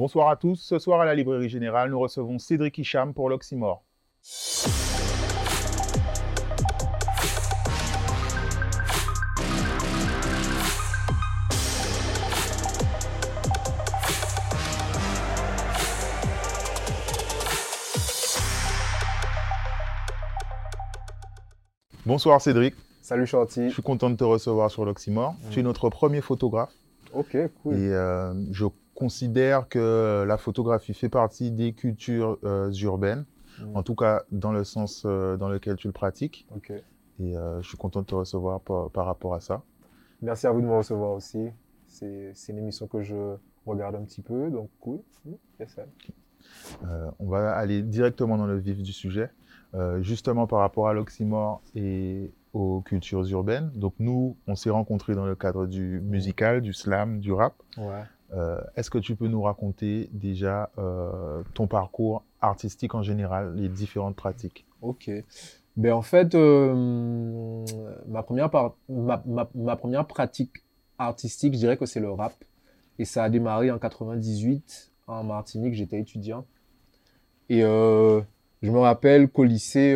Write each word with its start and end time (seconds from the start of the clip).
Bonsoir 0.00 0.30
à 0.30 0.36
tous. 0.36 0.56
Ce 0.56 0.78
soir 0.78 1.02
à 1.02 1.04
la 1.04 1.14
Librairie 1.14 1.50
Générale, 1.50 1.90
nous 1.90 2.00
recevons 2.00 2.38
Cédric 2.38 2.78
Hicham 2.78 3.12
pour 3.12 3.28
l'Oxymore. 3.28 3.84
Bonsoir 22.06 22.40
Cédric. 22.40 22.74
Salut 23.02 23.26
Chanty. 23.26 23.68
Je 23.68 23.74
suis 23.74 23.82
content 23.82 24.08
de 24.08 24.16
te 24.16 24.24
recevoir 24.24 24.70
sur 24.70 24.86
l'Oxymore. 24.86 25.34
Tu 25.50 25.60
es 25.60 25.62
notre 25.62 25.90
premier 25.90 26.22
photographe. 26.22 26.72
Ok, 27.12 27.36
cool. 27.62 27.74
Et 27.74 27.92
euh, 27.92 28.32
je 28.50 28.64
considère 29.00 29.68
que 29.68 30.24
la 30.28 30.36
photographie 30.36 30.94
fait 30.94 31.08
partie 31.08 31.50
des 31.50 31.72
cultures 31.72 32.38
euh, 32.44 32.70
urbaines, 32.72 33.24
Mm. 33.60 33.76
en 33.76 33.82
tout 33.82 33.94
cas 33.94 34.22
dans 34.30 34.52
le 34.52 34.64
sens 34.64 35.04
euh, 35.06 35.36
dans 35.36 35.48
lequel 35.48 35.76
tu 35.76 35.86
le 35.86 35.92
pratiques. 35.92 36.46
Et 37.18 37.36
euh, 37.36 37.60
je 37.60 37.68
suis 37.68 37.76
content 37.76 38.00
de 38.00 38.06
te 38.06 38.14
recevoir 38.14 38.60
par, 38.60 38.90
par 38.90 39.06
rapport 39.06 39.34
à 39.34 39.40
ça. 39.40 39.62
Merci 40.22 40.46
à 40.46 40.52
vous 40.52 40.60
de 40.60 40.66
me 40.66 40.76
recevoir 40.76 41.12
aussi. 41.12 41.50
C'est 41.86 42.32
une 42.48 42.58
émission 42.58 42.86
que 42.86 43.02
je 43.02 43.36
regarde 43.66 43.96
un 43.96 44.02
petit 44.04 44.22
peu, 44.22 44.50
donc 44.50 44.70
cool. 44.80 45.00
Mm, 45.24 45.34
on 47.18 47.28
va 47.28 47.52
aller 47.52 47.82
directement 47.82 48.38
dans 48.38 48.46
le 48.46 48.58
vif 48.58 48.82
du 48.82 48.92
sujet, 48.92 49.30
justement 50.00 50.46
par 50.46 50.60
rapport 50.60 50.88
à 50.88 50.94
l'oxymore 50.94 51.60
et 51.74 52.32
aux 52.54 52.80
cultures 52.80 53.26
urbaines. 53.28 53.70
Donc 53.74 53.94
nous, 53.98 54.36
on 54.46 54.54
s'est 54.54 54.70
rencontrés 54.70 55.14
dans 55.14 55.26
le 55.26 55.34
cadre 55.34 55.66
du 55.66 56.00
musical, 56.00 56.62
du 56.62 56.72
slam, 56.72 57.20
du 57.20 57.32
rap. 57.32 57.54
Ouais. 57.76 58.04
Euh, 58.32 58.60
Est-ce 58.76 58.90
que 58.90 58.98
tu 58.98 59.16
peux 59.16 59.26
nous 59.26 59.42
raconter 59.42 60.08
déjà 60.12 60.70
euh, 60.78 61.42
ton 61.54 61.66
parcours 61.66 62.24
artistique 62.40 62.94
en 62.94 63.02
général, 63.02 63.54
les 63.56 63.68
différentes 63.68 64.16
pratiques? 64.16 64.66
Ok. 64.82 65.10
Ben 65.76 65.92
en 65.92 66.02
fait, 66.02 66.34
euh, 66.34 67.64
ma 68.08 68.22
première 68.22 68.50
par- 68.50 68.76
ma, 68.88 69.22
ma, 69.26 69.48
ma 69.54 69.76
première 69.76 70.06
pratique 70.06 70.52
artistique, 70.98 71.54
je 71.54 71.58
dirais 71.58 71.76
que 71.76 71.86
c'est 71.86 72.00
le 72.00 72.10
rap. 72.10 72.34
Et 72.98 73.04
ça 73.04 73.24
a 73.24 73.30
démarré 73.30 73.70
en 73.70 73.78
98 73.78 74.92
en 75.06 75.24
Martinique, 75.24 75.74
j'étais 75.74 75.98
étudiant. 76.00 76.44
Et 77.48 77.60
je 77.62 78.70
me 78.70 78.78
rappelle 78.78 79.28
qu'au 79.28 79.44
lycée, 79.44 79.94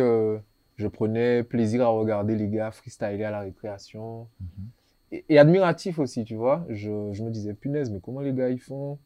je 0.75 0.87
prenais 0.87 1.43
plaisir 1.43 1.83
à 1.83 1.87
regarder 1.87 2.35
les 2.35 2.49
gars 2.49 2.71
freestyler 2.71 3.23
à 3.23 3.31
la 3.31 3.41
récréation. 3.41 4.27
Et, 5.15 5.25
et 5.29 5.39
admiratif 5.39 5.99
aussi, 5.99 6.23
tu 6.25 6.35
vois. 6.35 6.65
Je, 6.69 7.11
je 7.11 7.23
me 7.23 7.29
disais, 7.29 7.53
punaise, 7.53 7.89
mais 7.91 7.99
comment 7.99 8.21
les 8.21 8.33
gars 8.33 8.49
ils 8.49 8.59
font? 8.59 8.97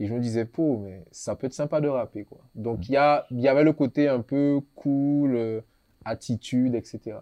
Et 0.00 0.06
je 0.06 0.14
me 0.14 0.20
disais, 0.20 0.44
po, 0.44 0.78
mais 0.78 1.04
ça 1.12 1.36
peut 1.36 1.46
être 1.46 1.52
sympa 1.54 1.80
de 1.80 1.88
rapper, 1.88 2.24
quoi. 2.24 2.38
Donc, 2.54 2.88
il 2.88 2.92
y, 2.92 2.96
a, 2.96 3.26
y 3.30 3.46
avait 3.46 3.62
le 3.62 3.72
côté 3.72 4.08
un 4.08 4.20
peu 4.20 4.60
cool, 4.74 5.36
euh, 5.36 5.60
attitude, 6.04 6.74
etc. 6.74 7.18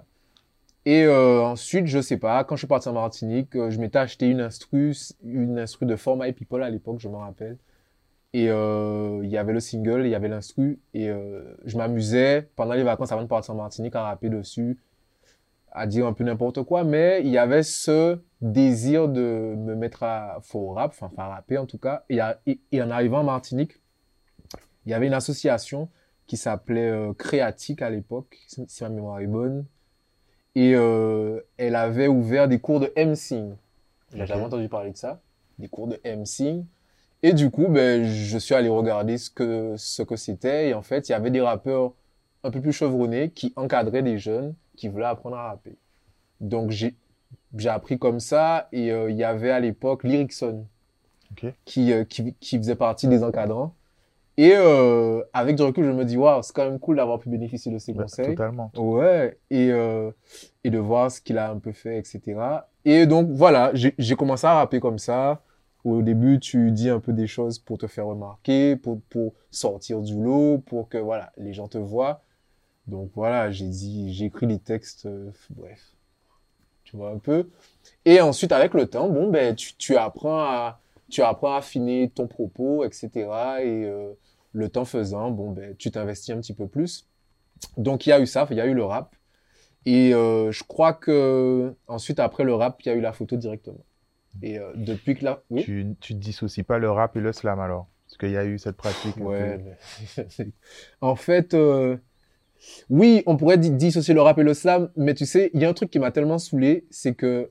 Et 0.85 1.05
euh, 1.05 1.43
ensuite, 1.43 1.87
je 1.87 2.01
sais 2.01 2.17
pas, 2.17 2.43
quand 2.45 2.57
je 2.57 2.61
suis 2.61 2.67
parti 2.67 2.89
en 2.89 2.95
Martinique, 2.95 3.55
euh, 3.57 3.71
je 3.71 3.79
m'étais 3.79 3.99
acheté 3.99 4.27
une 4.27 4.41
instru, 4.41 4.95
une 5.23 5.59
instru 5.59 5.87
de 5.87 5.97
For 5.97 6.17
My 6.17 6.33
People 6.33 6.63
à 6.63 6.71
l'époque, 6.71 6.99
je 6.99 7.09
me 7.09 7.17
rappelle. 7.17 7.59
Et 8.33 8.49
euh, 8.49 9.21
il 9.23 9.29
y 9.29 9.37
avait 9.37 9.53
le 9.53 9.61
single, 9.61 10.07
il 10.07 10.11
y 10.11 10.15
avait 10.15 10.29
l'instru, 10.29 10.81
et 10.95 11.11
je 11.67 11.77
m'amusais 11.77 12.49
pendant 12.57 12.73
les 12.73 12.83
vacances 12.83 13.13
avant 13.13 13.21
de 13.23 13.29
partir 13.29 13.53
en 13.53 13.59
Martinique 13.59 13.95
à 13.95 14.05
rapper 14.05 14.31
dessus, 14.31 14.79
à 15.75 15.87
dire 15.87 16.07
un 16.07 16.13
peu 16.13 16.25
n'importe 16.25 16.63
quoi, 16.63 16.85
mais 16.85 17.21
il 17.25 17.31
y 17.31 17.39
avait 17.39 17.63
ce 17.63 18.19
désir 18.41 19.09
de 19.09 19.55
me 19.57 19.75
mettre 19.75 20.03
à 20.03 20.39
faux 20.43 20.71
rap, 20.73 20.95
enfin, 21.01 21.11
rapper 21.17 21.59
en 21.59 21.67
tout 21.67 21.79
cas. 21.79 22.05
Et, 22.09 22.21
à- 22.21 22.41
et- 22.47 22.61
et 22.73 22.83
en 22.83 22.91
arrivant 22.91 23.21
en 23.21 23.25
Martinique, 23.25 23.81
il 24.87 24.91
y 24.91 24.95
avait 24.95 25.07
une 25.07 25.15
association 25.15 25.89
qui 26.27 26.37
s'appelait 26.37 26.91
euh, 26.91 27.13
Créatique 27.15 27.83
à 27.83 27.91
l'époque, 27.91 28.39
si 28.47 28.67
ma 28.83 28.89
mémoire 28.89 29.21
est 29.21 29.27
bonne. 29.27 29.65
Et 30.55 30.75
euh, 30.75 31.41
elle 31.57 31.77
avait 31.77 32.09
ouvert 32.09 32.49
des 32.49 32.59
cours 32.59 32.81
de 32.81 32.93
MCing. 32.97 33.55
J'ai 34.15 34.27
jamais 34.27 34.43
entendu 34.45 34.69
parler 34.69 34.91
de 34.93 34.97
ça. 34.97 35.21
Des 35.59 35.69
cours 35.69 35.87
de 35.87 35.99
MCing. 36.05 36.65
Et 37.23 37.33
du 37.33 37.51
coup, 37.51 37.69
ben, 37.69 38.05
je 38.05 38.37
suis 38.39 38.55
allé 38.55 38.69
regarder 38.69 39.17
ce 39.17 39.31
que, 39.31 39.75
ce 39.79 40.03
que 40.03 40.17
c'était. 40.17 40.69
Et 40.71 40.75
en 40.75 40.83
fait, 40.83 41.09
il 41.09 41.13
y 41.13 41.15
avait 41.15 41.31
des 41.31 41.41
rappeurs 41.41 41.93
un 42.45 42.51
peu 42.51 42.61
plus 42.61 42.73
chevronnés 42.73 43.31
qui 43.31 43.53
encadraient 43.57 44.03
des 44.03 44.19
jeunes 44.19 44.55
qui 44.77 44.89
voulaient 44.89 45.05
apprendre 45.07 45.37
à 45.37 45.49
rapper. 45.49 45.77
Donc, 46.41 46.71
j'ai, 46.71 46.95
appris 47.67 47.99
comme 47.99 48.21
ça. 48.21 48.69
Et 48.73 48.91
euh, 48.93 49.11
il 49.11 49.17
y 49.17 49.25
avait 49.25 49.51
à 49.51 49.61
l'époque 49.61 50.05
Lyricson 50.05 50.67
Ok. 51.33 51.53
qui, 51.65 51.93
euh, 51.93 52.05
qui, 52.05 52.35
qui 52.41 52.59
faisait 52.59 52.75
partie 52.77 53.09
des 53.09 53.23
encadrants. 53.25 53.75
Et 54.39 54.53
euh, 54.55 55.23
avec 55.35 55.57
du 55.57 55.63
recul, 55.63 55.85
je 55.85 55.91
me 55.91 56.05
dis, 56.05 56.17
waouh, 56.17 56.43
c'est 56.43 56.55
quand 56.55 56.65
même 56.65 56.79
cool 56.79 56.97
d'avoir 56.97 57.19
pu 57.19 57.29
bénéficier 57.29 57.71
de 57.71 57.79
ses 57.79 57.93
Bah, 57.93 58.05
conseils. 58.05 58.35
Totalement. 58.35 58.71
Ouais, 58.77 59.39
et, 59.51 59.69
et 60.65 60.71
de 60.71 60.79
voir 60.79 61.11
ce 61.11 61.21
qu'il 61.21 61.37
a 61.37 61.51
un 61.51 61.59
peu 61.59 61.73
fait, 61.73 61.99
etc. 61.99 62.41
Et 62.87 63.07
donc, 63.07 63.29
voilà, 63.31 63.71
j'ai 63.75 63.95
j'ai 63.99 64.17
commencé 64.17 64.47
à 64.47 64.55
rapper 64.55 64.81
comme 64.81 64.99
ça. 64.99 65.43
Au 65.85 66.01
début, 66.01 66.39
tu 66.39 66.71
dis 66.71 66.89
un 66.89 67.01
peu 67.01 67.13
des 67.13 67.27
choses 67.27 67.59
pour 67.59 67.77
te 67.77 67.87
faire 67.87 68.07
remarquer, 68.07 68.77
pour, 68.77 69.01
pour 69.11 69.35
sortir 69.51 70.01
du 70.01 70.15
lot, 70.21 70.59
pour 70.59 70.89
que, 70.89 70.97
voilà, 70.99 71.33
les 71.37 71.53
gens 71.53 71.69
te 71.69 71.79
voient. 71.79 72.23
Donc, 72.87 73.11
voilà, 73.15 73.51
j'ai 73.51 73.69
dit, 73.69 74.13
j'ai 74.13 74.27
écrit 74.27 74.47
les 74.47 74.59
textes, 74.59 75.07
euh, 75.07 75.31
bref, 75.51 75.93
tu 76.85 76.97
vois 76.97 77.11
un 77.11 77.19
peu. 77.19 77.49
Et 78.05 78.21
ensuite, 78.21 78.53
avec 78.53 78.75
le 78.75 78.87
temps, 78.87 79.09
bon, 79.09 79.31
ben, 79.31 79.55
tu, 79.55 79.75
tu 79.77 79.97
apprends 79.97 80.41
à, 80.43 80.81
tu 81.11 81.23
apprends 81.23 81.55
à 81.55 81.59
affiner 81.59 82.11
ton 82.11 82.27
propos, 82.27 82.85
etc. 82.85 83.63
Et 83.65 83.85
euh, 83.85 84.13
le 84.53 84.69
temps 84.69 84.85
faisant, 84.85 85.31
bon, 85.31 85.53
ben, 85.53 85.77
tu 85.77 85.91
t'investis 85.91 86.35
un 86.35 86.41
petit 86.41 86.55
peu 86.55 86.67
plus. 86.69 87.09
Donc 87.77 88.07
il 88.07 88.11
y 88.11 88.13
a 88.13 88.21
eu 88.21 88.27
ça, 88.27 88.47
il 88.51 88.57
y 88.57 88.61
a 88.61 88.67
eu 88.67 88.75
le 88.75 88.85
rap. 88.85 89.15
Et 89.87 90.15
euh, 90.15 90.53
je 90.53 90.65
crois 90.65 90.93
que 90.93 91.75
ensuite 91.89 92.21
après 92.21 92.45
le 92.45 92.55
rap, 92.55 92.81
il 92.83 92.89
y 92.89 92.91
a 92.91 92.95
eu 92.95 93.01
la 93.01 93.13
photo 93.13 93.37
directement. 93.37 93.85
Et 94.43 94.59
depuis 94.75 95.15
que 95.15 95.25
là, 95.25 95.43
oui? 95.51 95.63
Tu, 95.63 95.87
tu 96.01 96.15
dissocies 96.15 96.65
pas 96.65 96.79
le 96.79 96.91
rap 96.91 97.17
et 97.17 97.21
le 97.21 97.33
slam 97.33 97.61
alors? 97.61 97.89
Parce 98.07 98.17
qu'il 98.19 98.31
y 98.31 98.37
a 98.37 98.45
eu 98.45 98.59
cette 98.59 98.77
pratique. 98.77 99.17
Ouais. 99.19 99.59
mais- 99.59 100.53
en 101.01 101.17
fait, 101.17 101.55
oui, 102.91 103.23
on 103.27 103.37
pourrait 103.37 103.59
di- 103.59 103.71
dissocier 103.71 104.15
le 104.15 104.23
rap 104.23 104.39
et 104.39 104.43
le 104.43 104.55
slam, 104.55 104.91
mais 104.97 105.15
tu 105.15 105.27
sais, 105.27 105.51
il 105.55 105.61
y 105.61 105.65
a 105.65 105.69
un 105.69 105.73
truc 105.73 105.91
qui 105.91 105.99
m'a 105.99 106.11
tellement 106.11 106.39
saoulé, 106.39 106.87
c'est 106.91 107.15
que 107.15 107.51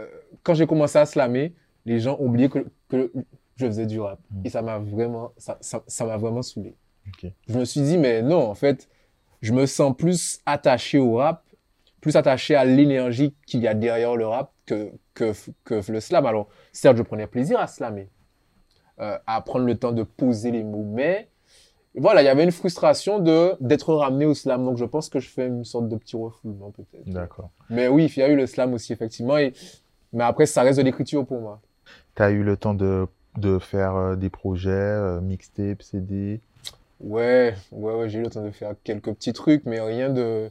euh, 0.00 0.06
quand 0.42 0.54
j'ai 0.54 0.66
commencé 0.66 0.98
à 0.98 1.06
slammer, 1.06 1.54
les 1.84 1.98
gens 1.98 2.16
oublié 2.20 2.48
que, 2.48 2.66
que 2.88 3.12
je 3.56 3.66
faisais 3.66 3.86
du 3.86 4.00
rap. 4.00 4.20
Mm. 4.30 4.42
Et 4.44 4.50
ça 4.50 4.62
m'a 4.62 4.78
vraiment, 4.78 5.32
ça, 5.36 5.58
ça, 5.60 5.82
ça 5.86 6.04
m'a 6.04 6.16
vraiment 6.16 6.42
saoulé. 6.42 6.74
Je 7.48 7.58
me 7.58 7.64
suis 7.64 7.80
dit, 7.80 7.98
mais 7.98 8.22
non, 8.22 8.42
en 8.42 8.54
fait, 8.54 8.88
je 9.40 9.52
me 9.52 9.66
sens 9.66 9.96
plus 9.96 10.40
attaché 10.46 10.98
au 10.98 11.16
rap, 11.16 11.44
plus 12.00 12.14
attaché 12.14 12.54
à 12.54 12.64
l'énergie 12.64 13.34
qu'il 13.46 13.60
y 13.60 13.66
a 13.66 13.74
derrière 13.74 14.14
le 14.16 14.26
rap 14.26 14.52
que, 14.66 14.92
que, 15.14 15.32
que 15.64 15.90
le 15.90 16.00
slam. 16.00 16.26
Alors, 16.26 16.48
certes, 16.72 16.96
je 16.96 17.02
prenais 17.02 17.26
plaisir 17.26 17.58
à 17.58 17.66
slammer, 17.66 18.08
euh, 19.00 19.18
à 19.26 19.40
prendre 19.40 19.66
le 19.66 19.76
temps 19.76 19.92
de 19.92 20.04
poser 20.04 20.52
les 20.52 20.62
mots, 20.62 20.84
mais 20.84 21.28
voilà, 21.94 22.22
il 22.22 22.24
y 22.24 22.28
avait 22.28 22.44
une 22.44 22.52
frustration 22.52 23.18
de 23.18 23.54
d'être 23.60 23.94
ramené 23.94 24.24
au 24.24 24.34
slam. 24.34 24.64
Donc, 24.64 24.78
je 24.78 24.84
pense 24.84 25.08
que 25.08 25.20
je 25.20 25.28
fais 25.28 25.46
une 25.46 25.64
sorte 25.64 25.88
de 25.88 25.96
petit 25.96 26.16
refoulement, 26.16 26.70
peut-être. 26.70 27.08
D'accord. 27.08 27.50
Mais 27.68 27.88
oui, 27.88 28.10
il 28.16 28.20
y 28.20 28.22
a 28.22 28.28
eu 28.28 28.36
le 28.36 28.46
slam 28.46 28.72
aussi, 28.72 28.92
effectivement. 28.92 29.36
Et, 29.36 29.52
mais 30.12 30.24
après, 30.24 30.46
ça 30.46 30.62
reste 30.62 30.78
de 30.78 30.84
l'écriture 30.84 31.26
pour 31.26 31.40
moi. 31.40 31.60
Tu 32.14 32.22
as 32.22 32.30
eu 32.30 32.42
le 32.42 32.56
temps 32.56 32.74
de, 32.74 33.06
de 33.36 33.58
faire 33.58 33.96
euh, 33.96 34.16
des 34.16 34.30
projets, 34.30 34.70
euh, 34.70 35.20
mixtape, 35.20 35.82
CD 35.82 36.40
Ouais, 37.00 37.54
ouais, 37.72 37.94
ouais, 37.94 38.08
j'ai 38.08 38.20
eu 38.20 38.22
le 38.22 38.30
temps 38.30 38.44
de 38.44 38.50
faire 38.50 38.74
quelques 38.84 39.12
petits 39.12 39.32
trucs, 39.32 39.64
mais 39.66 39.80
rien 39.80 40.08
de, 40.08 40.50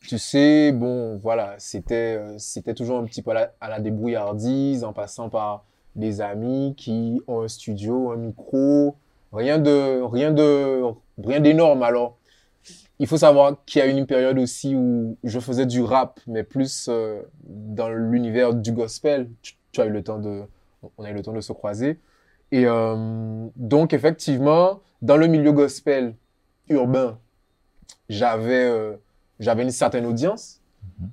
tu 0.00 0.18
sais, 0.18 0.70
bon, 0.72 1.16
voilà, 1.16 1.56
c'était, 1.58 2.16
euh, 2.16 2.38
c'était 2.38 2.74
toujours 2.74 2.98
un 2.98 3.04
petit 3.04 3.20
peu 3.20 3.32
à 3.32 3.34
la, 3.34 3.52
à 3.60 3.68
la 3.68 3.80
débrouillardise, 3.80 4.84
en 4.84 4.92
passant 4.92 5.28
par 5.28 5.64
des 5.96 6.20
amis 6.20 6.74
qui 6.76 7.20
ont 7.26 7.40
un 7.40 7.48
studio, 7.48 8.12
un 8.12 8.16
micro, 8.16 8.94
rien 9.32 9.58
de, 9.58 10.02
rien 10.02 10.32
de, 10.32 10.82
rien 11.22 11.40
d'énorme. 11.40 11.82
Alors, 11.82 12.18
il 12.98 13.06
faut 13.06 13.18
savoir 13.18 13.64
qu'il 13.64 13.80
y 13.80 13.82
a 13.82 13.86
eu 13.86 13.96
une 13.96 14.06
période 14.06 14.38
aussi 14.38 14.74
où 14.74 15.16
je 15.22 15.38
faisais 15.38 15.66
du 15.66 15.82
rap, 15.82 16.20
mais 16.26 16.42
plus 16.42 16.88
euh, 16.88 17.22
dans 17.44 17.88
l'univers 17.88 18.54
du 18.54 18.72
gospel. 18.72 19.30
Tu, 19.42 19.54
tu 19.72 19.80
as 19.80 19.86
eu 19.86 19.90
le 19.90 20.02
temps 20.02 20.18
de, 20.18 20.42
on 20.96 21.04
a 21.04 21.10
eu 21.10 21.14
le 21.14 21.22
temps 21.22 21.32
de 21.32 21.40
se 21.40 21.52
croiser. 21.52 21.98
Et 22.50 22.66
euh, 22.66 23.46
donc, 23.56 23.92
effectivement, 23.92 24.80
dans 25.02 25.16
le 25.16 25.26
milieu 25.26 25.52
gospel 25.52 26.14
urbain, 26.68 27.18
j'avais 28.08 28.64
euh, 28.64 28.96
j'avais 29.38 29.62
une 29.62 29.70
certaine 29.70 30.06
audience. 30.06 30.60
Mhm. 30.98 31.08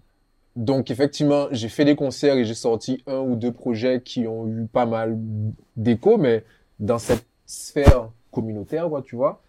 Donc, 0.56 0.90
effectivement, 0.90 1.48
j'ai 1.52 1.70
fait 1.70 1.86
des 1.86 1.96
concerts 1.96 2.38
et 2.38 2.46
j'ai 2.46 2.54
sorti 2.54 3.04
un 3.08 3.20
ou 3.20 3.36
deux 3.36 3.52
projets 3.52 4.02
qui 4.02 4.26
ont 4.28 4.48
eu 4.48 4.68
pas 4.72 4.86
mal 4.86 5.20
d'écho, 5.76 6.18
mais 6.18 6.46
dans 6.80 6.98
cette 6.98 7.26
sphère 7.46 8.10
communautaire, 8.32 8.90
quoi, 8.90 9.02
tu 9.02 9.16
vois. 9.16 9.42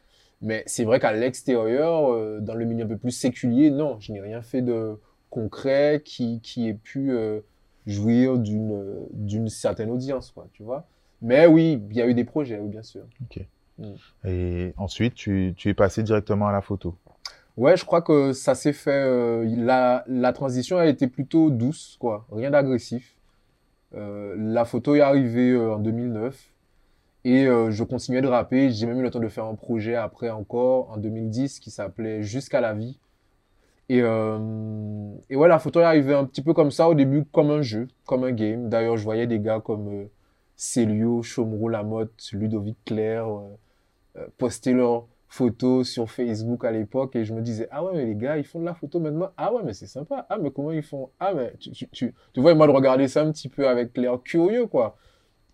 Mais 0.42 0.62
c'est 0.66 0.84
vrai 0.84 1.00
qu'à 1.00 1.12
l'extérieur, 1.12 2.12
euh, 2.12 2.40
dans 2.40 2.54
le 2.54 2.64
milieu 2.66 2.84
un 2.84 2.88
peu 2.88 2.98
plus 2.98 3.10
séculier, 3.10 3.70
non, 3.70 3.96
je 4.00 4.12
n'ai 4.12 4.20
rien 4.20 4.42
fait 4.42 4.60
de 4.62 4.98
concret 5.30 6.02
qui, 6.04 6.40
qui 6.42 6.68
ait 6.68 6.74
pu 6.74 7.10
euh, 7.10 7.40
jouir 7.86 8.38
d'une 8.38 8.82
d'une 9.12 9.48
certaine 9.48 9.90
audience, 9.90 10.30
quoi, 10.32 10.46
tu 10.52 10.62
vois. 10.62 10.86
Mais 11.22 11.46
oui, 11.46 11.82
il 11.90 11.96
y 11.96 12.02
a 12.02 12.06
eu 12.06 12.14
des 12.14 12.24
projets, 12.24 12.58
oui, 12.58 12.68
bien 12.68 12.82
sûr. 12.82 13.04
Et 14.24 14.74
ensuite, 14.76 15.14
tu, 15.14 15.54
tu 15.56 15.68
es 15.70 15.74
passé 15.74 16.02
directement 16.02 16.46
à 16.48 16.52
la 16.52 16.60
photo. 16.60 16.94
Ouais, 17.56 17.76
je 17.76 17.86
crois 17.86 18.02
que 18.02 18.32
ça 18.34 18.54
s'est 18.54 18.74
fait. 18.74 18.90
euh, 18.90 19.44
la, 19.56 20.04
la 20.06 20.32
transition 20.34 20.76
a 20.76 20.86
été 20.86 21.06
plutôt 21.06 21.50
douce, 21.50 21.96
quoi. 21.98 22.26
Rien 22.30 22.50
d'agressif. 22.50 23.14
La 23.92 24.66
photo 24.66 24.94
est 24.94 25.00
arrivée 25.00 25.56
en 25.56 25.78
2009 25.78 26.52
et 27.26 27.44
euh, 27.48 27.72
je 27.72 27.82
continuais 27.82 28.20
de 28.20 28.28
rapper. 28.28 28.70
J'ai 28.70 28.86
même 28.86 29.00
eu 29.00 29.02
le 29.02 29.10
temps 29.10 29.18
de 29.18 29.26
faire 29.26 29.46
un 29.46 29.56
projet 29.56 29.96
après 29.96 30.30
encore 30.30 30.90
en 30.90 30.96
2010 30.96 31.58
qui 31.58 31.72
s'appelait 31.72 32.22
Jusqu'à 32.22 32.60
la 32.60 32.72
vie. 32.72 33.00
Et, 33.88 34.00
euh, 34.00 34.38
et 35.28 35.34
ouais, 35.34 35.48
la 35.48 35.58
photo 35.58 35.80
est 35.80 35.84
arrivée 35.84 36.14
un 36.14 36.24
petit 36.24 36.40
peu 36.40 36.54
comme 36.54 36.70
ça 36.70 36.88
au 36.88 36.94
début, 36.94 37.24
comme 37.24 37.50
un 37.50 37.62
jeu, 37.62 37.88
comme 38.04 38.22
un 38.22 38.30
game. 38.30 38.68
D'ailleurs, 38.68 38.96
je 38.96 39.02
voyais 39.02 39.26
des 39.26 39.40
gars 39.40 39.60
comme 39.60 39.88
euh, 39.88 40.04
Célio, 40.54 41.20
Chomro 41.24 41.68
Lamotte, 41.68 42.30
Ludovic 42.32 42.76
Claire 42.84 43.26
poster 44.38 44.72
leurs 44.72 45.06
photos 45.28 45.90
sur 45.90 46.10
Facebook 46.10 46.64
à 46.64 46.70
l'époque 46.70 47.16
et 47.16 47.24
je 47.24 47.34
me 47.34 47.42
disais, 47.42 47.66
ah 47.72 47.84
ouais, 47.84 47.90
mais 47.92 48.06
les 48.06 48.14
gars, 48.14 48.38
ils 48.38 48.44
font 48.44 48.60
de 48.60 48.64
la 48.64 48.74
photo 48.74 49.00
maintenant. 49.00 49.30
Ah 49.36 49.52
ouais, 49.52 49.62
mais 49.64 49.74
c'est 49.74 49.88
sympa. 49.88 50.26
Ah, 50.30 50.38
mais 50.38 50.52
comment 50.52 50.70
ils 50.70 50.82
font? 50.82 51.10
Ah, 51.18 51.34
mais 51.34 51.52
tu, 51.58 51.72
tu, 51.72 51.88
tu, 51.88 52.14
tu 52.32 52.40
vois, 52.40 52.54
moi 52.54 52.68
de 52.68 52.72
regarder 52.72 53.08
ça 53.08 53.22
un 53.22 53.32
petit 53.32 53.48
peu 53.48 53.66
avec 53.68 53.96
l'air 53.98 54.22
curieux, 54.22 54.66
quoi. 54.66 54.96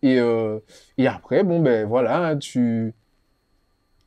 Et, 0.03 0.19
euh, 0.19 0.59
et 0.99 1.07
après, 1.07 1.45
bon, 1.45 1.61
ben 1.61 1.87
voilà, 1.87 2.37
tu, 2.37 2.93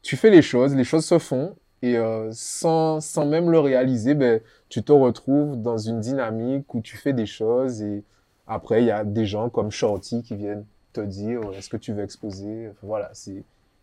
tu 0.01 0.17
fais 0.17 0.29
les 0.29 0.41
choses, 0.41 0.75
les 0.75 0.83
choses 0.83 1.05
se 1.05 1.19
font. 1.19 1.55
Et 1.81 1.97
euh, 1.97 2.29
sans, 2.31 2.99
sans 2.99 3.25
même 3.25 3.51
le 3.51 3.59
réaliser, 3.59 4.15
ben, 4.15 4.41
tu 4.69 4.81
te 4.83 4.91
retrouves 4.91 5.61
dans 5.61 5.77
une 5.77 5.99
dynamique 5.99 6.73
où 6.73 6.81
tu 6.81 6.97
fais 6.97 7.13
des 7.13 7.25
choses 7.25 7.81
et 7.81 8.03
après, 8.47 8.83
il 8.83 8.85
y 8.85 8.91
a 8.91 9.03
des 9.03 9.25
gens 9.25 9.49
comme 9.49 9.71
Shorty 9.71 10.21
qui 10.23 10.35
viennent 10.35 10.65
te 10.93 11.01
dire, 11.01 11.41
est-ce 11.57 11.69
que 11.69 11.77
tu 11.77 11.93
veux 11.93 12.03
exposer? 12.03 12.69
Enfin, 12.69 12.79
Voilà, 12.83 13.11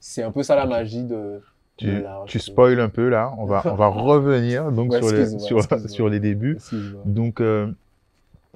c'est, 0.01 0.23
un 0.23 0.31
peu 0.31 0.43
ça 0.43 0.57
la 0.57 0.67
magie 0.67 1.03
de, 1.03 1.41
Tu, 1.77 2.39
spoil 2.39 2.81
un 2.81 2.89
peu 2.89 3.09
là. 3.09 3.33
On 3.39 3.45
va, 3.45 3.63
on 3.67 3.75
va 3.75 3.87
revenir 3.89 4.71
donc 4.71 4.93
Ouais, 4.93 5.03
sur, 5.03 5.13
les, 5.13 5.89
sur, 5.89 6.09
les 6.09 6.21
débuts. 6.21 6.59
Donc, 7.05 7.41
euh, 7.41 7.73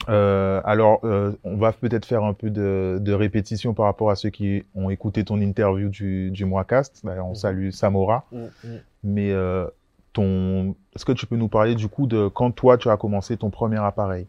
euh, 0.08 0.60
alors, 0.64 1.00
euh, 1.04 1.32
on 1.44 1.56
va 1.56 1.72
peut-être 1.72 2.04
faire 2.04 2.22
un 2.22 2.34
peu 2.34 2.50
de, 2.50 2.98
de 3.00 3.12
répétition 3.12 3.74
par 3.74 3.86
rapport 3.86 4.10
à 4.10 4.16
ceux 4.16 4.30
qui 4.30 4.64
ont 4.74 4.90
écouté 4.90 5.24
ton 5.24 5.40
interview 5.40 5.88
du, 5.88 6.30
du 6.30 6.44
on 6.44 6.58
Mhm. 6.58 7.34
salue 7.34 7.70
Samora. 7.70 8.24
Mm, 8.30 8.36
mm. 8.64 8.68
Mais 9.04 9.32
euh, 9.32 9.66
ton, 10.12 10.74
est-ce 10.94 11.04
que 11.04 11.12
tu 11.12 11.26
peux 11.26 11.36
nous 11.36 11.48
parler 11.48 11.74
du 11.74 11.88
coup 11.88 12.06
de 12.06 12.28
quand 12.28 12.50
toi 12.50 12.76
tu 12.76 12.88
as 12.90 12.96
commencé 12.96 13.36
ton 13.36 13.50
premier 13.50 13.78
appareil? 13.78 14.26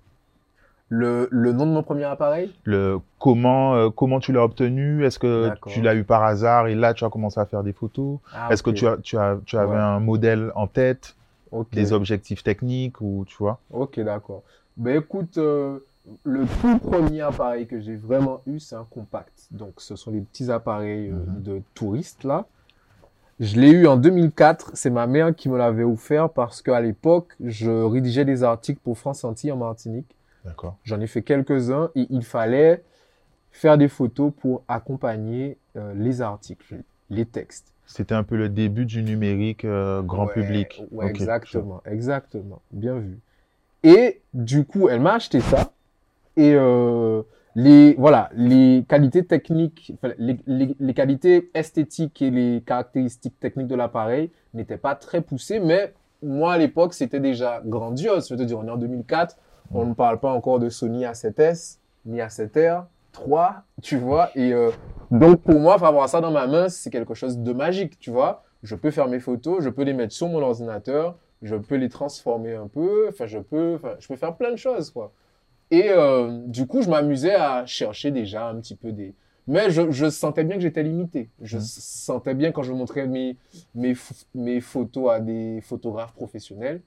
Le, 0.90 1.28
le 1.32 1.52
nom 1.52 1.66
de 1.66 1.72
mon 1.72 1.84
premier 1.84 2.06
appareil? 2.06 2.54
Le 2.64 3.00
comment 3.20 3.76
euh, 3.76 3.90
comment 3.90 4.22
tu 4.22 4.32
l'as 4.32 4.44
obtenu? 4.46 5.04
Est-ce 5.04 5.20
que 5.20 5.52
tu 5.68 5.82
l'as 5.82 5.96
eu 5.96 6.06
par 6.06 6.24
hasard 6.24 6.68
et 6.68 6.76
là 6.76 6.94
tu 6.94 7.04
as 7.04 7.10
commencé 7.10 7.42
à 7.42 7.46
faire 7.46 7.62
des 7.62 7.74
photos? 7.74 8.20
Ah, 8.34 8.48
Est-ce 8.52 8.64
que 8.64 8.70
tu 8.70 8.88
as 8.88 8.96
tu 9.04 9.18
as 9.18 9.38
tu 9.46 9.58
avais 9.58 9.72
Ouais. 9.72 9.78
un 9.78 10.00
modèle 10.00 10.50
en 10.56 10.66
tête, 10.68 11.18
Ok. 11.52 11.68
des 11.74 11.92
objectifs 11.92 12.42
techniques 12.42 13.02
ou 13.02 13.26
tu 13.28 13.36
vois? 13.38 13.60
Ok, 13.70 14.00
d'accord. 14.00 14.44
Ben 14.78 14.98
écoute, 15.02 15.38
euh, 15.38 15.80
le 16.24 16.46
tout 16.62 16.78
premier 16.80 17.22
appareil 17.22 17.68
que 17.68 17.80
j'ai 17.80 17.96
vraiment 17.96 18.42
eu, 18.46 18.60
c'est 18.60 18.76
un 18.76 18.86
compact. 18.90 19.48
Donc, 19.52 19.74
ce 19.82 19.96
sont 19.96 20.12
les 20.12 20.22
petits 20.22 20.52
appareils 20.52 21.10
euh, 21.10 21.16
Mhm. 21.16 21.42
de 21.44 21.62
touristes 21.74 22.24
là. 22.24 22.46
Je 23.40 23.60
l'ai 23.60 23.70
eu 23.72 23.86
en 23.88 23.98
2004. 23.98 24.72
C'est 24.74 24.90
ma 24.90 25.06
mère 25.06 25.36
qui 25.36 25.48
me 25.50 25.58
l'avait 25.58 25.84
offert 25.84 26.30
parce 26.30 26.62
qu'à 26.64 26.82
l'époque, 26.82 27.36
je 27.44 27.70
rédigeais 27.70 28.26
des 28.26 28.44
articles 28.44 28.80
pour 28.84 28.98
France 28.98 29.24
Antilles 29.24 29.52
en 29.52 29.58
Martinique. 29.58 30.16
D'accord. 30.44 30.78
J'en 30.84 31.00
ai 31.02 31.08
fait 31.08 31.22
quelques-uns 31.22 31.92
et 31.96 32.08
il 32.10 32.24
fallait 32.24 32.84
faire 33.52 33.78
des 33.78 33.90
photos 33.90 34.32
pour 34.40 34.64
accompagner 34.68 35.58
euh, 35.76 35.94
les 35.96 36.22
articles, 36.22 36.78
les 37.10 37.26
textes. 37.26 37.74
C'était 37.86 38.16
un 38.16 38.24
peu 38.24 38.38
le 38.38 38.50
début 38.50 38.86
du 38.86 39.04
numérique 39.04 39.66
euh, 39.66 40.02
grand 40.02 40.26
Ouais, 40.26 40.34
public. 40.34 40.84
exactement, 41.04 41.82
exactement. 41.86 42.62
Bien 42.72 42.98
vu. 42.98 43.20
Et 43.84 44.22
du 44.34 44.66
coup, 44.66 44.90
elle 44.90 45.00
m'a 45.00 45.14
acheté 45.14 45.40
ça. 45.40 45.72
Et 46.36 46.54
euh, 46.54 47.22
les, 47.56 47.96
voilà, 47.96 48.30
les 48.34 48.86
qualités 48.88 49.26
techniques, 49.26 49.94
les 50.20 50.94
qualités 50.94 51.50
esthétiques 51.54 52.22
et 52.22 52.30
les 52.30 52.62
caractéristiques 52.66 53.40
techniques 53.40 53.68
de 53.68 53.76
l'appareil 53.76 54.32
n'étaient 54.54 54.78
pas 54.78 54.96
très 54.96 55.22
poussées, 55.22 55.60
mais 55.60 55.94
moi, 56.24 56.54
à 56.54 56.58
l'époque, 56.58 56.94
c'était 56.94 57.20
déjà 57.20 57.62
grandiose. 57.66 58.28
Je 58.28 58.34
veux 58.34 58.40
te 58.40 58.46
dire, 58.46 58.60
on 58.60 58.68
est 58.68 58.72
en 58.72 58.78
2004, 58.78 59.38
on 59.72 59.86
ne 59.86 59.94
parle 59.94 60.20
pas 60.20 60.32
encore 60.32 60.60
de 60.60 60.70
Sony 60.70 61.04
A7S, 61.04 61.78
ni 62.06 62.20
A7R, 62.20 62.86
3, 63.12 63.64
tu 63.82 63.98
vois. 63.98 64.30
Et 64.36 64.54
euh, 64.54 64.72
donc, 65.12 65.42
pour 65.42 65.60
moi, 65.60 65.76
avoir 65.76 66.10
ça 66.10 66.22
dans 66.22 66.32
ma 66.32 66.48
main, 66.48 66.70
c'est 66.70 66.90
quelque 66.90 67.14
chose 67.14 67.38
de 67.40 67.54
magique, 67.54 68.00
tu 68.00 68.12
vois. 68.12 68.44
Je 68.64 68.76
peux 68.76 68.92
faire 68.92 69.08
mes 69.08 69.20
photos, 69.20 69.64
je 69.64 69.70
peux 69.70 69.84
les 69.84 69.94
mettre 69.94 70.14
sur 70.14 70.28
mon 70.28 70.42
ordinateur, 70.42 71.18
je 71.42 71.56
peux 71.56 71.76
les 71.76 71.90
transformer 71.90 72.54
un 72.56 72.68
peu, 72.68 73.08
enfin, 73.10 73.26
je 73.28 73.40
peux, 73.40 73.76
enfin, 73.76 73.96
je 74.00 74.08
peux 74.08 74.16
faire 74.16 74.36
plein 74.36 74.52
de 74.52 74.56
choses, 74.58 74.90
quoi. 74.92 75.12
Et 75.72 75.90
euh, 75.92 76.44
du 76.48 76.68
coup, 76.68 76.82
je 76.82 76.90
m'amusais 76.90 77.36
à 77.36 77.66
chercher 77.66 78.12
déjà 78.12 78.48
un 78.50 78.56
petit 78.60 78.76
peu 78.76 78.92
des... 78.92 79.14
Mais 79.48 79.70
je, 79.72 79.92
je 79.92 80.10
sentais 80.10 80.44
bien 80.44 80.56
que 80.58 80.62
j'étais 80.62 80.84
limité. 80.84 81.30
Je 81.42 81.58
Mhm. 81.58 81.64
sentais 81.64 82.34
bien 82.36 82.52
quand 82.52 82.64
je 82.64 82.74
montrais 82.74 83.08
mes, 83.08 83.38
mes, 83.76 83.94
mes 84.36 84.62
photos 84.62 85.12
à 85.12 85.20
des 85.22 85.62
photographes 85.62 86.14
professionnels, 86.14 86.82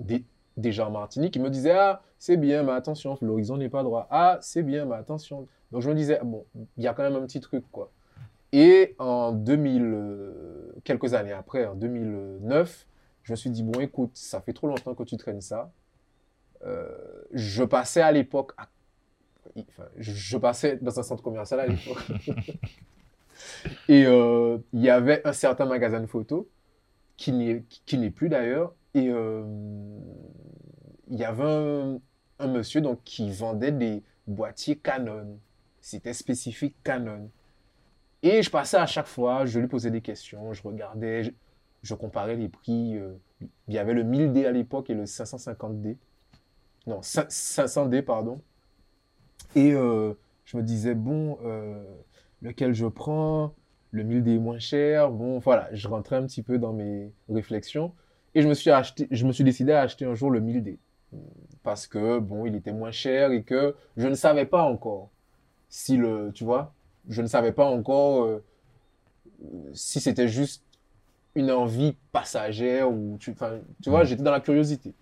des, 0.00 0.24
déjà 0.56 0.86
en 0.88 0.90
Martinique, 0.90 1.36
ils 1.36 1.42
me 1.42 1.50
disaient 1.50 1.72
Ah, 1.76 2.02
c'est 2.18 2.36
bien, 2.36 2.62
mais 2.62 2.72
attention, 2.72 3.18
l'horizon 3.20 3.56
n'est 3.56 3.68
pas 3.68 3.82
droit. 3.82 4.06
Ah, 4.10 4.38
c'est 4.40 4.62
bien, 4.62 4.84
mais 4.86 4.96
attention. 4.96 5.46
Donc 5.72 5.82
je 5.82 5.90
me 5.90 5.94
disais 5.94 6.20
Bon, 6.24 6.44
il 6.76 6.84
y 6.84 6.86
a 6.88 6.94
quand 6.94 7.02
même 7.02 7.16
un 7.16 7.26
petit 7.26 7.40
truc, 7.40 7.64
quoi. 7.72 7.90
Et 8.52 8.94
en 8.98 9.32
2000, 9.32 9.82
euh, 9.84 10.72
quelques 10.84 11.14
années 11.14 11.32
après, 11.32 11.66
en 11.66 11.74
2009, 11.74 12.86
je 13.24 13.32
me 13.32 13.36
suis 13.36 13.50
dit 13.50 13.64
Bon, 13.64 13.80
écoute, 13.80 14.12
ça 14.16 14.40
fait 14.42 14.54
trop 14.54 14.68
longtemps 14.68 14.94
que 14.96 15.04
tu 15.04 15.16
traînes 15.18 15.42
ça. 15.42 15.72
Euh, 16.64 16.88
je 17.32 17.64
passais 17.64 18.00
à 18.02 18.12
l'époque, 18.12 18.52
à- 18.56 18.68
enfin, 19.58 19.84
je 19.98 20.36
passais 20.38 20.78
dans 20.78 20.98
un 21.00 21.02
centre 21.02 21.22
commercial 21.22 21.60
à 21.60 21.66
l'époque. 21.66 22.02
Et 23.88 24.04
euh, 24.06 24.58
il 24.72 24.80
y 24.82 24.90
avait 24.90 25.26
un 25.26 25.32
certain 25.32 25.64
magasin 25.66 26.00
de 26.00 26.06
photos, 26.06 26.44
qui 27.18 27.32
n'est 27.32 27.64
qui 27.86 27.98
n'est 27.98 28.10
plus 28.10 28.28
d'ailleurs. 28.30 28.74
Et 28.94 29.08
euh, 29.10 29.44
il 31.08 31.18
y 31.18 31.24
avait 31.24 31.44
un, 31.44 31.98
un 32.38 32.46
monsieur 32.46 32.80
donc, 32.80 33.00
qui 33.04 33.30
vendait 33.30 33.72
des 33.72 34.02
boîtiers 34.26 34.76
Canon. 34.76 35.38
C'était 35.80 36.14
spécifique 36.14 36.76
Canon. 36.82 37.30
Et 38.22 38.42
je 38.42 38.50
passais 38.50 38.78
à 38.78 38.86
chaque 38.86 39.06
fois, 39.06 39.46
je 39.46 39.60
lui 39.60 39.68
posais 39.68 39.90
des 39.90 40.00
questions, 40.00 40.52
je 40.54 40.62
regardais, 40.62 41.34
je, 41.84 41.94
comparais 41.94 42.36
les 42.36 42.48
prix. 42.48 42.96
euh, 42.96 43.14
il 43.68 43.74
y 43.74 43.78
avait 43.78 43.94
le 43.94 44.02
1000D 44.02 44.46
à 44.46 44.52
l'époque 44.52 44.90
et 44.90 44.94
le 44.94 45.04
550D. 45.04 45.96
Non, 46.86 47.00
5- 47.00 47.28
500D, 47.28 48.02
pardon. 48.02 48.40
Et 49.54 49.72
euh, 49.72 50.14
je 50.44 50.56
me 50.56 50.62
disais, 50.62 50.94
bon, 50.94 51.38
euh, 51.44 51.82
lequel 52.42 52.74
je 52.74 52.86
prends? 52.86 53.54
Le 53.90 54.02
1000D 54.02 54.34
est 54.34 54.38
moins 54.38 54.58
cher. 54.58 55.10
Bon, 55.10 55.38
voilà, 55.38 55.68
je 55.72 55.86
rentrais 55.86 56.16
un 56.16 56.26
petit 56.26 56.42
peu 56.42 56.58
dans 56.58 56.72
mes 56.72 57.12
réflexions. 57.28 57.94
Et 58.34 58.42
je 58.42 58.48
me 58.48 58.54
suis, 58.54 58.70
acheté, 58.70 59.06
je 59.12 59.24
me 59.26 59.32
suis 59.32 59.44
décidé 59.44 59.72
à 59.72 59.82
acheter 59.82 60.04
un 60.04 60.14
jour 60.14 60.30
le 60.30 60.40
1000D. 60.40 60.78
Parce 61.62 61.86
que, 61.86 62.18
bon, 62.18 62.44
il 62.44 62.56
était 62.56 62.72
moins 62.72 62.90
cher 62.90 63.30
et 63.30 63.44
que 63.44 63.76
je 63.96 64.08
ne 64.08 64.14
savais 64.14 64.46
pas 64.46 64.62
encore 64.62 65.10
si 65.68 65.96
le, 65.96 66.32
tu 66.34 66.44
vois, 66.44 66.74
je 67.08 67.22
ne 67.22 67.28
savais 67.28 67.52
pas 67.52 67.66
encore 67.66 68.40
si 69.72 70.00
c'était 70.00 70.28
juste 70.28 70.64
une 71.34 71.50
envie 71.50 71.96
passagère 72.12 72.90
ou, 72.90 73.16
tu, 73.18 73.34
tu 73.82 73.90
vois, 73.90 74.02
Mm. 74.02 74.06
j'étais 74.06 74.22
dans 74.22 74.30
la 74.30 74.40
curiosité. 74.40 74.94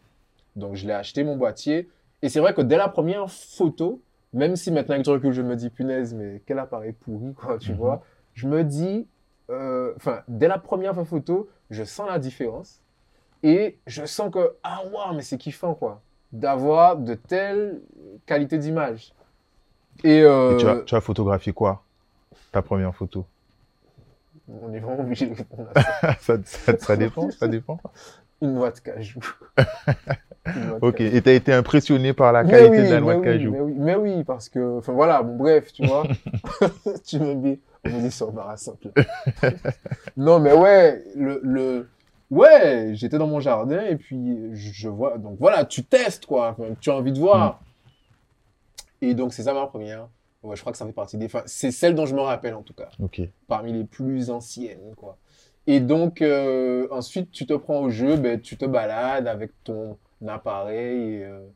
Donc, 0.56 0.76
je 0.76 0.86
l'ai 0.86 0.92
acheté, 0.92 1.24
mon 1.24 1.36
boîtier. 1.36 1.88
Et 2.22 2.28
c'est 2.28 2.40
vrai 2.40 2.54
que 2.54 2.62
dès 2.62 2.76
la 2.76 2.88
première 2.88 3.30
photo, 3.30 4.00
même 4.32 4.56
si 4.56 4.70
maintenant 4.70 4.94
avec 4.94 5.04
du 5.04 5.10
recul, 5.10 5.32
je 5.32 5.42
me 5.42 5.56
dis, 5.56 5.70
punaise, 5.70 6.14
mais 6.14 6.42
quel 6.46 6.58
appareil 6.58 6.92
pourri, 6.92 7.34
quoi, 7.34 7.58
tu 7.58 7.72
Mhm. 7.72 7.76
vois, 7.78 8.02
je 8.34 8.48
me 8.48 8.64
dis, 8.64 9.06
euh, 9.50 9.92
enfin, 9.96 10.22
dès 10.28 10.48
la 10.48 10.58
première 10.58 10.94
photo, 11.06 11.48
je 11.70 11.84
sens 11.84 12.08
la 12.08 12.18
différence. 12.18 12.80
Et 13.42 13.78
je 13.86 14.04
sens 14.06 14.30
que, 14.32 14.56
ah, 14.62 14.82
waouh, 14.92 15.14
mais 15.14 15.22
c'est 15.22 15.36
kiffant, 15.38 15.74
quoi, 15.74 16.00
d'avoir 16.32 16.96
de 16.96 17.14
telles 17.14 17.80
qualités 18.24 18.56
d'image. 18.58 19.12
Et, 20.04 20.22
euh, 20.22 20.52
Et 20.52 20.56
tu, 20.56 20.66
as, 20.66 20.76
tu 20.82 20.94
as 20.94 21.00
photographié 21.00 21.52
quoi 21.52 21.84
Ta 22.52 22.62
première 22.62 22.94
photo? 22.94 23.26
On 24.48 24.72
est 24.72 24.80
vraiment 24.80 25.00
obligé 25.02 25.26
de 25.26 25.34
répondre 25.34 25.68
à 25.74 25.82
ça. 26.14 26.14
ça, 26.20 26.36
ça, 26.44 26.78
ça 26.78 26.96
dépend, 26.96 27.30
ça 27.30 27.48
dépend. 27.48 27.78
Une 28.40 28.54
noix 28.54 28.70
de 28.70 28.78
cajou. 28.80 29.20
Une 30.56 30.66
noix 30.66 30.80
de 30.80 30.84
Ok, 30.86 30.96
cajou. 30.96 31.16
et 31.16 31.22
tu 31.22 31.28
as 31.28 31.32
été 31.34 31.52
impressionné 31.52 32.12
par 32.12 32.32
la 32.32 32.44
Mais 32.44 32.50
qualité 32.50 32.82
oui, 32.82 32.88
de 32.88 32.92
la 32.92 33.00
noix 33.00 33.14
de 33.14 33.20
oui, 33.20 33.24
cajou. 33.24 33.50
Mais 33.52 33.60
oui, 33.60 33.74
mais 33.78 33.94
oui, 33.96 34.24
parce 34.24 34.48
que, 34.48 34.78
enfin 34.78 34.92
voilà, 34.92 35.22
bon, 35.22 35.36
bref, 35.36 35.72
tu 35.72 35.86
vois, 35.86 36.04
tu 37.04 37.18
me 37.20 37.34
dis, 37.36 37.60
on 37.84 37.90
me 37.90 38.00
dit 38.00 38.10
c'est 38.10 38.24
embarrassant. 38.24 38.76
non, 40.16 40.40
mais 40.40 40.52
ouais, 40.52 41.04
le, 41.16 41.40
le, 41.44 41.88
ouais, 42.30 42.90
j'étais 42.94 43.18
dans 43.18 43.26
mon 43.28 43.40
jardin 43.40 43.82
et 43.86 43.96
puis 43.96 44.50
je, 44.54 44.88
vois, 44.88 45.18
donc 45.18 45.36
voilà, 45.38 45.64
tu 45.64 45.84
testes 45.84 46.26
quoi, 46.26 46.56
tu 46.80 46.90
as 46.90 46.94
envie 46.96 47.12
de 47.12 47.18
voir. 47.20 47.60
Mm. 49.00 49.04
Et 49.04 49.14
donc 49.14 49.32
c'est 49.32 49.42
ça 49.44 49.54
ma 49.54 49.66
première 49.66 50.08
Ouais, 50.42 50.56
je 50.56 50.60
crois 50.60 50.72
que 50.72 50.78
ça 50.78 50.86
fait 50.86 50.92
partie 50.92 51.16
des. 51.16 51.26
Enfin, 51.26 51.42
c'est 51.46 51.70
celle 51.70 51.94
dont 51.94 52.06
je 52.06 52.14
me 52.14 52.20
rappelle 52.20 52.54
en 52.54 52.62
tout 52.62 52.74
cas. 52.74 52.88
Parmi 53.46 53.72
les 53.72 53.84
plus 53.84 54.30
anciennes, 54.30 54.94
quoi. 54.96 55.18
Et 55.66 55.78
donc, 55.80 56.22
euh, 56.22 56.88
ensuite, 56.90 57.30
tu 57.30 57.46
te 57.46 57.54
prends 57.54 57.80
au 57.80 57.90
jeu, 57.90 58.16
ben, 58.16 58.40
tu 58.40 58.56
te 58.56 58.64
balades 58.64 59.28
avec 59.28 59.52
ton 59.62 59.96
appareil. 60.26 61.14
Et, 61.14 61.24
euh, 61.24 61.46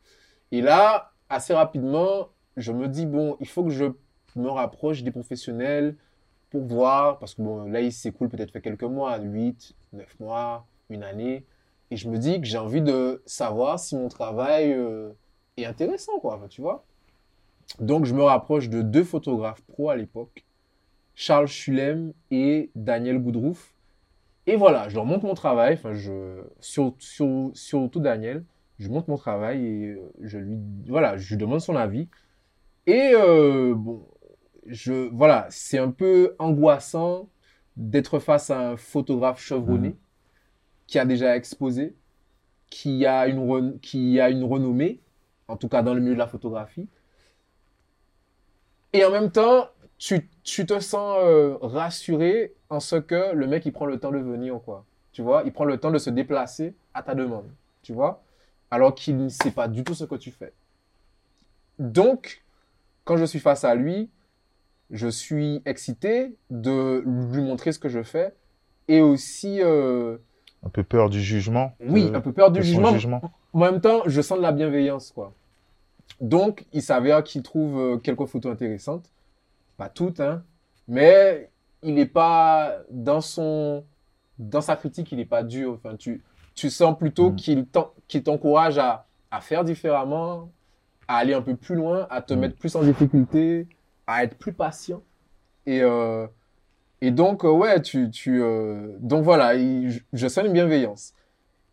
et 0.52 0.60
là, 0.60 1.12
assez 1.28 1.52
rapidement, 1.54 2.28
je 2.56 2.72
me 2.72 2.86
dis, 2.86 3.06
bon, 3.06 3.36
il 3.40 3.48
faut 3.48 3.64
que 3.64 3.70
je 3.70 3.86
me 4.36 4.48
rapproche 4.48 5.02
des 5.02 5.10
professionnels 5.10 5.96
pour 6.50 6.62
voir, 6.62 7.18
parce 7.18 7.34
que 7.34 7.42
bon, 7.42 7.64
là, 7.64 7.80
il 7.80 7.92
s'écoule 7.92 8.28
peut-être 8.28 8.52
fait 8.52 8.60
quelques 8.60 8.84
mois, 8.84 9.18
8, 9.18 9.74
9 9.92 10.20
mois, 10.20 10.66
une 10.88 11.02
année. 11.02 11.44
Et 11.90 11.96
je 11.96 12.08
me 12.08 12.18
dis 12.18 12.40
que 12.40 12.46
j'ai 12.46 12.58
envie 12.58 12.82
de 12.82 13.22
savoir 13.26 13.78
si 13.78 13.96
mon 13.96 14.08
travail 14.08 14.72
euh, 14.72 15.10
est 15.56 15.64
intéressant, 15.64 16.18
quoi, 16.20 16.40
tu 16.48 16.60
vois. 16.60 16.84
Donc, 17.80 18.04
je 18.06 18.14
me 18.14 18.22
rapproche 18.22 18.68
de 18.68 18.82
deux 18.82 19.04
photographes 19.04 19.62
pro 19.62 19.90
à 19.90 19.96
l'époque, 19.96 20.44
Charles 21.14 21.48
Schulem 21.48 22.12
et 22.30 22.70
Daniel 22.74 23.18
Goudrouf. 23.18 23.74
Et 24.46 24.56
voilà, 24.56 24.88
je 24.88 24.94
leur 24.96 25.04
montre 25.06 25.26
mon 25.26 25.34
travail, 25.34 25.74
enfin, 25.74 25.92
je, 25.94 26.42
sur, 26.60 26.94
sur, 26.98 27.50
surtout 27.54 28.00
Daniel, 28.00 28.44
je 28.78 28.88
montre 28.88 29.10
mon 29.10 29.16
travail 29.16 29.64
et 29.66 29.86
euh, 29.92 30.12
je 30.20 30.38
lui, 30.38 30.58
voilà, 30.88 31.16
je 31.16 31.30
lui 31.30 31.36
demande 31.36 31.60
son 31.60 31.76
avis. 31.76 32.08
Et 32.86 33.12
euh, 33.14 33.74
bon, 33.76 34.06
je, 34.66 34.92
voilà, 35.12 35.46
c'est 35.50 35.78
un 35.78 35.90
peu 35.90 36.34
angoissant 36.38 37.28
d'être 37.76 38.18
face 38.20 38.50
à 38.50 38.70
un 38.70 38.76
photographe 38.76 39.40
chevronné 39.40 39.90
Mhm. 39.90 39.96
qui 40.86 40.98
a 40.98 41.04
déjà 41.04 41.36
exposé, 41.36 41.94
qui 42.70 43.06
a 43.06 43.26
une, 43.28 43.78
qui 43.80 44.20
a 44.20 44.30
une 44.30 44.44
renommée, 44.44 45.00
en 45.48 45.56
tout 45.56 45.68
cas 45.68 45.82
dans 45.82 45.94
le 45.94 46.00
milieu 46.00 46.14
de 46.14 46.18
la 46.18 46.26
photographie. 46.28 46.88
Et 48.92 49.04
en 49.04 49.10
même 49.10 49.30
temps, 49.30 49.68
tu, 49.98 50.28
tu 50.42 50.66
te 50.66 50.78
sens 50.80 51.16
euh, 51.20 51.56
rassuré 51.60 52.54
en 52.70 52.80
ce 52.80 52.96
que 52.96 53.34
le 53.34 53.46
mec, 53.46 53.64
il 53.66 53.72
prend 53.72 53.86
le 53.86 53.98
temps 53.98 54.10
de 54.10 54.18
venir, 54.18 54.58
quoi. 54.64 54.84
Tu 55.12 55.22
vois, 55.22 55.42
il 55.44 55.52
prend 55.52 55.64
le 55.64 55.78
temps 55.78 55.90
de 55.90 55.98
se 55.98 56.10
déplacer 56.10 56.74
à 56.94 57.02
ta 57.02 57.14
demande, 57.14 57.46
tu 57.82 57.92
vois, 57.94 58.22
alors 58.70 58.94
qu'il 58.94 59.16
ne 59.16 59.28
sait 59.28 59.50
pas 59.50 59.66
du 59.68 59.82
tout 59.84 59.94
ce 59.94 60.04
que 60.04 60.14
tu 60.14 60.30
fais. 60.30 60.52
Donc, 61.78 62.42
quand 63.04 63.16
je 63.16 63.24
suis 63.24 63.38
face 63.38 63.64
à 63.64 63.74
lui, 63.74 64.10
je 64.90 65.08
suis 65.08 65.62
excité 65.64 66.34
de 66.50 67.02
lui 67.06 67.42
montrer 67.42 67.72
ce 67.72 67.78
que 67.78 67.88
je 67.88 68.02
fais 68.02 68.34
et 68.88 69.00
aussi, 69.00 69.60
euh, 69.62 70.16
Un 70.64 70.68
peu 70.68 70.82
peur 70.84 71.10
du 71.10 71.20
jugement. 71.20 71.72
oui, 71.80 72.10
de- 72.10 72.14
un 72.16 72.20
peu 72.20 72.32
peur 72.32 72.50
du 72.50 72.62
jugement. 72.62 72.92
jugement. 72.92 73.20
En 73.52 73.58
même 73.58 73.80
temps, 73.80 74.02
je 74.06 74.20
sens 74.20 74.38
de 74.38 74.42
la 74.42 74.52
bienveillance, 74.52 75.10
quoi. 75.12 75.32
Donc, 76.20 76.64
il 76.72 76.82
s'avère 76.82 77.22
qu'il 77.22 77.42
trouve 77.42 77.78
euh, 77.78 77.96
quelques 77.98 78.26
photos 78.26 78.52
intéressantes. 78.52 79.10
Pas 79.76 79.88
toutes, 79.88 80.20
hein. 80.20 80.42
Mais 80.88 81.50
il 81.82 81.94
n'est 81.94 82.06
pas 82.06 82.78
dans 82.90 83.20
son, 83.20 83.84
dans 84.38 84.60
sa 84.60 84.76
critique, 84.76 85.12
il 85.12 85.18
n'est 85.18 85.24
pas 85.26 85.42
dur. 85.42 85.74
Enfin, 85.74 85.96
tu, 85.96 86.22
tu 86.54 86.70
sens 86.70 86.96
plutôt 86.96 87.30
Mm. 87.30 87.36
qu'il 87.36 87.66
t'en- 87.66 87.92
qu'il 88.08 88.22
t'encourage 88.22 88.78
à, 88.78 89.06
à 89.30 89.40
faire 89.40 89.64
différemment, 89.64 90.50
à 91.08 91.16
aller 91.18 91.34
un 91.34 91.42
peu 91.42 91.54
plus 91.56 91.74
loin, 91.74 92.06
à 92.08 92.22
te 92.22 92.32
Mm. 92.34 92.38
mettre 92.38 92.56
plus 92.56 92.74
en 92.76 92.82
difficulté, 92.82 93.66
à 94.06 94.24
être 94.24 94.38
plus 94.38 94.52
patient. 94.52 95.02
Et, 95.66 95.82
euh, 95.82 96.26
et 97.02 97.10
donc, 97.10 97.44
euh, 97.44 97.50
ouais, 97.50 97.82
tu, 97.82 98.10
tu, 98.10 98.40
euh, 98.42 98.96
donc 99.00 99.22
voilà, 99.24 99.54
il- 99.54 99.90
je, 99.90 100.00
je 100.14 100.28
sens 100.28 100.46
une 100.46 100.52
bienveillance. 100.52 101.12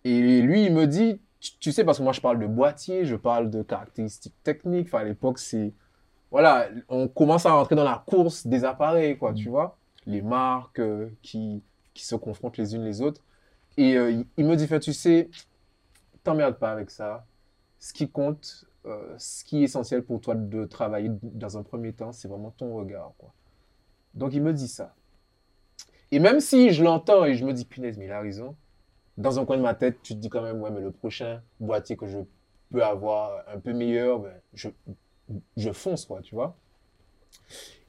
Et 0.03 0.41
lui, 0.41 0.65
il 0.65 0.73
me 0.73 0.85
dit, 0.85 1.21
tu, 1.59 1.71
sais, 1.71 1.83
parce 1.83 1.97
que 1.97 2.03
moi, 2.03 2.13
je 2.13 2.21
parle 2.21 2.39
de 2.39 2.47
boîtier, 2.47 3.05
je 3.05 3.15
parle 3.15 3.49
de 3.49 3.63
caractéristiques 3.63 4.35
techniques. 4.43 4.87
Enfin, 4.87 4.99
à 4.99 5.03
l'époque, 5.03 5.39
c'est, 5.39 5.73
voilà, 6.31 6.69
on 6.87 7.07
commence 7.07 7.45
à 7.45 7.51
rentrer 7.51 7.75
dans 7.75 7.83
la 7.83 8.03
course 8.05 8.47
des 8.47 8.63
appareils, 8.63 9.17
quoi, 9.17 9.33
tu 9.33 9.49
vois. 9.49 9.77
Les 10.05 10.21
marques 10.21 10.79
euh, 10.79 11.09
qui, 11.21 11.61
qui 11.93 12.05
se 12.05 12.15
confrontent 12.15 12.57
les 12.57 12.75
unes 12.75 12.85
les 12.85 13.01
autres. 13.01 13.21
Et 13.77 13.97
euh, 13.97 14.23
il, 14.37 14.45
me 14.45 14.55
dit, 14.55 14.67
tu 14.79 14.93
sais, 14.93 15.29
t'emmerdes 16.23 16.57
pas 16.57 16.71
avec 16.71 16.89
ça. 16.89 17.25
Ce 17.79 17.91
qui 17.91 18.09
compte, 18.09 18.65
euh, 18.85 19.13
ce 19.17 19.43
qui 19.43 19.59
est 19.59 19.63
essentiel 19.63 20.03
pour 20.03 20.21
toi 20.21 20.35
de 20.35 20.65
travailler 20.65 21.11
dans 21.21 21.57
un 21.57 21.63
premier 21.63 21.91
temps, 21.91 22.13
c'est 22.13 22.29
vraiment 22.29 22.51
ton 22.51 22.75
regard, 22.75 23.11
quoi. 23.17 23.33
Donc, 24.13 24.33
il 24.33 24.41
me 24.41 24.53
dit 24.53 24.67
ça. 24.67 24.95
Et 26.11 26.19
même 26.19 26.39
si 26.39 26.69
je 26.69 26.83
l'entends 26.83 27.25
et 27.25 27.33
je 27.33 27.43
me 27.43 27.51
dis, 27.51 27.65
punaise, 27.65 27.97
mais 27.97 28.05
il 28.05 28.11
a 28.11 28.21
raison, 28.21 28.55
dans 29.17 29.39
un 29.39 29.45
coin 29.45 29.57
de 29.57 29.61
ma 29.61 29.75
tête, 29.75 29.97
tu 30.01 30.13
te 30.13 30.19
dis 30.19 30.29
quand 30.29 30.41
même, 30.41 30.61
ouais, 30.61 30.71
mais 30.71 30.81
le 30.81 30.91
prochain 30.91 31.41
boîtier 31.59 31.95
que 31.95 32.07
je 32.07 32.19
peux 32.71 32.83
avoir 32.83 33.43
un 33.47 33.59
peu 33.59 33.73
meilleur, 33.73 34.19
ben, 34.19 34.33
je, 34.53 34.69
je 35.57 35.71
fonce, 35.71 36.05
quoi, 36.05 36.21
tu 36.21 36.35
vois. 36.35 36.55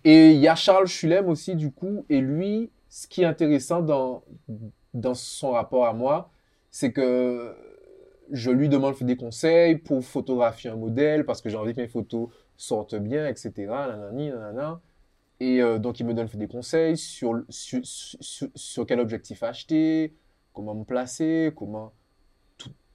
Et 0.04 0.32
il 0.32 0.40
y 0.40 0.48
a 0.48 0.54
Charles 0.54 0.86
Schulem 0.86 1.28
aussi, 1.28 1.56
du 1.56 1.70
coup, 1.70 2.04
et 2.10 2.20
lui, 2.20 2.70
ce 2.88 3.06
qui 3.06 3.22
est 3.22 3.26
intéressant 3.26 3.80
dans, 3.80 4.22
dans 4.92 5.14
son 5.14 5.52
rapport 5.52 5.86
à 5.86 5.94
moi, 5.94 6.30
c'est 6.70 6.92
que 6.92 7.54
je 8.30 8.50
lui 8.50 8.68
demande 8.68 8.94
des 9.00 9.16
conseils 9.16 9.76
pour 9.76 10.04
photographier 10.04 10.70
un 10.70 10.76
modèle, 10.76 11.24
parce 11.24 11.40
que 11.40 11.48
j'ai 11.48 11.56
envie 11.56 11.74
que 11.74 11.80
mes 11.80 11.88
photos 11.88 12.28
sortent 12.56 12.96
bien, 12.96 13.26
etc. 13.26 13.72
Et 15.40 15.62
euh, 15.62 15.78
donc, 15.78 16.00
il 16.00 16.06
me 16.06 16.14
donne 16.14 16.28
des 16.34 16.48
conseils 16.48 16.96
sur, 16.96 17.42
sur, 17.48 17.80
sur 17.82 18.86
quel 18.86 19.00
objectif 19.00 19.42
acheter, 19.42 20.14
comment 20.54 20.74
me 20.74 20.84
placer, 20.84 21.52
comment 21.54 21.92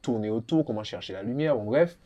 tourner 0.02 0.30
autour, 0.30 0.66
comment 0.66 0.84
chercher 0.84 1.14
la 1.14 1.24
lumière, 1.24 1.56
bon 1.56 1.66
bref. 1.66 2.00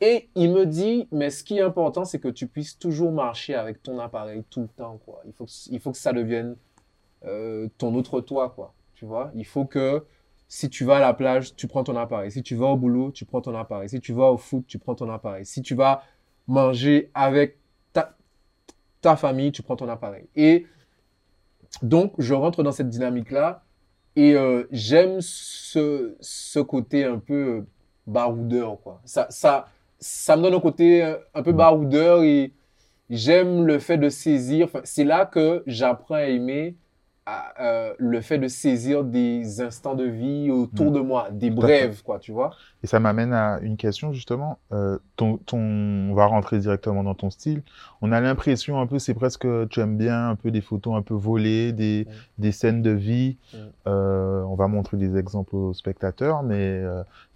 Et 0.00 0.28
il 0.34 0.52
me 0.52 0.66
dit, 0.66 1.08
mais 1.10 1.30
ce 1.30 1.42
qui 1.42 1.56
est 1.56 1.62
important, 1.62 2.04
c'est 2.04 2.18
que 2.18 2.28
tu 2.28 2.46
puisses 2.48 2.78
toujours 2.78 3.12
marcher 3.12 3.54
avec 3.54 3.82
ton 3.82 3.98
appareil 3.98 4.44
tout 4.50 4.60
le 4.60 4.68
temps. 4.68 5.00
Il 5.24 5.32
faut 5.32 5.46
que, 5.46 5.50
il 5.70 5.80
faut 5.80 5.92
que 5.92 5.96
ça 5.96 6.12
devienne 6.12 6.56
euh, 7.24 7.68
ton 7.78 7.94
autre 7.94 8.20
toi, 8.20 8.50
quoi. 8.50 8.74
Tu 8.94 9.06
vois, 9.06 9.30
il 9.34 9.46
faut 9.46 9.64
que 9.64 10.04
si 10.48 10.68
tu 10.68 10.84
vas 10.84 10.96
à 10.96 11.00
la 11.00 11.14
plage, 11.14 11.56
tu 11.56 11.66
prends 11.66 11.84
ton 11.84 11.96
appareil. 11.96 12.30
Si 12.30 12.42
tu 12.42 12.56
vas 12.56 12.66
au 12.66 12.76
boulot, 12.76 13.10
tu 13.10 13.24
prends 13.24 13.40
ton 13.40 13.54
appareil. 13.54 13.88
Si 13.88 14.00
tu 14.00 14.12
vas 14.12 14.30
au 14.30 14.36
foot, 14.36 14.64
tu 14.66 14.78
prends 14.78 14.94
ton 14.94 15.10
appareil. 15.10 15.46
Si 15.46 15.62
tu 15.62 15.74
vas 15.74 16.02
manger 16.46 17.10
avec 17.14 17.58
ta 19.00 19.16
famille, 19.16 19.52
tu 19.52 19.62
prends 19.62 19.76
ton 19.76 19.88
appareil. 19.88 20.26
Et 20.34 20.66
donc, 21.82 22.14
je 22.18 22.34
rentre 22.34 22.62
dans 22.62 22.72
cette 22.72 22.88
dynamique-là 22.88 23.65
et 24.16 24.34
euh, 24.34 24.64
j'aime 24.72 25.20
ce, 25.20 26.16
ce 26.20 26.58
côté 26.58 27.04
un 27.04 27.18
peu 27.18 27.34
euh, 27.34 27.66
baroudeur, 28.06 28.80
quoi. 28.80 29.00
Ça, 29.04 29.26
ça, 29.30 29.68
ça 30.00 30.36
me 30.36 30.42
donne 30.42 30.54
un 30.54 30.60
côté 30.60 31.04
euh, 31.04 31.16
un 31.34 31.42
peu 31.42 31.52
baroudeur 31.52 32.22
et 32.22 32.52
j'aime 33.10 33.66
le 33.66 33.78
fait 33.78 33.98
de 33.98 34.08
saisir. 34.08 34.68
C'est 34.84 35.04
là 35.04 35.26
que 35.26 35.62
j'apprends 35.66 36.14
à 36.14 36.24
aimer 36.24 36.76
à, 37.26 37.60
euh, 37.60 37.92
le 37.98 38.20
fait 38.20 38.38
de 38.38 38.46
saisir 38.48 39.02
des 39.02 39.60
instants 39.60 39.94
de 39.96 40.04
vie 40.04 40.50
autour 40.50 40.90
Mm. 40.90 40.94
de 40.94 41.00
moi, 41.00 41.28
des 41.32 41.48
Tout 41.50 41.56
brèves, 41.56 42.02
quoi, 42.04 42.18
tu 42.20 42.30
vois. 42.30 42.50
Et 42.84 42.86
ça 42.86 43.00
m'amène 43.00 43.32
à 43.32 43.58
une 43.62 43.76
question 43.76 44.12
justement. 44.12 44.58
Euh, 44.72 44.98
ton, 45.16 45.36
ton, 45.38 45.58
on 45.58 46.14
va 46.14 46.26
rentrer 46.26 46.58
directement 46.58 47.02
dans 47.02 47.14
ton 47.14 47.30
style. 47.30 47.62
On 48.00 48.12
a 48.12 48.20
l'impression 48.20 48.80
un 48.80 48.86
peu, 48.86 48.98
c'est 49.00 49.14
presque, 49.14 49.46
tu 49.70 49.80
aimes 49.80 49.96
bien 49.96 50.28
un 50.30 50.36
peu 50.36 50.50
des 50.52 50.60
photos 50.60 50.94
un 50.96 51.02
peu 51.02 51.14
volées, 51.14 51.72
des, 51.72 52.06
Mm. 52.08 52.12
des 52.42 52.52
scènes 52.52 52.82
de 52.82 52.90
vie. 52.92 53.36
Mm. 53.52 53.56
Euh, 53.88 54.42
on 54.44 54.54
va 54.54 54.68
montrer 54.68 54.96
des 54.96 55.16
exemples 55.18 55.56
aux 55.56 55.72
spectateurs, 55.74 56.42
mais 56.44 56.82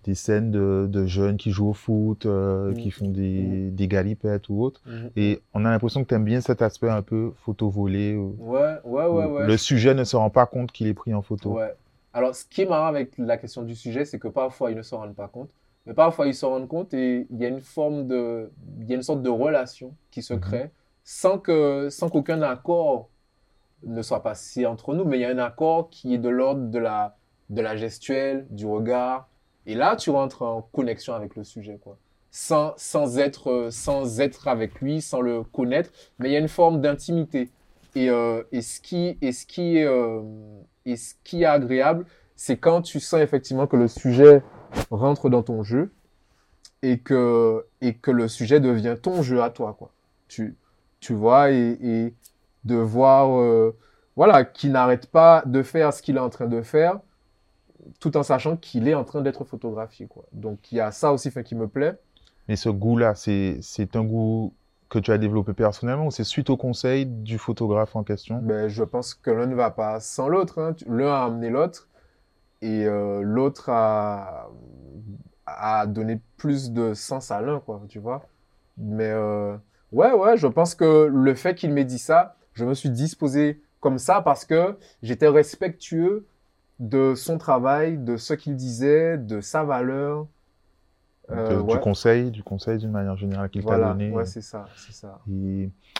des 0.04 0.14
scènes 0.14 0.50
de, 0.50 0.87
de 0.88 1.04
jeunes 1.07 1.37
qui 1.37 1.50
jouent 1.50 1.71
au 1.71 1.75
foot, 1.75 2.25
euh, 2.26 2.71
Mm. 2.71 2.75
qui 2.75 2.90
font 2.90 3.09
des, 3.09 3.71
des 3.71 3.88
galipettes 3.88 4.49
ou 4.49 4.62
autres. 4.62 4.80
Mhm. 4.87 5.11
Et 5.16 5.40
on 5.54 5.64
a 5.64 5.71
l'impression 5.71 6.02
que 6.02 6.09
tu 6.09 6.14
aimes 6.14 6.25
bien 6.25 6.40
cet 6.40 6.62
aspect 6.62 6.88
un 6.88 7.02
peu 7.02 7.33
photo 7.45 7.69
volée. 7.69 8.16
où- 8.16 8.35
Ouais, 8.38 8.76
ouais, 8.85 9.04
ouais. 9.07 9.47
Le 9.47 9.57
sujet 9.57 9.95
ne 9.95 10.04
se 10.04 10.16
rend 10.16 10.30
pas 10.30 10.47
compte 10.47 10.73
qu'il 10.73 10.87
est 10.87 10.95
pris 10.95 11.12
en 11.12 11.23
photo. 11.23 11.50
Ouais. 11.52 11.75
Alors, 12.14 12.35
ce 12.35 12.45
qui 12.45 12.62
est 12.62 12.66
marrant 12.66 12.87
avec 12.87 13.12
la 13.19 13.37
question 13.37 13.62
du 13.62 13.75
sujet, 13.75 14.04
c'est 14.04 14.19
que 14.19 14.28
parfois 14.28 14.71
ils 14.71 14.76
ne 14.76 14.83
s'en 14.83 14.99
rendent 14.99 15.14
pas 15.14 15.28
compte, 15.28 15.50
mais 15.87 15.95
parfois 15.95 16.26
ils 16.26 16.35
s'en 16.35 16.50
rendent 16.50 16.66
compte 16.69 16.92
et 16.95 17.26
il 17.30 17.37
y 17.38 17.45
a 17.45 17.49
une 17.49 17.61
forme 17.61 18.07
de, 18.09 18.50
il 18.80 18.88
y 18.88 18.92
a 18.92 18.97
une 18.97 19.02
sorte 19.02 19.23
de 19.23 19.30
relation 19.30 19.95
qui 20.11 20.23
se 20.23 20.35
Mhm. 20.35 20.40
crée 20.40 20.71
sans 21.04 21.38
que, 21.38 21.88
sans 21.90 22.09
qu'aucun 22.09 22.42
accord 22.42 23.09
ne 23.87 24.02
soit 24.02 24.23
passé 24.23 24.66
entre 24.66 24.95
nous, 24.95 25.04
mais 25.04 25.19
il 25.19 25.21
y 25.21 25.25
a 25.25 25.30
un 25.30 25.38
accord 25.38 25.88
qui 25.88 26.14
est 26.14 26.19
de 26.19 26.28
l'ordre 26.28 26.69
de 26.69 26.78
la, 26.78 27.16
de 27.49 27.62
la 27.62 27.76
gestuelle, 27.76 28.47
du 28.50 28.66
regard, 28.66 29.28
et 29.67 29.75
là 29.75 29.97
tu 29.97 30.11
rentres 30.11 30.43
en 30.43 30.62
connexion 30.62 31.14
avec 31.14 31.37
le 31.37 31.45
sujet, 31.45 31.79
quoi. 31.83 31.97
Sans, 32.33 32.75
sans 32.76 33.19
être, 33.19 33.50
euh, 33.50 33.71
sans 33.71 34.21
être 34.21 34.47
avec 34.47 34.81
lui, 34.81 35.00
sans 35.00 35.21
le 35.21 35.43
connaître, 35.43 35.90
mais 36.19 36.29
il 36.29 36.33
y 36.33 36.37
a 36.37 36.38
une 36.38 36.49
forme 36.49 36.81
d'intimité. 36.81 37.50
Et, 37.97 38.09
euh, 38.09 38.45
et 38.52 38.62
ce 38.62 38.81
qui, 38.81 39.19
et 39.21 39.33
ce 39.33 39.45
qui 39.47 39.79
est, 39.79 39.85
euh, 39.85 40.23
et 40.87 40.95
ce 40.97 41.14
qui 41.25 41.43
est 41.43 41.47
agréable, 41.47 42.07
c'est 42.37 42.57
quand 42.57 42.83
tu 42.83 43.00
sens 43.00 43.21
effectivement 43.21 43.67
que 43.67 43.76
le 43.76 43.88
sujet 43.88 44.43
rentre 44.90 45.29
dans 45.29 45.43
ton 45.43 45.64
jeu 45.64 45.93
et 46.83 47.00
que, 47.00 47.67
et 47.81 47.95
que 47.95 48.12
le 48.12 48.29
sujet 48.29 48.61
devient 48.61 48.95
ton 49.00 49.23
jeu 49.23 49.43
à 49.43 49.50
toi, 49.50 49.75
quoi. 49.76 49.90
Tu, 50.29 50.57
tu 51.00 51.14
vois, 51.14 51.50
et, 51.50 51.76
et 51.83 52.14
de 52.64 52.76
voir, 52.76 53.40
euh, 53.40 53.76
voilà, 54.17 54.45
qu'il 54.45 54.71
n'arrête 54.73 55.07
pas 55.07 55.43
de 55.47 55.62
faire 55.62 55.93
ce 55.93 56.00
qu'il 56.00 56.17
est 56.17 56.21
en 56.21 56.31
train 56.31 56.47
de 56.47 56.62
faire, 56.62 57.00
tout 57.99 58.16
en 58.16 58.22
sachant 58.22 58.56
qu'il 58.56 58.88
est 58.88 58.94
en 58.94 59.04
train 59.04 59.22
d'être 59.22 59.44
photographié, 59.44 60.06
quoi. 60.06 60.25
Donc, 60.32 60.72
il 60.72 60.76
y 60.76 60.80
a 60.80 60.90
ça 60.90 61.12
aussi, 61.12 61.30
qui 61.44 61.54
me 61.54 61.68
plaît. 61.68 61.99
Mais 62.49 62.56
ce 62.56 62.68
goût-là, 62.68 63.14
c'est, 63.14 63.58
c'est 63.62 63.96
un 63.96 64.04
goût 64.04 64.52
que 64.88 64.99
tu 64.99 65.12
as 65.12 65.18
développé 65.18 65.52
personnellement 65.54 66.06
ou 66.06 66.10
c'est 66.10 66.25
suite 66.25 66.50
au 66.50 66.56
conseil 66.56 67.06
du 67.06 67.38
photographe 67.38 67.94
en 67.94 68.02
question? 68.02 68.40
Ben, 68.42 68.68
Je 68.68 68.82
pense 68.82 69.14
que 69.14 69.30
l'un 69.30 69.46
ne 69.46 69.54
va 69.54 69.70
pas 69.70 70.00
sans 70.00 70.28
l'autre. 70.28 70.58
Hein. 70.58 70.75
L'un 70.88 71.12
a 71.12 71.25
amené 71.25 71.49
l'autre 71.49 71.88
et 72.60 72.84
euh, 72.87 73.22
l'autre 73.22 73.70
a, 73.70 74.50
a 75.46 75.87
donné 75.87 76.20
plus 76.37 76.72
de 76.72 76.92
sens 76.92 77.30
à 77.30 77.40
l'un, 77.40 77.60
quoi, 77.60 77.80
tu 77.88 78.00
vois. 78.00 78.26
Mais 78.76 79.10
euh, 79.10 79.56
ouais, 79.92 80.12
ouais, 80.12 80.37
je 80.37 80.49
pense 80.49 80.75
que 80.75 81.06
le 81.06 81.34
fait 81.34 81.54
qu'il 81.54 81.72
m'ait 81.72 81.84
dit 81.84 81.99
ça, 81.99 82.37
je 82.54 82.64
me 82.64 82.75
suis 82.75 82.90
disposé 82.90 83.62
comme 83.78 83.99
ça 83.99 84.20
parce 84.20 84.44
que 84.44 84.76
j'étais 85.02 85.28
respectueux 85.28 86.26
de 86.80 87.14
son 87.14 87.38
travail, 87.38 87.99
de 87.99 88.16
ce 88.16 88.34
qu'il 88.34 88.56
disait, 88.56 89.18
de 89.18 89.40
sa 89.40 89.62
valeur. 89.62 90.26
Euh, 91.30 91.62
du 91.62 91.78
conseil, 91.78 92.32
du 92.32 92.42
conseil 92.42 92.78
d'une 92.78 92.90
manière 92.90 93.16
générale 93.16 93.50
qu'il 93.50 93.64
t'a 93.64 93.78
donné. 93.78 94.10
Ouais, 94.10 94.25
c'est 94.25 94.40
ça, 94.40 94.64
c'est 94.76 94.92
ça. 94.92 95.20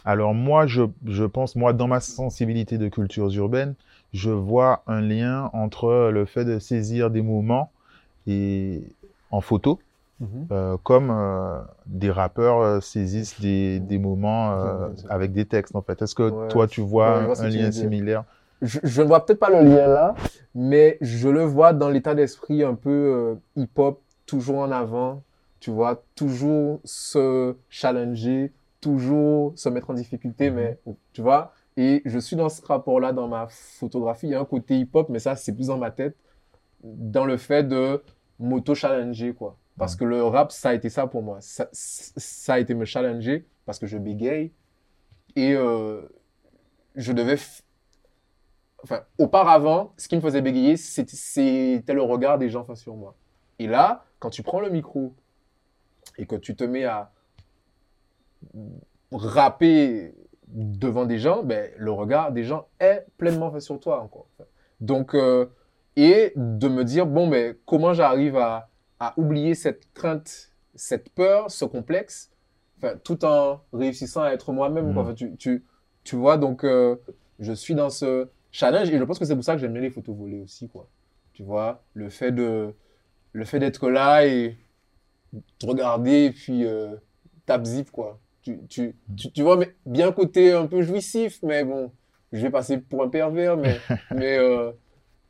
alors 0.04 0.34
moi, 0.34 0.66
je, 0.66 0.82
je, 1.06 1.22
pense, 1.22 1.54
moi, 1.54 1.72
dans 1.72 1.87
ma 1.87 2.00
sensibilité 2.00 2.78
de 2.78 2.88
cultures 2.88 3.32
urbaines, 3.34 3.75
je 4.12 4.30
vois 4.30 4.82
un 4.88 5.00
lien 5.00 5.50
entre 5.52 6.10
le 6.10 6.25
fait 6.25 6.44
de 6.44 6.58
saisir 6.58 7.10
des 7.10 7.22
moments 7.22 7.70
et 8.26 8.82
en 9.30 9.40
photo, 9.40 9.78
mhm. 10.18 10.46
euh, 10.50 10.76
comme 10.82 11.10
euh, 11.10 11.60
des 11.87 12.10
rappeurs 12.10 12.60
euh, 12.60 12.80
saisissent 12.80 13.40
des, 13.40 13.78
des 13.78 13.99
moments 13.99 14.90
avec 15.08 15.32
des 15.32 15.44
textes 15.44 15.76
en 15.76 15.82
fait. 15.82 16.02
Est-ce 16.02 16.14
que 16.14 16.49
toi 16.49 16.66
tu 16.66 16.80
vois 16.80 17.38
un, 17.40 17.49
lien 17.49 17.70
similaire 17.70 18.25
je, 18.62 19.02
ne 19.02 19.07
vois 19.07 19.25
peut-être 19.25 19.38
pas 19.38 19.50
le 19.50 19.69
lien 19.69 19.87
là, 19.87 20.14
mais 20.55 20.99
je 21.00 21.29
le 21.29 21.45
vois 21.45 21.73
dans 21.73 21.88
l'état 21.88 22.14
d'esprit 22.14 22.62
un 22.62 22.75
peu 22.75 23.38
hip-hop, 23.57 24.00
toujours 24.26 24.59
en 24.59 24.71
avant, 24.71 25.23
tu 25.61 25.71
vois, 25.71 26.02
toujours 26.14 26.81
se 26.85 27.55
challenger, 27.69 28.52
toujours 28.81 29.52
se 29.57 29.69
mettre 29.69 29.90
en 29.90 29.95
difficulté, 29.95 30.50
mhm. 30.50 30.57
mais 30.57 30.79
tu 31.12 31.23
vois, 31.23 31.52
et 31.76 32.02
je 32.05 32.19
suis 32.19 32.37
dans 32.37 32.49
ce 32.49 32.64
rapport-là 32.64 33.12
dans 33.12 33.29
ma 33.29 33.47
photographie. 33.49 34.26
Il 34.26 34.33
y 34.33 34.35
a 34.35 34.40
un 34.40 34.45
côté 34.45 34.79
hip-hop, 34.79 35.09
mais 35.09 35.19
ça, 35.19 35.37
c'est 35.37 35.52
plus 35.52 35.69
dans 35.69 35.79
ma 35.79 35.90
tête, 35.90 36.17
dans 36.83 37.25
le 37.25 37.37
fait 37.37 37.62
de 37.62 38.02
m'auto-challenger, 38.38 39.35
quoi. 39.35 39.57
Parce 39.79 39.97
que 39.97 40.05
le 40.05 40.23
rap, 40.25 40.52
ça 40.52 40.71
a 40.71 40.75
été 40.75 40.90
ça 40.90 41.07
pour 41.07 41.23
moi. 41.23 41.38
Ça, 41.40 41.69
ça 41.73 42.55
a 42.55 42.59
été 42.59 42.75
me 42.75 42.85
challenger 42.85 43.47
parce 43.64 43.79
que 43.79 43.87
je 43.87 43.97
bégaye. 43.97 44.52
Et 45.37 45.55
euh, 45.55 46.02
je 46.97 47.12
devais 47.12 47.38
enfin, 48.82 49.02
auparavant, 49.18 49.92
ce 49.96 50.08
qui 50.08 50.16
me 50.16 50.20
faisait 50.20 50.42
bégayer, 50.42 50.76
c'était 50.76 51.82
le 51.92 52.02
regard 52.02 52.38
des 52.38 52.49
gens 52.49 52.64
face 52.64 52.80
sur 52.80 52.94
moi. 52.94 53.14
Et 53.58 53.66
là, 53.66 54.04
quand 54.18 54.30
tu 54.30 54.42
prends 54.42 54.60
le 54.60 54.70
micro 54.70 55.14
et 56.18 56.26
que 56.26 56.37
tu 56.37 56.56
te 56.56 56.64
mets 56.64 56.84
à 56.84 57.12
rapper 59.12 60.14
devant 60.49 61.04
des 61.04 61.18
gens, 61.18 61.42
ben, 61.42 61.70
le 61.76 61.92
regard 61.92 62.32
des 62.32 62.44
gens 62.44 62.66
est 62.78 63.06
pleinement 63.18 63.50
fait 63.50 63.60
sur 63.60 63.78
toi 63.78 64.00
encore. 64.00 64.26
Donc, 64.80 65.14
euh, 65.14 65.46
et 65.96 66.32
de 66.37 66.68
me 66.68 66.84
dire, 66.84 67.06
bon, 67.06 67.26
mais 67.26 67.52
ben, 67.52 67.58
comment 67.66 67.92
j'arrive 67.92 68.37
à, 68.37 68.68
à, 68.99 69.14
oublier 69.18 69.54
cette 69.54 69.92
crainte, 69.92 70.52
cette 70.75 71.10
peur, 71.10 71.50
ce 71.50 71.64
complexe, 71.64 72.30
tout 73.04 73.25
en 73.25 73.60
réussissant 73.72 74.22
à 74.22 74.30
être 74.30 74.52
moi-même. 74.52 74.92
Mmh. 74.92 75.14
tu, 75.14 75.37
tu, 75.37 75.64
tu, 76.04 76.16
vois, 76.16 76.38
donc 76.38 76.64
euh, 76.64 76.96
je 77.38 77.52
suis 77.52 77.75
dans 77.75 77.90
ce 77.90 78.28
challenge 78.52 78.90
et 78.90 78.99
je 78.99 79.04
pense 79.04 79.19
que 79.19 79.25
c'est 79.25 79.35
pour 79.35 79.45
ça 79.45 79.54
que 79.54 79.61
j'aime 79.61 79.73
bien 79.73 79.83
les 79.83 79.90
photos 79.90 80.16
volées 80.16 80.40
aussi, 80.40 80.69
quoi. 80.69 80.88
Tu 81.33 81.42
vois, 81.42 81.83
le 81.95 82.09
fait 82.09 82.33
de 82.33 82.75
le 83.33 83.45
fait 83.45 83.59
d'être 83.59 83.88
là 83.88 84.26
et 84.26 84.57
de 85.33 85.66
regarder 85.66 86.25
et 86.25 86.30
puis 86.33 86.64
euh, 86.64 86.97
tap 87.47 87.64
zip, 87.64 87.90
quoi. 87.90 88.19
Tu, 88.42 88.59
tu, 88.69 88.97
tu, 89.35 89.42
vois, 89.42 89.57
mais 89.57 89.75
bien 89.85 90.12
côté 90.12 90.52
un 90.52 90.66
peu 90.66 90.80
jouissif, 90.80 91.40
mais 91.42 91.62
bon, 91.62 91.92
je 92.33 92.40
vais 92.40 92.51
passer 92.51 92.79
pour 92.79 93.03
un 93.03 93.09
pervers, 93.09 93.57
mais, 93.57 93.77
mais 94.14 94.38
euh, 94.38 94.72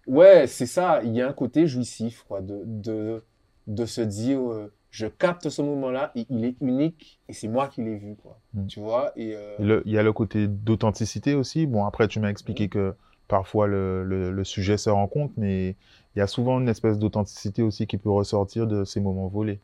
ouais, 0.06 0.46
c'est 0.46 0.66
ça. 0.66 1.00
Il 1.02 1.12
y 1.14 1.20
a 1.20 1.28
un 1.28 1.32
côté 1.32 1.66
jouissif, 1.66 2.24
quoi, 2.28 2.40
de, 2.40 2.62
de, 2.64 3.24
de 3.66 3.84
se 3.84 4.00
dire, 4.00 4.40
euh, 4.40 4.72
je 4.90 5.06
capte 5.06 5.48
ce 5.48 5.62
moment-là 5.62 6.12
et 6.14 6.26
il 6.30 6.44
est 6.44 6.56
unique 6.60 7.20
et 7.28 7.32
c'est 7.32 7.48
moi 7.48 7.68
qui 7.68 7.82
l'ai 7.82 7.96
vu, 7.96 8.16
quoi. 8.16 8.38
Mm. 8.54 8.66
Tu 8.66 8.80
vois 8.80 9.12
et, 9.16 9.34
euh, 9.34 9.82
Il 9.84 9.92
y 9.92 9.98
a 9.98 10.02
le 10.02 10.12
côté 10.12 10.46
d'authenticité 10.46 11.34
aussi. 11.34 11.66
Bon, 11.66 11.84
après, 11.84 12.08
tu 12.08 12.20
m'as 12.20 12.30
expliqué 12.30 12.66
mm. 12.66 12.70
que 12.70 12.94
parfois 13.30 13.68
le, 13.68 14.02
le, 14.04 14.32
le, 14.32 14.44
sujet 14.44 14.76
se 14.76 14.90
rencontre, 14.90 15.32
mais 15.36 15.76
il 16.14 16.18
y 16.18 16.20
a 16.20 16.26
souvent 16.26 16.60
une 16.60 16.68
espèce 16.68 16.98
d'authenticité 16.98 17.62
aussi 17.62 17.86
qui 17.86 17.96
peut 17.96 18.10
ressortir 18.10 18.66
de 18.66 18.84
ces 18.84 19.00
moments 19.00 19.28
volés. 19.28 19.60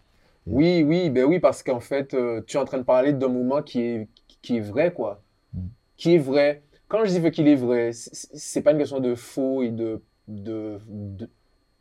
Oui, 0.46 0.85
oui, 0.87 1.11
ben 1.11 1.24
oui, 1.24 1.40
parce 1.40 1.64
qu'en 1.64 1.81
fait, 1.81 2.14
euh, 2.14 2.40
tu 2.46 2.57
es 2.57 2.61
en 2.61 2.64
train 2.64 2.79
de 2.79 2.85
parler 2.85 3.12
d'un 3.12 3.29
moment 3.29 3.62
qui 3.62 3.81
est, 3.81 4.09
qui 4.40 4.59
est 4.59 4.61
vrai, 4.61 4.92
quoi. 4.92 5.20
Mm. 5.52 5.61
Qui 5.96 6.14
est 6.14 6.18
vrai. 6.18 6.62
Quand 6.87 7.05
je 7.05 7.18
dis 7.18 7.31
qu'il 7.33 7.48
est 7.48 7.57
vrai, 7.57 7.90
c'est 7.92 8.62
pas 8.62 8.70
une 8.70 8.79
question 8.79 9.00
de 9.00 9.16
faux 9.16 9.64
et 9.64 9.70
de, 9.70 10.00
de, 10.29 10.79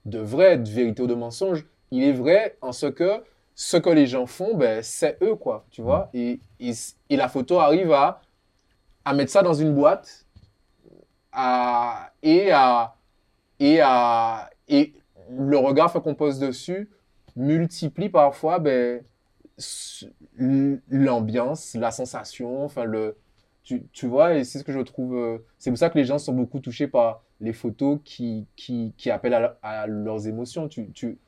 de, 0.05 0.17
vrai, 0.17 0.57
de 0.57 0.67
vérité 0.67 1.03
ou 1.03 1.07
de 1.07 1.13
mensonge. 1.13 1.67
Il 1.91 2.03
est 2.03 2.13
vrai 2.13 2.57
en 2.61 2.71
ce 2.71 2.87
que 2.87 3.21
ce 3.53 3.77
que 3.77 3.89
les 3.89 4.07
gens 4.07 4.25
font, 4.25 4.57
ben, 4.57 4.81
c'est 4.81 5.17
eux, 5.21 5.35
quoi. 5.35 5.65
Tu 5.69 5.83
vois 5.83 6.09
mm. 6.15 6.17
et, 6.17 6.39
et, 7.11 7.15
la 7.15 7.29
photo 7.29 7.59
arrive 7.59 7.91
à, 7.91 8.21
à 9.05 9.13
mettre 9.13 9.31
ça 9.31 9.43
dans 9.43 9.53
une 9.53 9.75
boîte 9.75 10.24
à, 11.35 12.11
et 12.23 12.51
à. 12.51 12.95
Et, 13.59 14.93
le 15.29 15.57
regard 15.57 15.91
qu'on 15.91 16.13
pose 16.13 16.37
dessus 16.37 16.89
multiplie 17.35 18.09
parfois 18.09 18.59
ben, 18.59 19.03
l'ambiance, 20.89 21.73
la 21.75 21.91
sensation, 21.91 22.69
tu, 23.63 24.07
vois, 24.07 24.43
c'est 24.43 24.59
ce 24.59 24.63
que 24.63 24.71
je 24.71 24.79
trouve. 24.79 25.15
Euh, 25.15 25.37
c'est 25.57 25.71
pour 25.71 25.77
ça 25.77 25.89
que 25.89 25.97
les 25.97 26.05
gens 26.05 26.19
sont 26.19 26.33
beaucoup 26.33 26.59
touchés 26.59 26.87
par 26.87 27.23
les 27.41 27.53
photos 27.53 27.99
qui, 28.03 28.45
appellent 29.09 29.55
à, 29.61 29.87
leurs 29.87 30.27
émotions. 30.27 30.69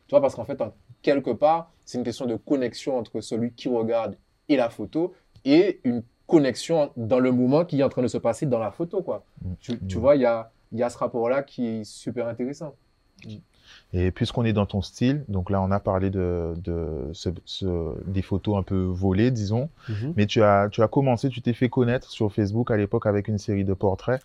Parce 0.09 0.35
qu'en 0.35 0.45
fait, 0.45 0.61
quelque 1.01 1.31
part, 1.31 1.71
c'est 1.85 1.97
une 1.97 2.03
question 2.03 2.25
de 2.25 2.35
connexion 2.35 2.97
entre 2.97 3.21
celui 3.21 3.51
qui 3.53 3.69
regarde 3.69 4.17
et 4.49 4.55
la 4.55 4.69
photo 4.69 5.13
et 5.45 5.79
une 5.83 6.03
connexion 6.27 6.91
dans 6.97 7.19
le 7.19 7.31
moment 7.31 7.65
qui 7.65 7.79
est 7.79 7.83
en 7.83 7.89
train 7.89 8.01
de 8.01 8.07
se 8.07 8.17
passer 8.17 8.45
dans 8.45 8.59
la 8.59 8.71
photo, 8.71 9.01
quoi. 9.01 9.23
Mm. 9.41 9.53
Tu, 9.59 9.79
tu, 9.79 9.97
mm. 9.97 9.99
vois, 9.99 10.15
il 10.15 10.21
y 10.21 10.25
a, 10.25 10.51
y 10.73 10.83
a 10.83 10.89
ce 10.89 10.97
rapport-là 10.97 11.43
qui 11.43 11.65
est 11.65 11.83
super 11.83 12.27
intéressant. 12.27 12.75
Et 13.93 14.11
puisqu'on 14.11 14.45
est 14.45 14.53
dans 14.53 14.65
ton 14.65 14.81
style, 14.81 15.23
donc 15.27 15.49
là 15.49 15.61
on 15.61 15.71
a 15.71 15.79
parlé 15.79 16.09
de, 16.09 16.53
de 16.63 17.09
ce, 17.13 17.29
ce, 17.45 17.93
des 18.05 18.21
photos 18.21 18.57
un 18.57 18.63
peu 18.63 18.83
volées, 18.83 19.31
disons, 19.31 19.69
mhm. 19.89 20.13
mais 20.15 20.25
tu 20.25 20.41
as, 20.43 20.69
tu 20.69 20.81
as 20.81 20.87
commencé, 20.87 21.29
tu 21.29 21.41
t'es 21.41 21.53
fait 21.53 21.69
connaître 21.69 22.09
sur 22.11 22.31
Facebook 22.31 22.69
à 22.71 22.77
l'époque 22.77 23.05
avec 23.05 23.27
une 23.27 23.37
série 23.37 23.65
de 23.65 23.73
portraits. 23.73 24.21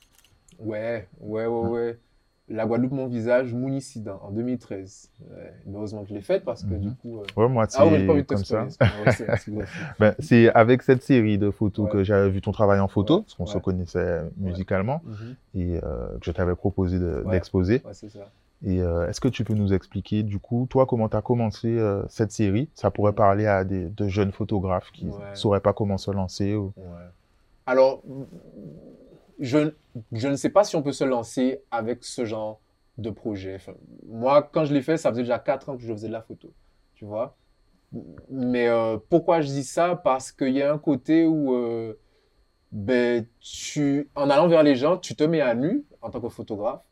Ouais, 0.59 1.09
ouais, 1.21 1.47
ouais, 1.47 1.69
ouais. 1.69 1.99
La 2.53 2.67
Guadeloupe, 2.67 2.93
mon 2.93 3.07
visage, 3.07 3.55
Mounicident, 3.55 4.21
en 4.23 4.31
2013. 4.31 5.11
heureusement 5.75 6.03
que 6.03 6.11
je 6.11 6.15
l'ai 6.15 6.21
faite 6.21 6.45
parce 6.45 6.63
que 6.63 6.75
du 6.75 6.89
mhm. 6.89 6.97
coup. 6.97 7.19
Euh... 7.19 7.41
Ouais, 7.41 7.49
moi, 7.49 7.67
c'est 7.69 7.79
ah, 7.81 8.23
comme 8.25 8.45
ça. 8.45 8.67
ben, 9.99 10.15
c'est 10.19 10.53
avec 10.53 10.83
cette 10.83 11.03
série 11.03 11.39
de 11.39 11.51
photos 11.51 11.91
que 11.91 12.05
j'avais 12.05 12.31
vu 12.31 12.41
ton 12.43 12.53
travail 12.53 12.81
en 12.81 12.89
photo, 12.89 13.23
parce 13.23 13.35
qu'on 13.35 13.47
se 13.47 13.59
connaissait 13.59 14.23
musicalement, 14.37 15.01
mhm. 15.05 15.35
et 15.55 15.81
euh, 15.83 16.19
que 16.19 16.27
je 16.27 16.31
t'avais 16.31 16.55
proposé 16.55 16.99
d'exposer. 17.31 17.83
ouais, 17.85 17.95
c'est 17.95 18.11
ça. 18.11 18.31
Et 18.65 18.81
euh, 18.81 19.09
est-ce 19.09 19.21
que 19.21 19.29
tu 19.29 19.43
peux 19.43 19.55
nous 19.55 19.73
expliquer, 19.73 20.23
du 20.23 20.39
coup, 20.39 20.69
toi, 20.71 20.87
comment 20.87 21.09
tu 21.09 21.17
as 21.17 21.23
commencé 21.23 21.69
euh, 21.69 22.05
cette 22.09 22.31
série? 22.31 22.69
Ça 22.75 22.93
pourrait 22.93 23.13
parler 23.13 23.47
à 23.47 23.65
des 23.65 23.89
de 23.89 24.07
jeunes 24.07 24.31
photographes 24.31 24.91
qui 24.93 25.07
ne 25.07 25.35
sauraient 25.35 25.61
pas 25.61 25.73
comment 25.73 25.99
se 25.99 26.13
lancer. 26.13 26.55
Ou... 26.55 26.73
Alors, 27.67 28.03
je, 29.43 29.75
je 30.13 30.29
ne 30.29 30.37
sais 30.37 30.49
pas 30.49 30.65
si 30.65 30.77
on 30.77 30.83
peut 30.83 30.93
se 30.93 31.05
lancer 31.05 31.61
avec 31.71 32.05
ce 32.05 32.25
genre 32.25 32.61
de 32.99 33.11
projet. 33.11 33.59
moi, 34.07 34.43
quand 34.43 34.65
je 34.65 34.73
l'ai 34.73 34.83
fait, 34.83 34.97
ça 34.97 35.11
faisait 35.11 35.23
déjà 35.23 35.39
4 35.39 35.69
ans 35.69 35.77
que 35.77 35.83
je 35.83 35.93
faisais 35.93 36.09
de 36.09 36.13
la 36.13 36.23
photo, 36.23 36.53
tu 36.95 37.05
vois. 37.05 37.37
Mais 38.31 38.69
euh, 38.69 38.97
pourquoi 39.11 39.43
je 39.43 39.49
dis 39.49 39.65
ça? 39.65 39.97
Parce 39.97 40.33
qu'il 40.33 40.55
y 40.55 40.63
a 40.63 40.73
un 40.73 40.79
côté 40.79 41.27
où, 41.27 41.55
ben, 42.71 43.27
tu, 43.41 44.11
en 44.15 44.31
allant 44.31 44.49
vers 44.49 44.63
les 44.63 44.77
gens, 44.77 44.97
tu 44.97 45.15
te 45.15 45.25
mets 45.25 45.43
à 45.43 45.55
nu 45.55 45.85
en 46.01 46.09
tant 46.09 46.21
que 46.21 46.31
photographe 46.31 46.83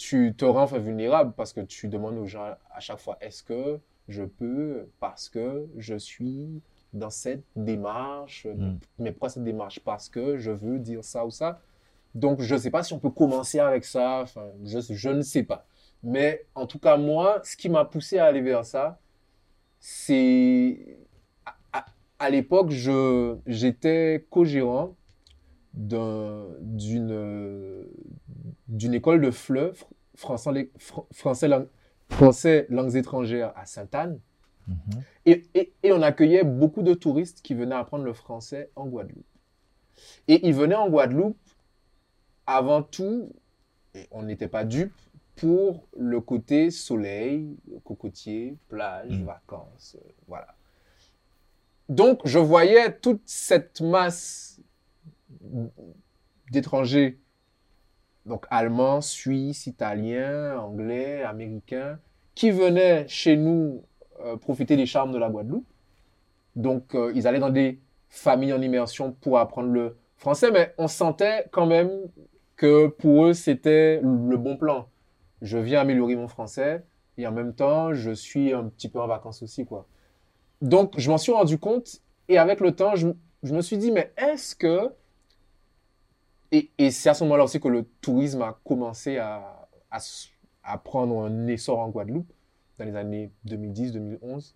tu 0.00 0.34
te 0.34 0.46
rends 0.46 0.64
vulnérable 0.64 1.34
parce 1.36 1.52
que 1.52 1.60
tu 1.60 1.86
demandes 1.86 2.16
aux 2.16 2.24
gens 2.24 2.54
à 2.70 2.80
chaque 2.80 3.00
fois 3.00 3.18
est-ce 3.20 3.42
que 3.42 3.78
je 4.08 4.22
peux? 4.22 4.88
Parce 4.98 5.28
que 5.28 5.68
je 5.76 5.94
suis 5.94 6.62
dans 6.94 7.10
cette 7.10 7.44
démarche 7.54 8.46
mm. 8.46 8.78
mais 8.98 9.12
pourquoi 9.12 9.28
cette 9.28 9.44
démarche 9.44 9.80
parce 9.80 10.08
que 10.08 10.38
je 10.38 10.52
veux 10.52 10.78
dire 10.78 11.04
ça 11.04 11.26
ou 11.26 11.30
ça 11.30 11.60
donc 12.14 12.40
je 12.40 12.54
ne 12.54 12.60
sais 12.60 12.70
pas 12.70 12.82
si 12.82 12.92
on 12.92 12.98
peut 12.98 13.10
commencer 13.10 13.60
avec 13.60 13.84
ça 13.84 14.20
enfin 14.22 14.46
je, 14.64 14.80
je 14.80 15.08
ne 15.10 15.22
sais 15.22 15.42
pas 15.42 15.66
mais 16.02 16.46
en 16.54 16.66
tout 16.66 16.78
cas 16.78 16.96
moi 16.96 17.40
ce 17.44 17.56
qui 17.56 17.68
m'a 17.68 17.84
poussé 17.84 18.18
à 18.18 18.26
aller 18.26 18.40
vers 18.40 18.64
ça 18.64 18.98
c'est 19.78 20.98
à, 21.72 21.86
à 22.18 22.30
l'époque 22.30 22.70
je 22.70 23.36
j'étais 23.46 24.26
co-gérant 24.30 24.96
d'une 25.74 26.56
d'une 28.68 28.94
école 28.94 29.20
de 29.20 29.30
fleuve 29.30 29.84
français, 30.20 30.70
français, 31.08 31.48
français 32.08 32.66
langues 32.68 32.96
étrangères 32.96 33.52
à 33.56 33.66
Sainte-Anne. 33.66 34.20
Mhm. 34.68 34.76
Et, 35.26 35.44
et, 35.54 35.72
et 35.82 35.92
on 35.92 36.02
accueillait 36.02 36.44
beaucoup 36.44 36.82
de 36.82 36.94
touristes 36.94 37.42
qui 37.42 37.54
venaient 37.54 37.74
apprendre 37.74 38.04
le 38.04 38.12
français 38.12 38.70
en 38.76 38.86
Guadeloupe. 38.86 39.24
Et 40.28 40.46
ils 40.46 40.54
venaient 40.54 40.76
en 40.76 40.88
Guadeloupe 40.88 41.36
avant 42.56 42.82
tout, 42.82 43.32
on 44.10 44.22
n'était 44.22 44.48
pas 44.48 44.64
dupes, 44.64 44.92
pour 45.36 45.86
le 45.96 46.20
côté 46.20 46.70
soleil, 46.70 47.56
cocotier, 47.84 48.56
plage, 48.68 49.10
Mm. 49.20 49.24
vacances, 49.24 49.96
euh, 49.98 50.08
voilà. 50.28 50.48
Donc, 51.88 52.20
je 52.24 52.38
voyais 52.38 52.92
toute 52.98 53.22
cette 53.24 53.80
masse 53.80 54.60
d'étrangers, 56.52 57.18
donc 58.26 58.46
allemands, 58.50 59.00
suisses, 59.00 59.66
italiens, 59.66 60.58
anglais, 60.58 61.22
américains, 61.22 61.98
qui 62.34 62.50
venaient 62.50 63.06
chez 63.08 63.36
nous 63.36 63.82
euh, 64.20 64.36
profiter 64.36 64.76
des 64.76 64.86
charmes 64.86 65.12
de 65.12 65.18
la 65.18 65.30
Guadeloupe. 65.30 65.66
Donc, 66.54 66.94
euh, 66.94 67.12
ils 67.14 67.26
allaient 67.26 67.38
dans 67.38 67.48
des 67.50 67.80
familles 68.08 68.52
en 68.52 68.60
immersion 68.60 69.12
pour 69.12 69.38
apprendre 69.38 69.68
le 69.70 69.96
français, 70.16 70.50
mais 70.50 70.74
on 70.76 70.88
sentait 70.88 71.46
quand 71.50 71.64
même 71.66 71.90
que 72.60 72.88
pour 72.88 73.24
eux, 73.24 73.32
c'était 73.32 74.02
le 74.02 74.36
bon 74.36 74.58
plan. 74.58 74.86
Je 75.40 75.56
viens 75.56 75.80
améliorer 75.80 76.14
mon 76.14 76.28
français 76.28 76.84
et 77.16 77.26
en 77.26 77.32
même 77.32 77.54
temps, 77.54 77.94
je 77.94 78.10
suis 78.10 78.52
un 78.52 78.64
petit 78.64 78.90
peu 78.90 79.00
en 79.00 79.06
vacances 79.06 79.42
aussi, 79.42 79.64
quoi. 79.64 79.86
Donc, 80.60 80.92
je 80.98 81.10
m'en 81.10 81.16
suis 81.16 81.32
rendu 81.32 81.56
compte 81.56 82.02
et 82.28 82.36
avec 82.36 82.60
le 82.60 82.76
temps, 82.76 82.96
je, 82.96 83.08
me 83.44 83.62
suis 83.62 83.78
dit, 83.78 83.90
mais 83.90 84.12
est-ce 84.18 84.54
que... 84.54 84.92
Et, 86.52 86.90
c'est 86.90 87.08
à 87.08 87.14
ce 87.14 87.24
moment-là 87.24 87.44
aussi 87.44 87.60
que 87.60 87.68
le 87.68 87.84
tourisme 88.02 88.42
a 88.42 88.60
commencé 88.62 89.16
à, 89.16 89.66
prendre 90.84 91.24
un 91.24 91.46
essor 91.46 91.78
en 91.78 91.88
Guadeloupe, 91.88 92.30
dans 92.78 92.84
les 92.84 92.94
années 92.94 93.32
2010-2011. 93.46 94.52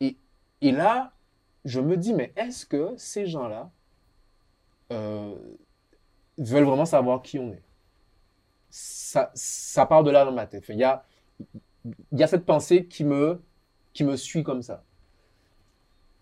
Et, 0.00 0.16
et 0.60 0.72
là, 0.72 1.12
je 1.64 1.80
me 1.80 1.96
dis, 1.96 2.14
mais 2.14 2.32
est-ce 2.34 2.66
que 2.66 2.94
ces 2.96 3.26
gens-là 3.26 3.70
euh, 4.90 5.36
veulent 6.38 6.64
vraiment 6.64 6.86
savoir 6.86 7.22
qui 7.22 7.38
on 7.38 7.52
est 7.52 7.62
ça, 8.70 9.30
ça 9.34 9.86
part 9.86 10.04
de 10.04 10.10
là 10.10 10.24
dans 10.24 10.32
ma 10.32 10.46
tête. 10.46 10.64
Il 10.68 10.76
y 10.76 10.84
a, 10.84 11.04
y 12.12 12.22
a 12.22 12.26
cette 12.26 12.44
pensée 12.44 12.86
qui 12.86 13.04
me, 13.04 13.42
qui 13.92 14.04
me 14.04 14.16
suit 14.16 14.42
comme 14.42 14.62
ça. 14.62 14.84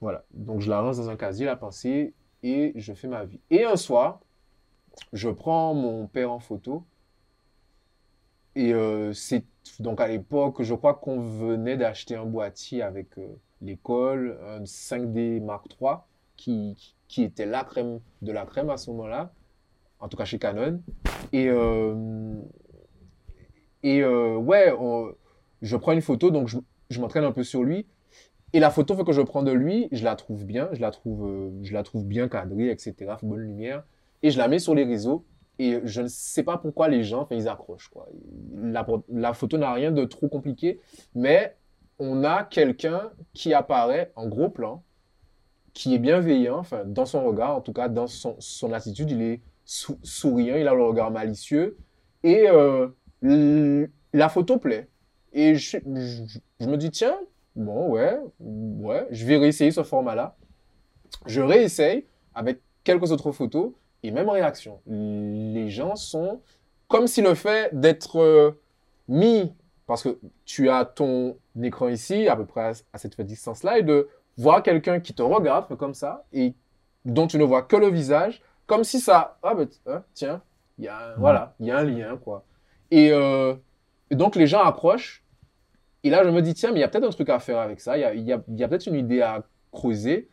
Voilà. 0.00 0.24
Donc, 0.32 0.60
je 0.60 0.70
la 0.70 0.80
lance 0.80 0.98
dans 0.98 1.10
un 1.10 1.16
casier, 1.16 1.46
la 1.46 1.56
pensée, 1.56 2.14
et 2.42 2.72
je 2.76 2.92
fais 2.92 3.08
ma 3.08 3.24
vie. 3.24 3.40
Et 3.50 3.64
un 3.64 3.76
soir, 3.76 4.20
je 5.12 5.28
prends 5.28 5.74
mon 5.74 6.06
père 6.06 6.30
en 6.30 6.38
photo. 6.38 6.84
Et 8.54 8.72
euh, 8.72 9.12
c'est 9.12 9.44
donc 9.80 10.00
à 10.00 10.08
l'époque, 10.08 10.62
je 10.62 10.74
crois 10.74 10.94
qu'on 10.94 11.20
venait 11.20 11.76
d'acheter 11.76 12.14
un 12.14 12.24
boîtier 12.24 12.82
avec 12.82 13.18
euh, 13.18 13.26
l'école, 13.60 14.38
un 14.46 14.62
5D 14.62 15.42
Mark 15.42 15.66
III, 15.80 15.96
qui, 16.36 16.94
qui 17.08 17.24
était 17.24 17.46
la 17.46 17.64
crème 17.64 18.00
de 18.22 18.32
la 18.32 18.46
crème 18.46 18.70
à 18.70 18.76
ce 18.76 18.90
moment-là, 18.92 19.32
en 20.00 20.08
tout 20.08 20.16
cas 20.16 20.24
chez 20.24 20.38
Canon. 20.38 20.80
Et, 21.32 21.48
euh, 21.48 22.34
et 23.82 24.02
euh, 24.02 24.36
ouais, 24.36 24.72
je 25.62 25.76
prends 25.76 25.92
une 25.92 26.02
photo, 26.02 26.30
donc 26.30 26.48
je, 26.48 26.58
je 26.90 27.00
m'entraîne 27.00 27.24
un 27.24 27.32
peu 27.32 27.42
sur 27.42 27.62
lui. 27.62 27.86
Et 28.52 28.60
la 28.60 28.70
photo 28.70 28.96
que 29.04 29.12
je 29.12 29.22
prends 29.22 29.42
de 29.42 29.52
lui, 29.52 29.88
je 29.92 30.04
la 30.04 30.16
trouve 30.16 30.44
bien, 30.44 30.68
je 30.72 30.80
la 30.80 30.90
trouve, 30.90 31.52
je 31.62 31.72
la 31.72 31.82
trouve 31.82 32.04
bien 32.06 32.28
cadrée, 32.28 32.70
etc., 32.70 32.94
bonne 33.22 33.40
lumière. 33.40 33.84
Et 34.22 34.30
je 34.30 34.38
la 34.38 34.48
mets 34.48 34.58
sur 34.58 34.74
les 34.74 34.84
réseaux. 34.84 35.24
Et 35.58 35.80
je 35.84 36.02
ne 36.02 36.06
sais 36.06 36.42
pas 36.42 36.58
pourquoi 36.58 36.88
les 36.88 37.02
gens, 37.02 37.26
ils 37.30 37.48
accrochent, 37.48 37.88
quoi. 37.88 38.08
La, 38.54 38.86
la 39.08 39.32
photo 39.32 39.56
n'a 39.56 39.72
rien 39.72 39.90
de 39.90 40.04
trop 40.04 40.28
compliqué, 40.28 40.80
mais 41.14 41.56
on 41.98 42.24
a 42.24 42.44
quelqu'un 42.44 43.10
qui 43.32 43.54
apparaît 43.54 44.12
en 44.16 44.28
gros 44.28 44.50
plan, 44.50 44.82
qui 45.72 45.94
est 45.94 45.98
bienveillant, 45.98 46.58
enfin, 46.58 46.84
dans 46.84 47.06
son 47.06 47.24
regard, 47.24 47.56
en 47.56 47.60
tout 47.60 47.72
cas, 47.72 47.88
dans 47.88 48.06
son, 48.06 48.36
son 48.38 48.72
attitude, 48.72 49.10
il 49.10 49.22
est 49.22 49.40
sou- 49.66 49.98
souriant, 50.02 50.56
il 50.56 50.66
a 50.66 50.74
le 50.74 50.82
regard 50.82 51.10
malicieux, 51.10 51.76
et 52.22 52.46
euh, 52.48 52.88
la 54.12 54.28
photo 54.30 54.58
plaît. 54.58 54.88
Et 55.32 55.54
je 55.56 55.78
me 56.66 56.76
dis, 56.76 56.90
tiens, 56.90 57.18
bon, 57.54 57.90
ouais, 57.90 58.18
ouais, 58.40 59.06
je 59.10 59.26
vais 59.26 59.36
réessayer 59.36 59.70
ce 59.70 59.82
format-là. 59.82 60.34
Je 61.26 61.42
réessaye 61.42 62.06
avec 62.34 62.60
quelques 62.84 63.10
autres 63.12 63.32
photos, 63.32 63.72
et 64.02 64.10
même 64.10 64.30
réaction. 64.30 64.80
Les 64.86 65.68
gens 65.68 65.96
sont 65.96 66.40
comme 66.88 67.06
si 67.06 67.20
le 67.20 67.34
fait 67.34 67.78
d'être 67.78 68.20
euh, 68.20 68.52
mis, 69.08 69.52
parce 69.86 70.02
que 70.04 70.18
tu 70.44 70.70
as 70.70 70.84
ton 70.84 71.36
écran 71.60 71.88
ici, 71.88 72.28
à 72.28 72.36
peu 72.36 72.46
près 72.46 72.60
à, 72.60 72.72
à 72.92 72.98
cette 72.98 73.20
distance-là, 73.20 73.78
et 73.78 73.82
de 73.82 74.08
voir 74.38 74.62
quelqu'un 74.62 75.00
qui 75.00 75.12
te 75.12 75.22
regarde 75.22 75.76
comme 75.76 75.94
ça, 75.94 76.24
et 76.32 76.54
dont 77.04 77.26
tu 77.26 77.38
ne 77.38 77.44
vois 77.44 77.62
que 77.62 77.76
le 77.76 77.88
visage, 77.88 78.42
comme 78.66 78.84
si 78.84 79.00
ça, 79.00 79.38
ah 79.42 79.54
ben, 79.54 79.68
hein, 79.86 80.02
tiens, 80.14 80.42
il 80.78 80.84
y 80.84 80.88
a, 80.88 81.12
un- 81.12 81.16
voilà, 81.18 81.54
il 81.60 81.66
y 81.66 81.70
a 81.70 81.78
un 81.78 81.84
lien, 81.84 82.16
quoi. 82.18 82.44
Et, 82.90 83.10
euh, 83.12 83.54
et 84.10 84.16
donc 84.16 84.36
les 84.36 84.46
gens 84.46 84.62
approchent, 84.62 85.24
et 86.04 86.10
là 86.10 86.24
je 86.24 86.30
me 86.30 86.42
dis, 86.42 86.54
tiens, 86.54 86.70
mais 86.72 86.78
il 86.78 86.82
y 86.82 86.84
a 86.84 86.88
peut-être 86.88 87.04
un 87.06 87.10
truc 87.10 87.28
à 87.30 87.38
faire 87.40 87.58
avec 87.58 87.80
ça, 87.80 87.96
il 87.98 88.00
y 88.02 88.04
a, 88.04 88.14
y 88.14 88.32
a, 88.32 88.42
il 88.48 88.58
y 88.58 88.64
a 88.64 88.68
peut-être 88.68 88.86
une 88.86 88.94
idée 88.96 89.22
à 89.22 89.44
creuser, 89.72 90.28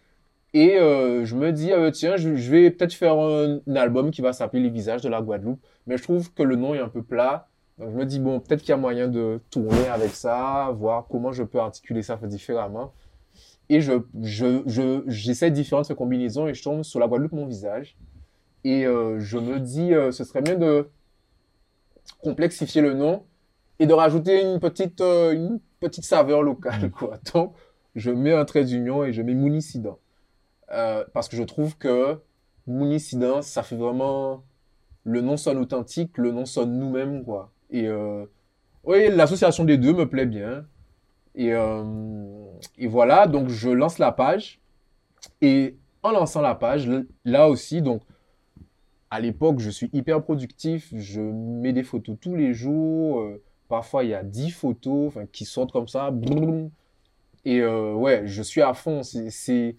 et 0.54 0.78
euh, 0.80 1.26
je 1.26 1.36
me 1.36 1.52
dis, 1.52 1.72
euh, 1.72 1.91
tiens, 1.91 2.15
je, 2.17 2.36
je 2.36 2.52
vais 2.52 2.72
peut-être 2.72 2.93
faire 2.93 3.15
un, 3.19 3.60
un 3.67 3.76
album 3.76 4.12
qui 4.12 4.22
va 4.22 4.34
s'appeler 4.34 4.63
Les 4.63 4.69
visages 4.69 5.02
de 5.02 5.10
la 5.10 5.22
Guadeloupe, 5.22 5.60
mais 5.88 5.98
je 5.98 6.04
trouve 6.04 6.34
que 6.34 6.43
le 6.43 6.56
nom 6.56 6.76
est 6.76 6.80
un 6.80 6.89
peu 6.89 7.04
plat, 7.04 7.50
donc 7.80 7.91
je 7.91 7.96
me 7.98 8.06
dis, 8.06 8.19
bon, 8.19 8.39
peut-être 8.39 8.62
qu'il 8.62 8.69
y 8.69 8.74
a 8.74 8.78
moyen 8.78 9.08
de 9.08 9.41
tourner 9.50 9.88
avec 9.88 10.12
ça, 10.12 10.72
voir 10.76 11.08
comment 11.10 11.32
je 11.32 11.43
peux 11.43 11.60
articuler 11.60 12.04
ça 12.04 12.17
différemment. 12.17 12.93
Et 13.69 13.82
je, 13.82 13.93
je, 14.22 14.62
je, 14.67 15.04
j'essaie 15.08 15.50
différentes 15.52 15.93
combinaisons 15.96 16.48
et 16.48 16.54
je 16.54 16.62
tombe 16.63 16.84
sur 16.84 17.00
la 17.00 17.08
Guadeloupe, 17.08 17.32
mon 17.32 17.48
visage. 17.48 17.98
Et 18.63 18.86
euh, 18.86 19.19
je 19.19 19.38
me 19.38 19.60
dis, 19.60 19.93
euh, 19.93 20.12
ce 20.12 20.23
serait 20.23 20.41
bien 20.41 20.56
de 20.56 20.89
complexifier 22.21 22.82
le 22.82 22.93
nom 22.93 23.26
et 23.80 23.86
de 23.86 23.93
rajouter 23.93 24.41
une 24.41 24.60
petite, 24.60 25.02
euh, 25.02 25.34
une 25.34 25.60
petite 25.80 26.06
saveur 26.06 26.43
locale, 26.43 26.91
quoi. 26.91 27.19
Donc, 27.34 27.54
je 27.95 28.12
mets 28.12 28.34
un 28.34 28.45
trait 28.45 28.63
d'union 28.63 29.04
et 29.04 29.13
je 29.13 29.21
mets 29.21 29.34
Mounicident. 29.34 29.99
Euh, 30.71 31.04
parce 31.13 31.28
que 31.30 31.36
je 31.36 31.43
trouve 31.43 31.78
que 31.78 32.19
Mounicident, 32.67 33.41
ça 33.41 33.63
fait 33.63 33.76
vraiment... 33.76 34.43
Le 35.06 35.19
nom 35.19 35.36
sonne 35.36 35.58
authentique, 35.58 36.17
le 36.17 36.32
nom 36.32 36.45
sonne 36.45 36.80
nous-mêmes, 36.80 37.26
quoi. 37.26 37.52
Et 37.69 37.89
oui, 38.86 39.10
l'association 39.10 39.65
des 39.65 39.78
deux 39.78 39.91
me 39.91 40.08
plaît 40.08 40.26
bien. 40.26 40.65
Et, 41.36 41.49
et 42.78 42.88
voilà, 42.88 43.28
donc 43.28 43.49
je 43.49 43.69
lance 43.69 43.99
la 43.99 44.13
page. 44.13 44.62
Et 45.41 45.76
en 46.04 46.12
lançant 46.12 46.39
la 46.39 46.56
page, 46.56 46.89
là 47.26 47.49
aussi, 47.49 47.82
donc 47.82 48.02
à 49.15 49.19
l'époque, 49.19 49.60
je 49.60 49.69
suis 49.69 49.89
hyper 49.93 50.21
productif. 50.23 50.91
Je 50.95 51.21
mets 51.21 51.73
des 51.73 51.84
photos 51.84 52.15
tous 52.19 52.36
les 52.36 52.54
jours. 52.54 53.19
euh, 53.21 53.41
parfois, 53.69 54.04
il 54.04 54.10
y 54.10 54.13
a 54.15 54.23
10 54.23 54.49
photos 54.52 55.13
qui 55.32 55.45
sortent 55.45 55.71
comme 55.71 55.88
ça. 55.88 56.10
Brrr. 56.12 56.69
Et 57.45 57.60
euh, 57.62 57.93
ouais, 57.93 58.23
je 58.26 58.41
suis 58.41 58.62
à 58.62 58.73
fond. 58.73 59.02
C'est- 59.04 59.76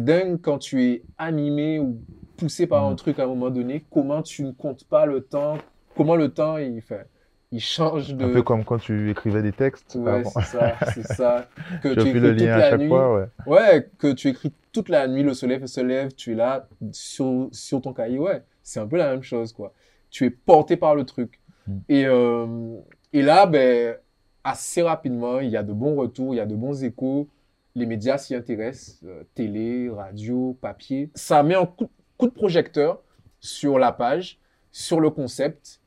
dingue 0.00 0.40
quand 0.42 0.58
tu 0.58 0.82
es 0.84 1.02
animé 1.18 1.78
ou 1.78 1.98
poussé 2.36 2.66
par 2.66 2.84
un 2.84 2.90
Mhm. 2.90 2.96
truc 2.96 3.18
à 3.18 3.24
un 3.24 3.28
moment 3.28 3.50
donné. 3.50 3.84
Comment 3.90 4.22
tu 4.22 4.42
ne 4.42 4.50
comptes 4.52 4.84
pas 4.84 5.06
le 5.06 5.20
temps 5.22 5.56
Comment 5.96 6.16
le 6.16 6.28
temps, 6.28 6.58
il, 6.58 6.82
fait, 6.82 7.06
il 7.52 7.60
change 7.60 8.14
de... 8.14 8.24
Un 8.26 8.32
peu 8.32 8.42
comme 8.42 8.64
quand 8.64 8.78
tu 8.78 9.10
écrivais 9.10 9.40
des 9.42 9.52
textes 9.52 9.94
Ouais, 9.98 10.22
c'est 10.24 10.42
ça, 10.42 10.74
c'est 10.92 11.06
ça. 11.06 11.48
Que 11.82 11.94
Tu 11.94 12.00
fait 12.00 12.20
le 12.20 12.28
écris 12.32 12.36
toute 12.38 12.46
lien 12.46 12.52
à 12.54 12.58
la 12.58 12.70
chaque 12.70 12.80
nuit. 12.80 12.88
fois, 12.88 13.14
ouais. 13.16 13.26
Ouais, 13.46 13.88
que 13.96 14.12
tu 14.12 14.28
écris 14.28 14.52
toute 14.72 14.88
la 14.90 15.06
nuit, 15.08 15.22
le 15.22 15.32
soleil 15.32 15.66
se 15.66 15.80
lève, 15.80 16.12
tu 16.12 16.32
es 16.32 16.34
là 16.34 16.68
sur, 16.92 17.48
sur 17.52 17.80
ton 17.80 17.94
cahier. 17.94 18.18
Ouais, 18.18 18.42
c'est 18.66 18.80
un 18.80 18.86
peu 18.88 18.96
la 18.96 19.10
même 19.10 19.22
chose, 19.22 19.52
quoi. 19.52 19.72
Tu 20.10 20.24
es 20.24 20.30
porté 20.30 20.76
par 20.76 20.96
le 20.96 21.04
truc. 21.04 21.40
Mm. 21.68 21.78
Et, 21.88 22.04
euh, 22.06 22.76
et 23.12 23.22
là, 23.22 23.46
ben, 23.46 23.96
assez 24.42 24.82
rapidement, 24.82 25.38
il 25.38 25.50
y 25.50 25.56
a 25.56 25.62
de 25.62 25.72
bons 25.72 25.94
retours, 25.94 26.34
il 26.34 26.38
y 26.38 26.40
a 26.40 26.46
de 26.46 26.56
bons 26.56 26.82
échos. 26.82 27.28
Les 27.76 27.86
médias 27.86 28.18
s'y 28.18 28.34
intéressent, 28.34 29.00
euh, 29.04 29.22
télé, 29.34 29.88
radio, 29.88 30.58
papier. 30.60 31.10
Ça 31.14 31.44
met 31.44 31.54
un 31.54 31.64
coup, 31.64 31.88
coup 32.18 32.26
de 32.26 32.32
projecteur 32.32 33.00
sur 33.38 33.78
la 33.78 33.92
page, 33.92 34.40
sur 34.72 34.98
le 34.98 35.10
concept. 35.10 35.80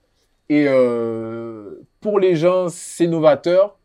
Et 0.48 0.65
euh, 0.70 1.82
pour 2.00 2.18
les 2.18 2.38
gens, 2.38 2.70
c'est 2.70 3.08
novateur. 3.08 3.78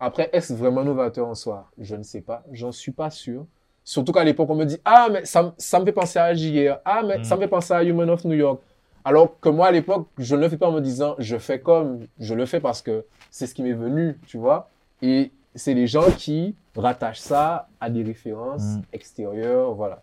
Après, 0.00 0.30
est-ce 0.32 0.54
vraiment 0.54 0.84
novateur 0.84 1.28
en 1.28 1.34
soi? 1.34 1.70
Je 1.76 1.96
ne 1.96 2.02
sais 2.02 2.22
pas. 2.22 2.44
J'en 2.50 2.72
suis 2.72 2.92
pas 2.92 3.10
sûr. 3.10 3.46
Surtout 3.84 4.12
qu'à 4.12 4.22
l'époque, 4.24 4.48
on 4.50 4.54
me 4.54 4.64
dit 4.64 4.78
Ah, 4.84 5.08
mais 5.10 5.24
ça, 5.24 5.54
ça 5.58 5.80
me 5.80 5.84
fait 5.84 5.92
penser 5.92 6.18
à 6.18 6.32
JR. 6.34 6.76
Ah, 6.84 7.02
mais 7.04 7.18
Mm. 7.18 7.24
ça 7.24 7.36
me 7.36 7.40
fait 7.40 7.48
penser 7.48 7.74
à 7.74 7.82
Human 7.82 8.08
of 8.10 8.24
New 8.24 8.34
York. 8.36 8.60
Alors 9.04 9.38
que 9.40 9.48
moi, 9.48 9.66
à 9.66 9.70
l'époque, 9.72 10.06
je 10.18 10.36
ne 10.36 10.40
le 10.42 10.48
fais 10.48 10.56
pas 10.56 10.68
en 10.68 10.72
me 10.72 10.80
disant 10.80 11.16
Je 11.18 11.36
fais 11.38 11.58
comme. 11.60 12.06
Je 12.20 12.34
le 12.34 12.46
fais 12.46 12.60
parce 12.60 12.80
que 12.82 13.04
c'est 13.30 13.46
ce 13.46 13.54
qui 13.54 13.62
m'est 13.62 13.72
venu, 13.72 14.18
tu 14.26 14.36
vois. 14.38 14.70
Et 15.02 15.32
c'est 15.54 15.74
les 15.74 15.86
gens 15.88 16.10
qui 16.16 16.54
rattachent 16.76 17.18
ça 17.20 17.68
à 17.80 17.90
des 17.90 18.02
références 18.04 18.62
Mm. 18.62 18.82
extérieures, 18.92 19.74
voilà. 19.74 20.02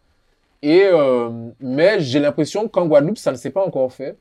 Et, 0.61 0.83
euh, 0.91 1.29
mais 1.61 2.01
j'ai 2.01 2.19
l'impression 2.19 2.67
qu'en 2.67 2.85
Guadeloupe, 2.85 3.17
ça 3.17 3.31
ne 3.31 3.37
s'est 3.37 3.49
pas 3.49 3.65
encore 3.65 3.93
fait. 3.93 4.17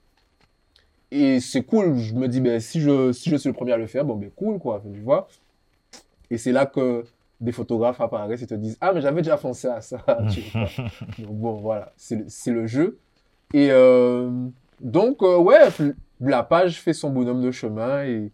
Et 1.11 1.41
c'est 1.41 1.63
cool. 1.63 1.97
Je 1.97 2.15
me 2.15 2.29
dis, 2.29 2.41
ben, 2.41 2.61
si 2.61 2.81
je, 2.81 3.13
si 3.13 3.29
je 3.31 3.37
suis 3.37 3.49
le 3.49 3.55
premier 3.55 3.73
à 3.73 3.77
le 3.77 3.87
faire, 3.89 4.05
bon, 4.05 4.15
ben, 4.15 4.31
cool, 4.37 4.59
quoi. 4.61 4.81
Tu 4.95 5.01
vois. 5.01 5.27
Et 6.31 6.39
c'est 6.39 6.53
là 6.53 6.67
que 6.67 7.05
des 7.41 7.53
photographes 7.53 8.01
apparaissent 8.01 8.43
et 8.43 8.47
te 8.47 8.55
disent 8.55 8.77
Ah, 8.81 8.93
mais 8.93 9.01
j'avais 9.01 9.23
déjà 9.23 9.37
pensé 9.37 9.69
à 9.69 9.81
ça. 9.81 9.99
tu 10.31 10.41
vois. 10.41 10.65
donc 11.19 11.37
bon, 11.37 11.53
voilà, 11.55 11.93
c'est 11.97 12.17
le, 12.17 12.61
le 12.61 12.67
jeu. 12.67 12.99
Et 13.55 13.69
euh, 13.71 14.31
donc, 14.81 15.23
euh, 15.23 15.39
ouais, 15.39 15.69
la 16.21 16.43
page 16.43 16.81
fait 16.81 16.93
son 16.93 17.11
bonhomme 17.11 17.43
de 17.43 17.51
chemin. 17.51 18.05
Et, 18.05 18.33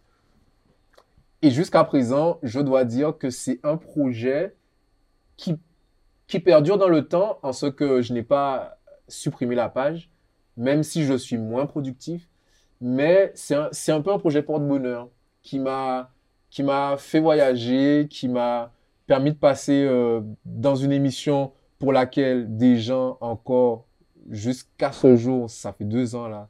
et 1.41 1.51
jusqu'à 1.51 1.83
présent, 1.83 2.39
je 2.43 2.59
dois 2.59 2.85
dire 2.85 3.17
que 3.17 3.29
c'est 3.29 3.59
un 3.63 3.77
projet 3.77 4.55
qui, 5.37 5.57
qui 6.27 6.39
perdure 6.39 6.77
dans 6.77 6.89
le 6.89 7.07
temps 7.07 7.39
en 7.43 7.53
ce 7.53 7.67
que 7.67 8.01
je 8.01 8.13
n'ai 8.13 8.23
pas 8.23 8.77
supprimé 9.07 9.55
la 9.55 9.69
page, 9.69 10.09
même 10.57 10.83
si 10.83 11.03
je 11.05 11.13
suis 11.13 11.37
moins 11.37 11.65
productif. 11.65 12.27
Mais 12.81 13.31
c'est 13.35 13.55
un, 13.55 13.69
un 13.95 14.01
peu 14.01 14.11
un 14.11 14.19
projet 14.19 14.43
porte-bonheur 14.43 15.09
qui 15.41 15.59
m'a 15.59 16.11
qui 16.49 16.63
m'a 16.63 16.95
fait 16.97 17.19
voyager, 17.19 18.07
qui 18.09 18.29
m'a 18.29 18.71
permis 19.07 19.31
de 19.31 19.37
passer 19.37 19.83
euh, 19.87 20.21
dans 20.45 20.75
une 20.75 20.91
émission 20.91 21.51
pour 21.79 21.91
laquelle 21.93 22.57
des 22.57 22.77
gens 22.77 23.17
encore 23.21 23.85
jusqu'à 24.31 24.91
ce 24.91 25.15
jour, 25.15 25.49
ça 25.49 25.73
fait 25.73 25.83
deux 25.85 26.15
ans 26.15 26.27
là, 26.27 26.49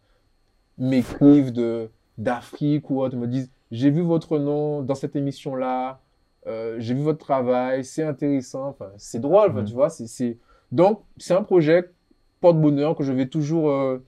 m'écrivent 0.77 1.51
de 1.51 1.89
d'Afrique 2.17 2.89
ou 2.89 3.01
autre, 3.01 3.15
me 3.17 3.27
disent 3.27 3.51
j'ai 3.71 3.89
vu 3.89 4.01
votre 4.01 4.37
nom 4.39 4.81
dans 4.81 4.95
cette 4.95 5.15
émission 5.17 5.55
là, 5.55 5.99
euh, 6.47 6.75
j'ai 6.79 6.93
vu 6.93 7.01
votre 7.01 7.19
travail, 7.19 7.83
c'est 7.83 8.03
intéressant, 8.03 8.69
enfin 8.69 8.89
c'est 8.97 9.19
drôle, 9.19 9.51
Mhm. 9.53 9.65
tu 9.65 9.73
vois, 9.73 9.89
c'est 9.89 10.07
c'est 10.07 10.37
donc 10.71 11.01
c'est 11.17 11.33
un 11.33 11.43
projet 11.43 11.91
porte-bonheur 12.39 12.95
que 12.95 13.03
je 13.03 13.11
vais 13.11 13.27
toujours 13.27 13.69
euh, 13.69 14.03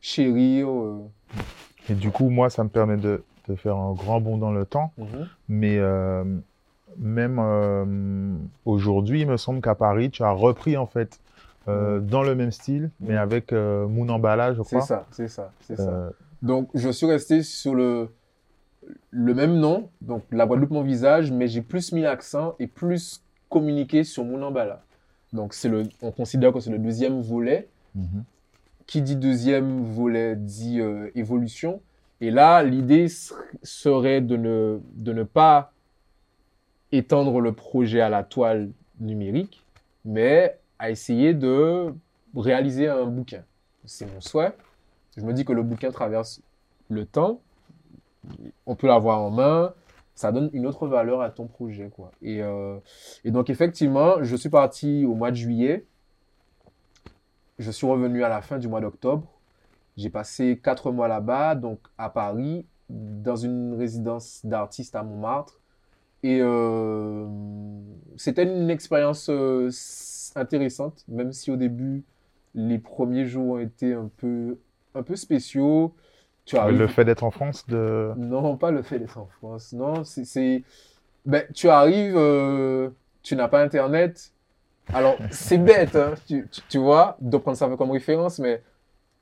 chérir. 0.00 0.68
euh. 0.68 0.98
Et 1.88 1.94
du 1.94 2.10
coup, 2.10 2.28
moi, 2.28 2.50
ça 2.50 2.62
me 2.64 2.68
permet 2.68 2.96
de, 2.98 3.22
de 3.48 3.54
faire 3.54 3.76
un 3.76 3.92
grand 3.94 4.20
bond 4.20 4.36
dans 4.36 4.52
le 4.52 4.66
temps. 4.66 4.92
Mais 5.48 5.78
euh, 5.78 6.24
même 6.98 7.38
euh, 7.40 8.34
aujourd'hui, 8.64 9.22
il 9.22 9.26
me 9.28 9.36
semble 9.36 9.60
qu'à 9.60 9.74
Paris, 9.74 10.10
tu 10.10 10.22
as 10.22 10.30
repris 10.32 10.76
en 10.76 10.86
fait 10.86 11.20
euh, 11.68 12.00
dans 12.00 12.22
le 12.22 12.34
même 12.34 12.50
style, 12.50 12.90
mais 13.00 13.12
Mhm. 13.14 13.18
avec 13.18 13.52
euh, 13.52 13.86
Moon 13.86 14.08
Emballage, 14.08 14.56
je 14.56 14.62
C'est 14.62 14.76
crois. 14.76 14.86
ça, 14.86 15.06
c'est 15.10 15.28
ça, 15.28 15.52
c'est 15.60 15.76
ça. 15.76 16.10
Donc, 16.42 16.70
je 16.74 16.88
suis 16.88 17.06
resté 17.06 17.42
sur 17.42 17.74
le, 17.74 18.08
le 19.10 19.34
même 19.34 19.54
nom, 19.56 19.90
donc 20.00 20.22
la 20.30 20.46
Guadeloupe, 20.46 20.70
mon 20.70 20.82
visage, 20.82 21.30
mais 21.30 21.46
j'ai 21.48 21.60
plus 21.62 21.92
mis 21.92 22.00
l'accent 22.02 22.54
et 22.58 22.66
plus 22.66 23.22
communiqué 23.50 24.02
sur 24.04 24.24
mon 24.24 24.40
emballage. 24.42 24.78
Donc, 25.34 25.52
c'est 25.52 25.68
le, 25.68 25.82
on 26.00 26.10
considère 26.10 26.52
que 26.52 26.60
c'est 26.60 26.70
le 26.70 26.78
deuxième 26.78 27.20
volet. 27.20 27.68
mhm. 27.94 28.24
Qui 28.86 29.02
dit 29.02 29.16
deuxième 29.16 29.82
volet 29.82 30.34
dit 30.36 30.80
évolution. 31.14 31.82
Et 32.22 32.30
là, 32.30 32.62
l'idée 32.62 33.08
ser- 33.08 33.34
serait 33.62 34.22
de 34.22 34.36
ne, 34.38 34.80
de 34.96 35.12
ne 35.12 35.24
pas 35.24 35.72
étendre 36.92 37.40
le 37.40 37.52
projet 37.52 38.00
à 38.00 38.08
la 38.08 38.22
toile 38.24 38.70
numérique, 39.00 39.64
mais 40.04 40.58
à 40.78 40.90
essayer 40.90 41.34
de 41.34 41.92
réaliser 42.34 42.88
un 42.88 43.06
bouquin. 43.06 43.42
C'est 43.84 44.06
mon 44.12 44.20
souhait. 44.20 44.54
Je 45.16 45.22
me 45.22 45.32
dis 45.32 45.44
que 45.44 45.52
le 45.52 45.62
bouquin 45.62 45.90
traverse 45.90 46.40
le 46.88 47.04
temps, 47.04 47.40
on 48.66 48.74
peut 48.74 48.86
l'avoir 48.86 49.20
en 49.20 49.30
main, 49.30 49.74
ça 50.14 50.32
donne 50.32 50.50
une 50.52 50.66
autre 50.66 50.86
valeur 50.86 51.20
à 51.20 51.30
ton 51.30 51.46
projet, 51.46 51.90
quoi. 51.94 52.10
Et, 52.22 52.42
euh, 52.42 52.78
et 53.24 53.30
donc, 53.30 53.50
effectivement, 53.50 54.22
je 54.22 54.36
suis 54.36 54.48
parti 54.48 55.04
au 55.06 55.14
mois 55.14 55.30
de 55.30 55.36
juillet. 55.36 55.86
Je 57.58 57.70
suis 57.70 57.86
revenu 57.86 58.24
à 58.24 58.28
la 58.28 58.40
fin 58.40 58.58
du 58.58 58.68
mois 58.68 58.80
d'octobre. 58.80 59.28
J'ai 59.96 60.10
passé 60.10 60.60
quatre 60.62 60.92
mois 60.92 61.08
là-bas, 61.08 61.54
donc 61.54 61.80
à 61.98 62.10
Paris, 62.10 62.66
dans 62.88 63.36
une 63.36 63.74
résidence 63.74 64.40
d'artiste 64.44 64.94
à 64.94 65.02
Montmartre. 65.02 65.57
Et 66.22 66.40
euh, 66.40 67.26
c'était 68.16 68.42
une 68.44 68.70
expérience 68.70 69.28
euh, 69.30 69.70
intéressante, 70.34 71.04
même 71.08 71.32
si 71.32 71.50
au 71.50 71.56
début, 71.56 72.02
les 72.54 72.78
premiers 72.78 73.26
jours 73.26 73.54
ont 73.54 73.58
été 73.58 73.92
un 73.94 74.10
peu, 74.16 74.58
un 74.94 75.02
peu 75.02 75.16
spéciaux. 75.16 75.94
Tu 76.44 76.56
arrives- 76.56 76.78
Le 76.78 76.86
fait 76.88 77.04
d'être 77.04 77.24
en 77.24 77.30
France, 77.30 77.66
de... 77.68 78.12
non, 78.16 78.56
pas 78.56 78.70
le 78.70 78.82
fait 78.82 78.98
d'être 78.98 79.18
en 79.18 79.26
France. 79.38 79.72
Non, 79.72 80.02
c'est, 80.04 80.62
Ben, 81.26 81.44
tu 81.54 81.68
arrives, 81.68 82.16
euh, 82.16 82.88
tu 83.22 83.36
n'as 83.36 83.48
pas 83.48 83.62
Internet. 83.62 84.32
Alors, 84.94 85.18
c'est 85.30 85.58
bête, 85.58 85.94
hein, 85.94 86.14
tu, 86.26 86.48
tu, 86.50 86.62
tu 86.68 86.78
vois, 86.78 87.16
de 87.20 87.36
prendre 87.36 87.58
ça 87.58 87.68
comme 87.76 87.90
référence, 87.90 88.38
mais 88.38 88.62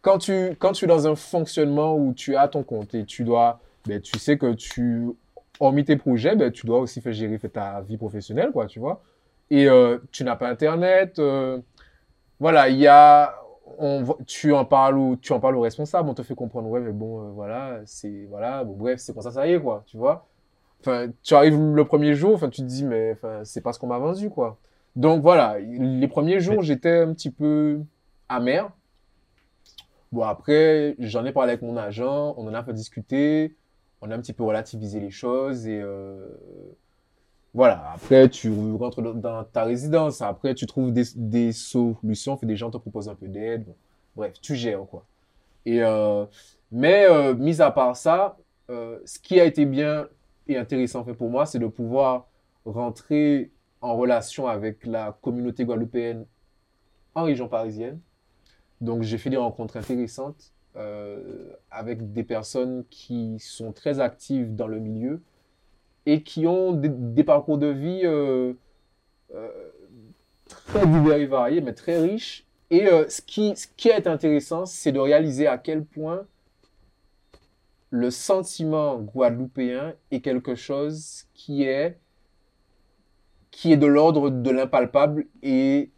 quand 0.01 0.19
tu, 0.19 0.51
quand 0.61 0.71
tu 0.73 0.85
es 0.85 0.89
dans 0.89 1.09
un 1.09 1.17
fonctionnement 1.17 1.97
où 1.97 2.15
tu 2.15 2.37
as 2.37 2.47
ton 2.47 2.63
compte 2.63 2.95
et 2.95 3.05
tu 3.05 3.25
dois, 3.25 3.59
ben, 3.87 4.01
tu 4.01 4.17
sais 4.21 4.39
que 4.39 4.53
tu, 4.55 5.09
hormis 5.61 5.85
tes 5.85 5.97
projets, 5.97 6.37
ben, 6.37 6.51
tu 6.51 6.67
dois 6.67 6.81
aussi 6.81 7.01
faire 7.01 7.13
gérer 7.13 7.39
ta 7.39 7.81
vie 7.83 7.97
professionnelle, 7.97 8.51
quoi, 8.53 8.67
tu 8.67 8.79
vois. 8.81 9.03
Et 9.51 9.69
euh, 9.69 9.99
tu 10.13 10.25
n'as 10.25 10.37
pas 10.37 10.49
Internet. 10.49 11.19
euh, 11.19 11.61
voilà, 12.41 12.69
il 12.69 12.79
y 12.79 12.87
a, 12.87 13.35
on, 13.79 14.05
tu 14.27 14.53
en 14.53 14.65
parles 14.65 14.99
au, 14.99 15.17
tu 15.17 15.33
en 15.33 15.41
parles 15.41 15.57
au 15.57 15.61
responsable, 15.63 16.09
on 16.09 16.15
te 16.15 16.23
fait 16.23 16.35
comprendre, 16.35 16.69
ouais, 16.69 16.81
mais 16.81 16.93
bon, 16.93 17.21
euh, 17.21 17.31
voilà, 17.31 17.81
c'est, 17.87 18.27
voilà, 18.29 18.65
bon, 18.65 18.75
bref, 18.75 18.99
c'est 19.01 19.13
comme 19.13 19.23
ça, 19.23 19.31
ça 19.31 19.47
y 19.47 19.53
est, 19.53 19.61
quoi, 19.61 19.85
tu 19.87 19.97
vois. 19.97 20.27
Enfin, 20.81 21.09
tu 21.23 21.35
arrives 21.35 21.59
le 21.59 21.85
premier 21.85 22.15
jour, 22.15 22.35
enfin, 22.35 22.49
tu 22.51 22.61
te 22.63 22.67
dis, 22.67 22.85
mais, 22.85 23.13
enfin, 23.13 23.41
c'est 23.45 23.61
pas 23.63 23.73
ce 23.73 23.79
qu'on 23.79 23.87
m'a 23.87 23.99
vendu, 23.99 24.31
quoi. 24.31 24.59
Donc, 24.95 25.23
voilà, 25.23 25.59
les 25.59 26.09
premiers 26.09 26.41
jours, 26.41 26.63
j'étais 26.63 27.01
un 27.01 27.13
petit 27.13 27.31
peu 27.31 27.81
amer. 28.29 28.71
Bon, 30.13 30.23
après, 30.23 30.95
j'en 30.99 31.25
ai 31.25 31.33
parlé 31.33 31.53
avec 31.53 31.63
mon 31.63 31.77
agent, 31.77 32.35
on 32.37 32.47
en 32.47 32.55
a 32.55 32.63
fait 32.63 32.73
discuter, 32.73 33.57
on 34.01 34.11
a 34.11 34.17
un 34.17 34.21
petit 34.21 34.33
peu 34.33 34.45
relativisé 34.45 35.01
les 35.01 35.11
choses 35.11 35.67
et, 35.67 35.81
euh, 35.81 36.29
voilà, 37.55 37.91
après 37.95 38.29
tu 38.29 38.53
rentres 38.79 39.01
dans- 39.03 39.45
ta 39.45 39.65
résidence, 39.65 40.21
après 40.21 40.55
tu 40.55 40.67
trouves 40.67 40.93
des, 40.93 41.05
des 41.15 41.53
solutions, 41.53 42.39
des 42.43 42.57
gens 42.57 42.71
te 42.71 42.77
proposent 42.77 43.09
un 43.09 43.15
peu 43.15 43.29
d'aide, 43.29 43.65
bon, 43.65 43.75
bref, 44.17 44.35
tu 44.43 44.55
gères 44.55 44.85
quoi. 44.87 45.05
Et 45.65 45.83
euh, 45.83 46.27
mais 46.71 47.07
euh, 47.09 47.35
mis 47.35 47.61
à 47.63 47.71
part 47.71 47.97
ça, 47.97 48.37
ce 48.69 49.19
qui 49.21 49.41
a 49.41 49.45
été 49.45 49.65
bien 49.65 50.09
et 50.49 50.57
intéressant 50.57 51.05
fait 51.05 51.15
pour 51.15 51.31
moi, 51.31 51.47
c'est 51.47 51.59
de 51.59 51.67
pouvoir 51.67 52.27
rentrer 52.65 53.51
en 53.81 53.97
relation 53.97 54.49
avec 54.49 54.85
la 54.87 55.17
communauté 55.23 55.65
guadeloupéenne 55.65 56.27
en 57.15 57.23
région 57.25 57.49
parisienne. 57.49 58.01
Donc 58.81 59.03
j'ai 59.03 59.19
fait 59.19 59.31
des 59.31 59.37
rencontres 59.37 59.77
intéressantes 59.77 60.53
avec 61.71 62.13
des 62.13 62.23
personnes 62.23 62.85
qui 62.91 63.39
sont 63.39 63.73
très 63.73 64.01
actives 64.01 64.55
dans 64.55 64.67
le 64.67 64.79
milieu 64.79 65.23
et 66.07 66.23
qui 66.23 66.47
ont 66.47 66.73
des, 66.73 67.25
parcours 67.25 67.59
de 67.59 67.67
vie 67.67 68.03
euh, 68.05 68.55
euh, 69.35 69.71
très 70.49 70.87
divers 70.87 71.17
et 71.17 71.27
variés, 71.27 71.61
mais 71.61 71.75
très 71.75 71.99
riches. 71.99 72.47
Et 72.71 72.87
euh, 72.87 73.09
ce, 73.09 73.21
qui, 73.21 73.55
ce 73.57 73.67
qui 73.77 73.89
est 73.89 74.07
intéressant, 74.07 74.67
c'est 74.67 74.93
de 74.93 75.01
réaliser 75.01 75.49
à 75.49 75.59
quel 75.59 75.85
point 75.85 76.25
le 77.91 78.11
sentiment 78.11 78.99
guadeloupéen 78.99 79.95
est 80.11 80.21
quelque 80.21 80.55
chose 80.55 81.25
qui 81.35 81.65
est, 81.65 81.99
qui 83.51 83.73
est 83.73 83.77
de 83.77 83.87
l'ordre 83.87 84.31
de 84.31 84.51
l'impalpable 84.51 85.27
et 85.43 85.91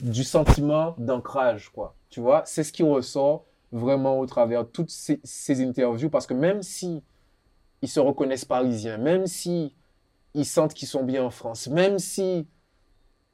du 0.00 0.24
sentiment 0.24 0.94
d'ancrage, 0.98 1.70
quoi. 1.70 1.94
Tu 2.10 2.20
vois, 2.20 2.42
c'est 2.44 2.64
ce 2.64 2.72
qui 2.72 2.82
ressort 2.82 3.44
vraiment 3.76 4.18
au 4.18 4.26
travers 4.26 4.64
de 4.64 4.68
toutes 4.70 4.90
ces, 4.90 5.20
ces 5.24 5.62
interviews, 5.62 6.10
parce 6.10 6.26
que 6.26 6.34
même 6.34 6.62
si 6.62 7.02
ils 7.82 7.88
se 7.88 8.00
reconnaissent 8.00 8.44
parisiens, 8.44 8.98
même 8.98 9.26
si 9.26 9.74
ils 10.34 10.46
sentent 10.46 10.74
qu'ils 10.74 10.88
sont 10.88 11.04
bien 11.04 11.24
en 11.24 11.30
France, 11.30 11.68
même 11.68 11.98
si 11.98 12.46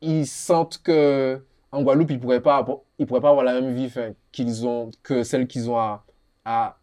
ils 0.01 0.27
sentent 0.27 0.79
que 0.83 1.45
en 1.71 1.83
Guadeloupe 1.83 2.11
ils 2.11 2.21
pourraient 2.21 2.43
pas, 2.43 2.67
ils 2.99 3.07
pourraient 3.07 3.21
pas 3.21 3.31
avoir 3.31 3.45
la 3.45 3.61
même 3.61 3.75
vie 3.75 3.91
qu'ils 4.33 4.67
ont 4.67 4.91
que 5.03 5.23
celle 5.23 5.47
qu'ils 5.47 5.71
ont 5.71 5.79
à, 5.79 6.05
à 6.45 6.79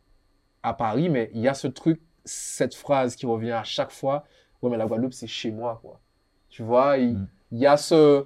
à 0.63 0.73
Paris, 0.73 1.09
mais 1.09 1.31
il 1.33 1.41
y 1.41 1.47
a 1.47 1.53
ce 1.53 1.67
truc, 1.67 2.01
cette 2.25 2.75
phrase 2.75 3.15
qui 3.15 3.25
revient 3.25 3.51
à 3.51 3.63
chaque 3.63 3.91
fois. 3.91 4.25
Ouais, 4.61 4.69
mais 4.69 4.77
la 4.77 4.85
Guadeloupe 4.87 5.13
c'est 5.13 5.27
chez 5.27 5.51
moi, 5.51 5.79
quoi. 5.81 5.99
Tu 6.49 6.63
vois, 6.63 6.97
il, 6.97 7.15
Mm. 7.15 7.27
il 7.51 7.59
y 7.59 7.65
a 7.67 7.77
ce 7.77 8.25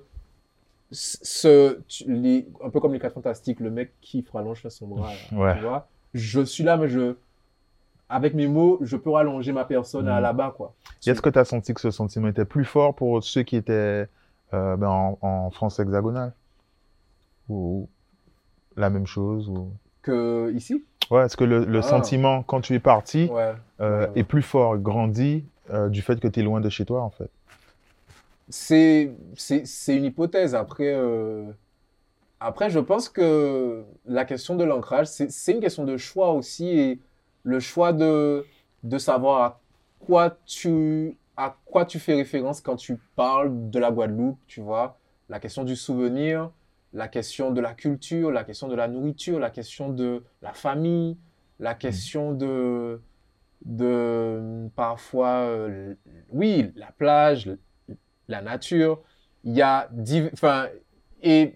ce 0.93 1.79
les, 2.07 2.47
un 2.63 2.69
peu 2.69 2.79
comme 2.79 2.93
les 2.93 2.99
quatre 2.99 3.13
fantastiques, 3.15 3.59
le 3.59 3.71
mec 3.71 3.93
qui 4.01 4.25
rallonge 4.31 4.65
son 4.69 4.87
bras, 4.87 5.11
là, 5.31 5.37
Ouais. 5.37 5.53
tu 5.55 5.59
vois. 5.61 5.87
Je 6.13 6.41
suis 6.41 6.63
là, 6.63 6.77
mais 6.77 6.87
je 6.87 7.15
avec 8.09 8.33
mes 8.35 8.47
mots, 8.47 8.77
je 8.81 8.95
peux 8.95 9.09
rallonger 9.09 9.51
ma 9.53 9.65
personne 9.65 10.07
à 10.07 10.19
Mm. 10.19 10.23
là-bas, 10.23 10.53
quoi. 10.55 10.75
Est-ce 11.07 11.21
que 11.21 11.29
tu 11.29 11.39
as 11.39 11.45
senti 11.45 11.73
que 11.73 11.81
ce 11.81 11.89
sentiment 11.89 12.27
était 12.27 12.45
plus 12.45 12.65
fort 12.65 12.93
pour 12.95 13.23
ceux 13.23 13.41
qui 13.43 13.55
étaient 13.55 14.07
euh, 14.53 14.75
ben, 14.77 14.87
en, 14.87 15.17
en 15.21 15.49
France 15.49 15.79
hexagonale? 15.79 16.33
Ou 17.49 17.89
la 18.77 18.89
même 18.89 19.07
chose 19.07 19.49
ou... 19.49 19.71
Que 20.03 20.51
ici? 20.53 20.83
Ouais, 21.11 21.25
est-ce 21.25 21.35
que 21.37 21.43
le, 21.43 21.65
le 21.65 21.79
Ah. 21.79 21.81
sentiment, 21.81 22.43
quand 22.43 22.61
tu 22.61 22.73
es 22.75 22.79
parti, 22.79 23.29
Ouais. 23.31 23.53
euh, 23.81 24.01
ouais, 24.01 24.07
ouais. 24.13 24.19
est 24.19 24.23
plus 24.23 24.41
fort, 24.43 24.77
grandit 24.77 25.45
euh, 25.71 25.89
du 25.89 26.01
fait 26.01 26.19
que 26.19 26.27
tu 26.27 26.39
es 26.41 26.43
loin 26.43 26.61
de 26.61 26.69
chez 26.69 26.85
toi, 26.85 27.01
en 27.01 27.09
fait? 27.09 27.29
C'est, 28.49 29.13
c'est, 29.35 29.65
c'est 29.65 29.95
une 29.95 30.05
hypothèse. 30.05 30.55
Après, 30.55 30.93
euh, 30.93 31.51
après, 32.39 32.69
je 32.69 32.79
pense 32.79 33.09
que 33.09 33.85
la 34.05 34.25
question 34.25 34.55
de 34.55 34.63
l'ancrage, 34.63 35.07
c'est, 35.07 35.31
c'est 35.31 35.53
une 35.53 35.61
question 35.61 35.85
de 35.85 35.97
choix 35.97 36.33
aussi 36.33 36.67
et 36.67 36.99
le 37.43 37.59
choix 37.59 37.93
de, 37.93 38.45
de 38.83 38.97
savoir 38.97 39.41
à 39.41 39.61
quoi 39.99 40.37
tu 40.45 41.17
à 41.35 41.57
quoi 41.65 41.85
tu 41.85 41.99
fais 41.99 42.13
référence 42.13 42.61
quand 42.61 42.75
tu 42.75 42.97
parles 43.15 43.71
de 43.71 43.79
la 43.79 43.91
Guadeloupe, 43.91 44.37
tu 44.47 44.61
vois 44.61 44.99
La 45.29 45.39
question 45.39 45.63
du 45.63 45.75
souvenir, 45.75 46.51
la 46.93 47.07
question 47.07 47.51
de 47.51 47.59
la 47.61 47.73
culture, 47.73 48.31
la 48.31 48.43
question 48.43 48.67
de 48.67 48.75
la 48.75 48.87
nourriture, 48.87 49.39
la 49.39 49.49
question 49.49 49.89
de 49.89 50.23
la 50.43 50.53
famille, 50.53 51.17
la 51.59 51.73
question 51.73 52.33
de, 52.33 53.01
de 53.65 54.69
parfois, 54.75 55.45
euh, 55.47 55.95
oui, 56.29 56.71
la 56.75 56.91
plage, 56.91 57.49
la 58.27 58.41
nature. 58.41 59.01
Il 59.43 59.53
y 59.53 59.61
a, 59.61 59.89
enfin, 60.33 60.67
et 61.21 61.55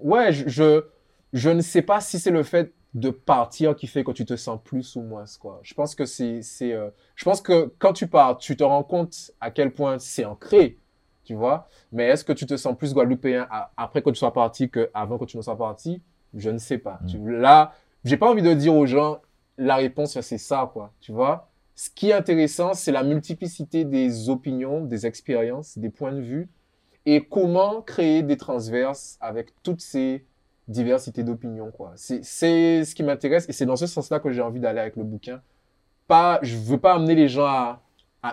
ouais, 0.00 0.32
je, 0.32 0.84
je 1.32 1.50
ne 1.50 1.60
sais 1.60 1.82
pas 1.82 2.00
si 2.00 2.18
c'est 2.18 2.30
le 2.30 2.42
fait 2.42 2.72
de 2.94 3.10
partir 3.10 3.74
qui 3.74 3.88
fait 3.88 4.04
que 4.04 4.12
tu 4.12 4.24
te 4.24 4.36
sens 4.36 4.60
plus 4.62 4.94
ou 4.96 5.02
moins 5.02 5.24
quoi. 5.40 5.60
Je 5.62 5.74
pense 5.74 5.94
que 5.94 6.06
c'est 6.06 6.42
c'est 6.42 6.72
euh, 6.72 6.90
je 7.16 7.24
pense 7.24 7.40
que 7.40 7.72
quand 7.78 7.92
tu 7.92 8.06
pars, 8.06 8.38
tu 8.38 8.56
te 8.56 8.62
rends 8.62 8.84
compte 8.84 9.32
à 9.40 9.50
quel 9.50 9.72
point 9.72 9.98
c'est 9.98 10.24
ancré, 10.24 10.78
tu 11.24 11.34
vois. 11.34 11.68
Mais 11.90 12.04
est-ce 12.04 12.24
que 12.24 12.32
tu 12.32 12.46
te 12.46 12.56
sens 12.56 12.76
plus 12.76 12.94
guadeloupéen 12.94 13.48
après 13.76 14.00
que 14.00 14.10
tu 14.10 14.16
sois 14.16 14.32
parti 14.32 14.70
que 14.70 14.90
avant 14.94 15.18
que 15.18 15.24
tu 15.24 15.36
ne 15.36 15.42
sois 15.42 15.58
parti? 15.58 16.02
Je 16.34 16.50
ne 16.50 16.58
sais 16.58 16.78
pas. 16.78 17.00
Tu, 17.08 17.18
mm. 17.18 17.40
là, 17.40 17.72
j'ai 18.04 18.16
pas 18.16 18.30
envie 18.30 18.42
de 18.42 18.54
dire 18.54 18.74
aux 18.74 18.86
gens 18.86 19.20
la 19.58 19.76
réponse 19.76 20.20
c'est 20.20 20.38
ça 20.38 20.70
quoi, 20.72 20.92
tu 21.00 21.12
vois. 21.12 21.50
Ce 21.74 21.90
qui 21.90 22.10
est 22.10 22.12
intéressant, 22.12 22.74
c'est 22.74 22.92
la 22.92 23.02
multiplicité 23.02 23.84
des 23.84 24.28
opinions, 24.28 24.84
des 24.84 25.06
expériences, 25.06 25.76
des 25.78 25.90
points 25.90 26.12
de 26.12 26.20
vue 26.20 26.48
et 27.06 27.24
comment 27.24 27.82
créer 27.82 28.22
des 28.22 28.36
transverses 28.36 29.18
avec 29.20 29.52
toutes 29.62 29.80
ces 29.80 30.24
diversité 30.68 31.22
d'opinions. 31.22 31.72
C'est 31.94 32.84
ce 32.84 32.94
qui 32.94 33.02
m'intéresse 33.02 33.48
et 33.48 33.52
c'est 33.52 33.66
dans 33.66 33.76
ce 33.76 33.86
sens-là 33.86 34.20
que 34.20 34.30
j'ai 34.30 34.42
envie 34.42 34.60
d'aller 34.60 34.80
avec 34.80 34.96
le 34.96 35.04
bouquin. 35.04 35.42
Pas, 36.06 36.38
je 36.42 36.56
veux 36.56 36.78
pas 36.78 36.94
amener 36.94 37.14
les 37.14 37.28
gens 37.28 37.46
à, 37.46 37.80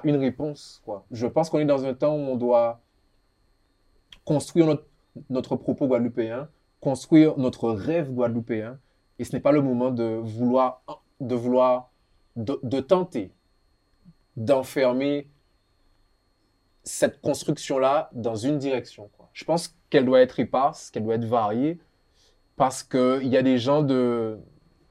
une 0.03 0.15
réponse. 0.15 0.81
Je 1.11 1.27
pense 1.27 1.49
qu'on 1.49 1.59
est 1.59 1.65
dans 1.65 1.85
un 1.85 1.93
temps 1.93 2.15
où 2.15 2.19
on 2.19 2.37
doit 2.37 2.79
construire 4.23 4.65
notre, 4.65 4.85
notre 5.29 5.55
propos 5.55 5.87
guadeloupéen, 5.87 6.47
construire 6.79 7.37
notre 7.37 7.69
rêve 7.71 8.09
guadeloupéen 8.11 8.79
et 9.19 9.23
ce 9.23 9.35
n'est 9.35 9.41
pas 9.41 9.51
le 9.51 9.61
moment 9.61 9.91
de 9.91 10.03
vouloir, 10.03 10.81
de 11.19 11.35
vouloir, 11.35 11.90
de, 12.35 12.79
tenter 12.79 13.31
d'enfermer 14.37 15.29
cette 16.83 17.21
construction-là 17.21 18.09
dans 18.13 18.35
une 18.35 18.57
direction. 18.57 19.09
Je 19.33 19.43
pense 19.45 19.75
qu'elle 19.89 20.05
doit 20.05 20.21
être 20.21 20.39
éparse, 20.39 20.89
qu'elle 20.89 21.03
doit 21.03 21.15
être 21.15 21.25
variée, 21.25 21.79
parce 22.55 22.83
qu'il 22.83 23.27
y 23.27 23.37
a 23.37 23.43
des 23.43 23.57
gens 23.57 23.83
de... 23.83 24.39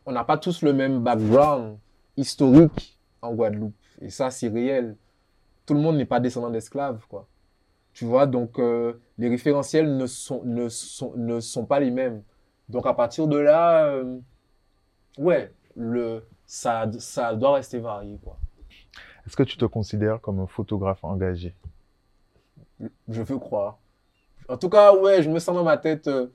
On 0.07 0.12
n'a 0.12 0.24
pas 0.24 0.38
tous 0.38 0.62
le 0.62 0.72
même 0.72 1.00
background 1.00 1.79
historique 2.16 2.98
en 3.22 3.35
Guadeloupe. 3.35 3.74
Et 4.00 4.11
ça, 4.11 4.31
c'est 4.31 4.48
réel. 4.48 4.96
Tout 5.66 5.74
le 5.74 5.81
monde 5.81 5.96
n'est 5.96 6.07
pas 6.07 6.20
descendant 6.20 6.50
d'esclaves, 6.50 7.05
quoi. 7.09 7.29
Tu 7.92 8.05
vois, 8.05 8.26
donc 8.26 8.59
euh, 8.59 8.94
les 9.18 9.29
référentiels 9.29 9.96
ne 9.96 10.07
sont, 10.07 10.42
ne, 10.44 10.68
sont, 10.68 11.12
ne 11.16 11.40
sont 11.40 11.66
pas 11.66 11.81
les 11.81 11.90
mêmes. 11.90 12.22
Donc 12.68 12.87
à 12.87 12.94
partir 12.94 13.26
de 13.26 13.37
là, 13.37 13.87
euh, 13.87 14.18
ouais, 15.18 15.53
le, 15.74 16.22
ça, 16.50 16.90
ça 16.98 17.36
doit 17.36 17.54
rester 17.54 17.78
varié, 17.78 18.18
quoi. 18.24 18.36
Est-ce 19.24 19.36
que 19.36 19.44
tu 19.44 19.56
te 19.56 19.64
considères 19.64 20.20
comme 20.20 20.40
un 20.40 20.48
photographe 20.48 21.04
engagé? 21.04 21.54
Je 23.08 23.22
veux 23.22 23.38
croire. 23.38 23.78
En 24.48 24.56
tout 24.56 24.68
cas, 24.68 24.92
ouais, 24.92 25.22
je 25.22 25.30
me 25.30 25.38
sens 25.38 25.54
dans 25.54 25.62
ma 25.62 25.78
tête. 25.78 26.08
Euh, 26.08 26.26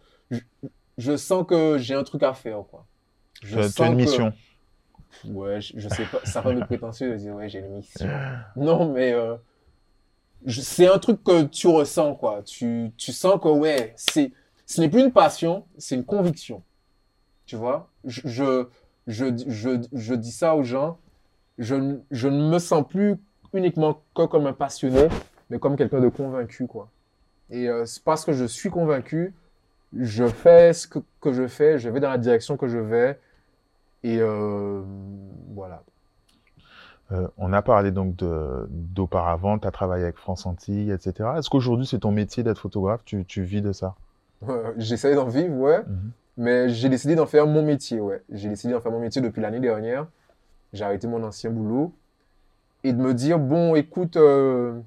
je 0.97 1.17
sens 1.17 1.45
que 1.45 1.77
j'ai 1.77 1.95
un 1.95 2.03
truc 2.05 2.23
à 2.23 2.33
faire, 2.33 2.63
quoi. 2.71 2.85
Je 3.43 3.59
tu 3.75 3.81
as 3.81 3.87
une 3.87 3.95
mission. 3.95 4.31
Ouais, 5.25 5.59
je, 5.59 5.89
sais 5.89 6.05
pas, 6.05 6.21
ça 6.23 6.39
rend 6.39 6.57
prétentieux 6.65 7.11
de 7.11 7.17
dire, 7.17 7.35
ouais, 7.35 7.49
j'ai 7.49 7.59
une 7.59 7.75
mission. 7.75 8.07
Non, 8.55 8.93
mais 8.93 9.11
euh, 9.11 9.35
c'est 10.47 10.87
un 10.87 10.97
truc 10.97 11.25
que 11.25 11.43
tu 11.43 11.67
ressens, 11.67 12.15
quoi. 12.15 12.41
Tu, 12.41 12.93
tu 12.95 13.11
sens 13.11 13.37
que, 13.41 13.49
ouais, 13.49 13.93
c'est, 13.97 14.31
ce 14.65 14.79
n'est 14.79 14.89
plus 14.89 15.01
une 15.01 15.11
passion, 15.11 15.65
c'est 15.77 15.95
une 15.95 16.05
conviction. 16.05 16.63
Tu 17.45 17.57
vois? 17.57 17.89
Je, 18.05 18.21
je, 18.23 18.67
je, 19.07 19.25
je, 19.47 19.81
je 19.93 20.13
dis 20.13 20.31
ça 20.31 20.55
aux 20.55 20.63
gens. 20.63 20.97
Je, 21.57 21.97
je 22.11 22.27
ne 22.27 22.49
me 22.49 22.59
sens 22.59 22.85
plus 22.87 23.15
uniquement 23.53 24.01
que 24.15 24.25
comme 24.25 24.45
un 24.47 24.53
passionné, 24.53 25.07
mais 25.49 25.59
comme 25.59 25.75
quelqu'un 25.75 26.01
de 26.01 26.09
convaincu, 26.09 26.67
quoi. 26.67 26.89
Et 27.49 27.69
euh, 27.69 27.85
c'est 27.85 28.03
parce 28.03 28.25
que 28.25 28.33
je 28.33 28.45
suis 28.45 28.69
convaincu 28.69 29.33
je 29.97 30.27
fais 30.27 30.73
ce 30.73 30.87
que, 30.87 30.99
que, 31.21 31.33
je 31.33 31.47
fais, 31.47 31.79
je 31.79 31.89
vais 31.89 31.99
dans 31.99 32.09
la 32.09 32.17
direction 32.17 32.57
que 32.57 32.67
je 32.67 32.77
vais. 32.77 33.19
Et 34.03 34.19
euh, 34.19 34.81
voilà. 35.53 35.83
Euh, 37.11 37.27
on 37.37 37.53
a 37.53 37.61
parlé 37.61 37.91
donc 37.91 38.15
d'auparavant, 38.15 39.59
tu 39.59 39.67
as 39.67 39.71
travaillé 39.71 40.03
avec 40.03 40.17
France 40.17 40.45
Antilles, 40.45 40.91
etc. 40.91 41.29
Est-ce 41.37 41.49
qu'aujourd'hui 41.49 41.85
c'est 41.85 41.99
ton 41.99 42.11
métier 42.11 42.43
d'être 42.43 42.59
photographe? 42.59 43.01
Tu, 43.05 43.25
tu, 43.25 43.43
vis 43.43 43.61
de 43.61 43.71
ça? 43.71 43.95
J'essaie 44.77 45.15
d'en 45.15 45.27
vivre, 45.27 45.55
ouais. 45.55 45.79
Mhm. 45.79 46.11
Mais 46.37 46.69
j'ai 46.69 46.89
décidé 46.89 47.15
d'en 47.15 47.25
faire 47.25 47.47
mon 47.47 47.63
métier, 47.63 47.99
ouais. 47.99 48.21
J'ai 48.29 48.49
décidé 48.49 48.73
d'en 48.73 48.81
faire 48.81 48.91
mon 48.91 48.99
métier 48.99 49.21
depuis 49.21 49.41
l'année 49.41 49.59
dernière. 49.59 50.07
J'ai 50.73 50.83
arrêté 50.83 51.07
mon 51.07 51.23
ancien 51.23 51.49
boulot. 51.49 51.93
Et 52.83 52.93
de 52.93 53.01
me 53.01 53.13
dire, 53.13 53.39
bon, 53.39 53.75
écoute, 53.75 54.17
euh, 54.17 54.79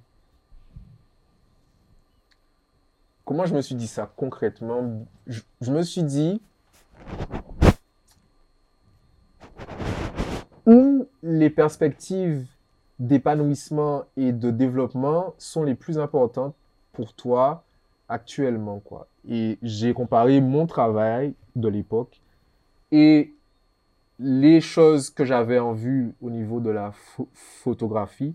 comment 3.28 3.44
je 3.44 3.54
me 3.54 3.60
suis 3.60 3.74
dit 3.74 3.86
ça 3.86 4.10
concrètement? 4.16 5.06
Je, 5.26 5.70
me 5.70 5.82
suis 5.82 6.02
dit 6.02 6.40
où 10.64 11.06
les 11.22 11.50
perspectives 11.50 12.46
d'épanouissement 12.98 14.04
et 14.16 14.32
de 14.32 14.50
développement 14.50 15.34
sont 15.36 15.62
les 15.62 15.74
plus 15.74 15.98
importantes 15.98 16.54
pour 16.92 17.12
toi 17.12 17.64
actuellement 18.08 18.80
quoi. 18.80 19.08
Et 19.28 19.58
j'ai 19.62 19.92
comparé 19.92 20.40
mon 20.40 20.66
travail 20.66 21.34
de 21.54 21.68
l'époque 21.68 22.20
et 22.90 23.34
les 24.18 24.60
choses 24.60 25.10
que 25.10 25.24
j'avais 25.24 25.58
en 25.58 25.72
vue 25.72 26.14
au 26.22 26.30
niveau 26.30 26.60
de 26.60 26.70
la 26.70 26.92
photographie. 27.34 28.34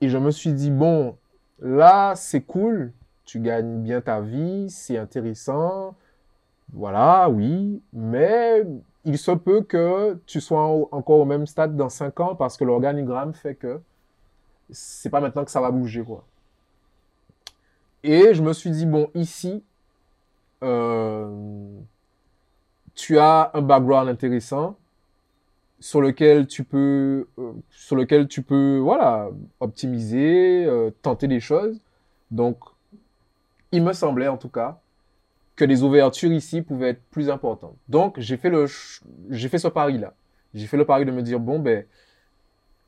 Et 0.00 0.08
je 0.08 0.18
me 0.18 0.30
suis 0.30 0.52
dit 0.52 0.70
bon 0.70 1.16
là 1.60 2.14
c'est 2.16 2.42
cool. 2.42 2.92
Tu 3.24 3.40
gagnes 3.40 3.82
bien 3.82 4.00
ta 4.00 4.20
vie, 4.20 4.70
c'est 4.70 4.96
intéressant, 4.96 5.96
voilà, 6.72 7.28
oui, 7.28 7.82
mais 7.92 8.64
il 9.04 9.18
se 9.18 9.30
peut 9.32 9.62
que 9.62 10.18
tu 10.26 10.40
sois 10.40 10.62
encore 10.92 11.20
au 11.20 11.24
même 11.24 11.46
stade 11.46 11.76
dans 11.76 11.88
5 11.88 12.20
ans 12.20 12.34
parce 12.34 12.56
que 12.56 12.64
l'organigramme 12.64 13.34
fait 13.34 13.54
que 13.54 13.80
c'est 14.70 15.10
pas 15.10 15.20
maintenant 15.20 15.44
que 15.44 15.50
ça 15.50 15.60
va 15.60 15.70
bouger, 15.70 16.02
quoi. 16.02 16.24
Et 18.02 18.34
je 18.34 18.42
me 18.42 18.52
suis 18.52 18.70
dit, 18.70 18.86
bon, 18.86 19.08
ici, 19.14 19.64
tu 22.94 23.18
as 23.18 23.50
un 23.54 23.62
background 23.62 24.08
intéressant 24.08 24.76
sur 25.78 26.00
lequel 26.00 26.46
tu 26.46 26.64
peux, 26.64 27.28
euh, 27.38 27.52
sur 27.70 27.96
lequel 27.96 28.28
tu 28.28 28.42
peux, 28.42 28.78
voilà, 28.78 29.28
optimiser, 29.60 30.64
euh, 30.64 30.90
tenter 31.02 31.28
des 31.28 31.40
choses. 31.40 31.80
Donc, 32.30 32.58
il 33.72 33.82
me 33.82 33.92
semblait 33.92 34.28
en 34.28 34.38
tout 34.38 34.48
cas 34.48 34.80
que 35.54 35.64
les 35.64 35.82
ouvertures 35.82 36.32
ici 36.32 36.62
pouvaient 36.62 36.90
être 36.90 37.02
plus 37.10 37.30
importantes. 37.30 37.76
Donc, 37.88 38.18
j'ai 38.18 38.36
fait, 38.36 38.50
le, 38.50 38.66
j'ai 39.30 39.48
fait 39.48 39.58
ce 39.58 39.68
pari-là. 39.68 40.14
J'ai 40.54 40.66
fait 40.66 40.76
le 40.76 40.84
pari 40.84 41.04
de 41.04 41.12
me 41.12 41.22
dire, 41.22 41.40
bon, 41.40 41.58
ben, 41.58 41.84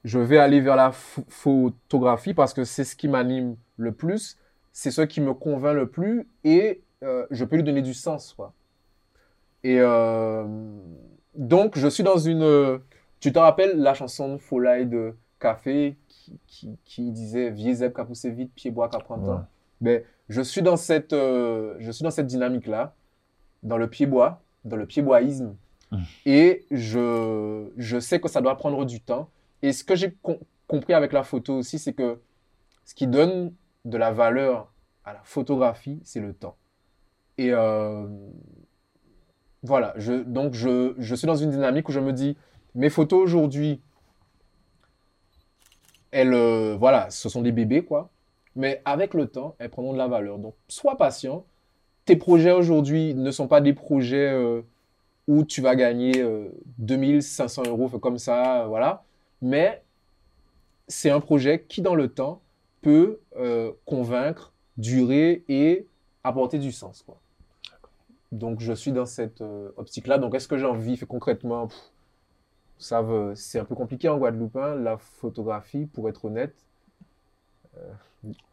je 0.04 0.18
vais 0.18 0.38
aller 0.38 0.60
vers 0.60 0.76
la 0.76 0.92
photographie 0.92 2.34
parce 2.34 2.54
que 2.54 2.64
c'est 2.64 2.84
ce 2.84 2.96
qui 2.96 3.08
m'anime 3.08 3.56
le 3.76 3.92
plus, 3.92 4.38
c'est 4.72 4.90
ce 4.90 5.02
qui 5.02 5.20
me 5.20 5.34
convainc 5.34 5.74
le 5.74 5.88
plus 5.88 6.26
et 6.44 6.82
euh, 7.02 7.26
je 7.30 7.44
peux 7.44 7.56
lui 7.56 7.62
donner 7.62 7.82
du 7.82 7.94
sens, 7.94 8.32
quoi. 8.34 8.52
Et 9.64 9.78
euh, 9.80 10.44
donc, 11.34 11.78
je 11.78 11.88
suis 11.88 12.02
dans 12.02 12.18
une... 12.18 12.80
Tu 13.20 13.32
te 13.32 13.38
rappelles 13.38 13.78
la 13.78 13.94
chanson 13.94 14.34
de 14.34 14.38
Folai 14.38 14.84
de 14.84 15.16
Café 15.40 15.96
qui, 16.46 16.78
qui, 16.84 17.10
disait 17.10 17.50
«Vieux 17.50 17.74
zèbre 17.74 17.94
qu'a 17.94 18.04
poussé 18.04 18.30
vite, 18.30 18.52
pied 18.54 18.70
bois 18.70 18.88
qu'a 18.88 18.98
prend 18.98 19.18
temps 19.18 19.44
ben, 19.80 20.02
je 20.28 20.42
suis 20.42 20.62
dans 20.62 20.76
cette, 20.76 21.12
euh, 21.12 21.76
je 21.78 21.90
suis 21.90 22.02
dans 22.02 22.10
cette 22.10 22.26
dynamique-là, 22.26 22.94
dans 23.62 23.78
le 23.78 23.88
pied-bois, 23.88 24.42
dans 24.64 24.76
le 24.76 24.86
pied-boisisme. 24.86 25.56
Mmh. 25.90 25.98
Et 26.26 26.66
je, 26.70 27.68
je 27.76 28.00
sais 28.00 28.20
que 28.20 28.28
ça 28.28 28.40
doit 28.40 28.56
prendre 28.56 28.84
du 28.84 29.00
temps. 29.00 29.30
Et 29.62 29.72
ce 29.72 29.84
que 29.84 29.94
j'ai 29.94 30.16
compris 30.66 30.94
avec 30.94 31.12
la 31.12 31.22
photo 31.22 31.54
aussi, 31.56 31.78
c'est 31.78 31.92
que 31.92 32.20
ce 32.84 32.94
qui 32.94 33.06
donne 33.06 33.52
de 33.84 33.96
la 33.96 34.12
valeur 34.12 34.72
à 35.04 35.12
la 35.12 35.20
photographie, 35.22 36.00
c'est 36.04 36.20
le 36.20 36.34
temps. 36.34 36.56
Et 37.38 37.52
euh, 37.52 38.06
voilà, 39.62 39.94
je, 39.96 40.12
donc 40.12 40.54
je, 40.54 40.94
je 40.98 41.14
suis 41.14 41.26
dans 41.26 41.36
une 41.36 41.50
dynamique 41.50 41.88
où 41.88 41.92
je 41.92 42.00
me 42.00 42.12
dis, 42.12 42.36
mes 42.74 42.90
photos 42.90 43.22
aujourd'hui, 43.22 43.80
elles, 46.10 46.32
euh, 46.32 46.76
voilà, 46.78 47.10
ce 47.10 47.28
sont 47.28 47.42
des 47.42 47.52
bébés, 47.52 47.84
quoi. 47.84 48.10
Mais 48.56 48.82
avec 48.84 49.14
le 49.14 49.26
temps, 49.26 49.56
elles 49.58 49.70
prendront 49.70 49.92
de 49.92 49.98
la 49.98 50.08
valeur. 50.08 50.38
Donc, 50.38 50.54
sois 50.68 50.96
patient. 50.96 51.44
Tes 52.04 52.16
projets 52.16 52.52
aujourd'hui 52.52 53.14
ne 53.14 53.30
sont 53.30 53.46
pas 53.46 53.60
des 53.60 53.74
projets 53.74 54.30
euh, 54.32 54.62
où 55.26 55.44
tu 55.44 55.60
vas 55.60 55.76
gagner 55.76 56.24
2500 56.78 57.62
euh, 57.66 57.70
euros 57.70 57.88
comme 57.98 58.18
ça, 58.18 58.64
voilà. 58.66 59.04
Mais 59.42 59.82
c'est 60.88 61.10
un 61.10 61.20
projet 61.20 61.64
qui, 61.68 61.82
dans 61.82 61.94
le 61.94 62.08
temps, 62.08 62.40
peut 62.80 63.20
convaincre, 63.84 64.52
durer 64.76 65.44
et 65.48 65.86
apporter 66.24 66.58
du 66.58 66.72
sens. 66.72 67.02
Quoi. 67.02 67.20
Donc, 68.32 68.60
je 68.60 68.72
suis 68.72 68.92
dans 68.92 69.06
cette 69.06 69.40
euh, 69.40 69.70
optique-là. 69.76 70.18
Donc, 70.18 70.34
est-ce 70.34 70.48
que 70.48 70.58
j'en 70.58 70.74
vis 70.74 70.98
concrètement? 71.08 71.68
Pff, 71.68 71.78
ça 72.78 73.00
veut- 73.02 73.34
C'est 73.34 73.58
un 73.58 73.64
peu 73.64 73.74
compliqué 73.74 74.08
en 74.08 74.18
Guadeloupe, 74.18 74.56
hein, 74.56 74.74
la 74.76 74.98
photographie, 74.98 75.86
pour 75.86 76.08
être 76.08 76.24
honnête. 76.26 76.54
Euh, 77.78 77.80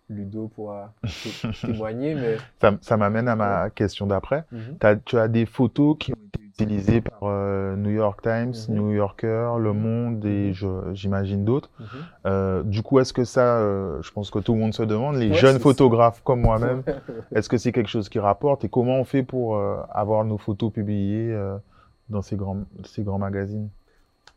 Ludo 0.09 0.47
pourra 0.49 0.93
té- 1.01 1.49
témoigner, 1.61 2.15
mais... 2.15 2.37
Ça, 2.61 2.77
ça 2.81 2.95
m'amène 2.97 3.27
à 3.27 3.35
ma 3.35 3.69
question 3.71 4.05
d'après. 4.07 4.45
T'as- 4.79 4.95
tu 4.97 5.17
as 5.17 5.27
des 5.27 5.45
photos 5.45 5.97
qui 5.99 6.13
ont 6.13 6.17
été 6.27 6.44
utilisées 6.59 7.01
par 7.01 7.19
euh, 7.23 7.75
New 7.75 7.89
York 7.89 8.21
Times, 8.21 8.53
Mhm. 8.69 8.75
New 8.75 8.91
Yorker, 8.93 9.55
Le 9.59 9.73
Monde 9.73 10.23
et 10.25 10.53
je- 10.53 10.93
j'imagine 10.93 11.43
d'autres. 11.43 11.69
Mhm. 11.79 11.85
Euh, 12.27 12.63
du 12.63 12.81
coup, 12.81 12.99
est-ce 12.99 13.11
que 13.11 13.25
ça, 13.25 13.57
euh, 13.57 14.01
je 14.01 14.11
pense 14.11 14.31
que 14.31 14.39
tout 14.39 14.53
le 14.53 14.59
monde 14.59 14.73
se 14.73 14.83
demande, 14.83 15.17
les 15.17 15.29
Ouais, 15.29 15.35
jeunes 15.35 15.59
photographes 15.59 16.21
comme 16.23 16.41
moi-même, 16.41 16.83
est-ce 17.35 17.49
que 17.49 17.57
c'est 17.57 17.71
quelque 17.73 17.89
chose 17.89 18.07
qui 18.07 18.19
rapporte 18.19 18.63
et 18.63 18.69
comment 18.69 18.95
on 18.99 19.03
fait 19.03 19.23
pour 19.23 19.57
euh, 19.57 19.77
avoir 19.91 20.23
nos 20.23 20.37
photos 20.37 20.71
publiées 20.71 21.33
euh, 21.33 21.57
dans 22.09 22.21
ces 22.21 22.37
grands, 22.37 22.63
ces 22.85 23.03
grands 23.03 23.19
magazines? 23.19 23.69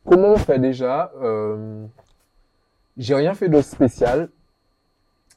Comment 0.05 0.29
on 0.33 0.37
fait 0.39 0.59
déjà 0.59 1.12
Euh, 1.23 1.87
J'ai 2.97 3.14
rien 3.14 3.35
fait 3.35 3.49
de 3.49 3.61
spécial. 3.61 4.29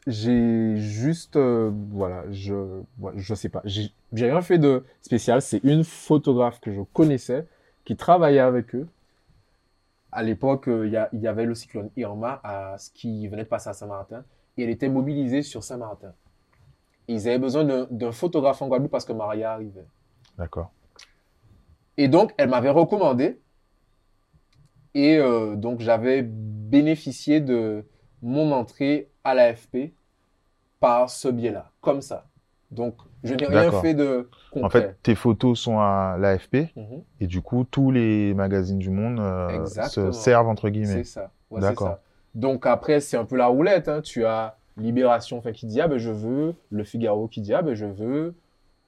J'ai 0.08 0.78
juste, 0.78 1.36
euh, 1.36 1.72
voilà, 1.92 2.24
je, 2.32 2.82
je 3.16 3.36
sais 3.36 3.50
pas. 3.50 3.62
J'ai 3.66 3.92
rien 4.14 4.42
fait 4.42 4.58
de 4.58 4.84
spécial. 5.02 5.42
C'est 5.42 5.64
une 5.64 5.84
photographe 5.84 6.60
que 6.60 6.72
je 6.72 6.82
connaissais 6.82 7.46
qui 7.86 7.96
travaillait 7.96 8.40
avec 8.40 8.74
eux. 8.74 8.88
À 10.12 10.24
l'époque, 10.24 10.68
euh, 10.68 10.88
il 10.88 11.22
y, 11.22 11.28
avait 11.28 11.46
le 11.46 11.56
cyclone 11.56 11.90
Irma 11.96 12.42
à 12.44 12.78
ce 12.78 12.90
qui 12.92 13.28
venait 13.28 13.44
de 13.44 13.48
passer 13.48 13.70
à 13.70 13.74
Saint-Martin 13.74 14.26
et 14.58 14.64
elle 14.64 14.70
était 14.70 14.90
mobilisée 14.90 15.44
sur 15.44 15.64
Saint-Martin. 15.64 16.14
Ils 17.08 17.28
avaient 17.28 17.40
besoin 17.40 17.64
d'un 17.64 17.88
d'un 17.90 18.12
photographe 18.12 18.62
en 18.62 18.68
Guadeloupe 18.68 18.92
parce 18.92 19.06
que 19.06 19.14
Maria 19.14 19.54
arrivait. 19.54 19.86
D'accord. 20.38 20.72
Et 21.98 22.08
donc, 22.08 22.34
elle 22.38 22.50
m'avait 22.50 22.70
recommandé. 22.70 23.40
Et 24.94 25.18
euh, 25.18 25.56
donc, 25.56 25.80
j'avais 25.80 26.24
bénéficié 26.24 27.40
de 27.40 27.86
mon 28.22 28.52
entrée 28.52 29.11
à 29.24 29.34
l'AFP 29.34 29.94
par 30.80 31.10
ce 31.10 31.28
biais-là, 31.28 31.70
comme 31.82 32.02
ça. 32.02 32.26
Donc, 32.72 32.96
je 33.24 33.34
n'ai 33.36 33.46
rien 33.46 33.64
D'accord. 33.66 33.82
fait 33.82 33.94
de 33.94 34.30
concret. 34.52 34.66
En 34.66 34.70
fait, 34.70 34.98
tes 35.04 35.14
photos 35.16 35.60
sont 35.60 35.80
à 35.80 36.16
l'AFP 36.20 36.70
Mhm. 36.76 37.04
et 37.20 37.28
du 37.28 37.42
coup, 37.42 37.66
tous 37.70 37.92
les 37.92 38.34
magazines 38.34 38.80
du 38.80 38.90
monde 38.90 39.20
euh, 39.20 39.66
se 39.66 40.12
servent 40.12 40.48
entre 40.48 40.64
c'est 40.68 40.72
guillemets. 40.72 41.04
ça. 41.04 41.32
Ouais, 41.52 41.60
c'est 41.62 41.68
D'accord. 41.68 41.88
ça. 41.88 42.02
Donc, 42.34 42.66
après, 42.66 43.00
c'est 43.02 43.18
un 43.18 43.26
peu 43.26 43.36
la 43.36 43.48
roulette. 43.48 43.88
hein. 43.90 44.02
Tu 44.02 44.26
as 44.26 44.58
Libération 44.78 45.38
enfin, 45.38 45.52
qui 45.52 45.66
dit, 45.66 45.82
ah 45.82 45.88
ben 45.90 45.98
je 45.98 46.12
veux, 46.12 46.56
Le 46.70 46.84
Figaro 46.86 47.28
qui 47.28 47.42
dit, 47.42 47.54
ah 47.54 47.62
ben 47.62 47.76
je 47.76 47.86
veux, 47.86 48.34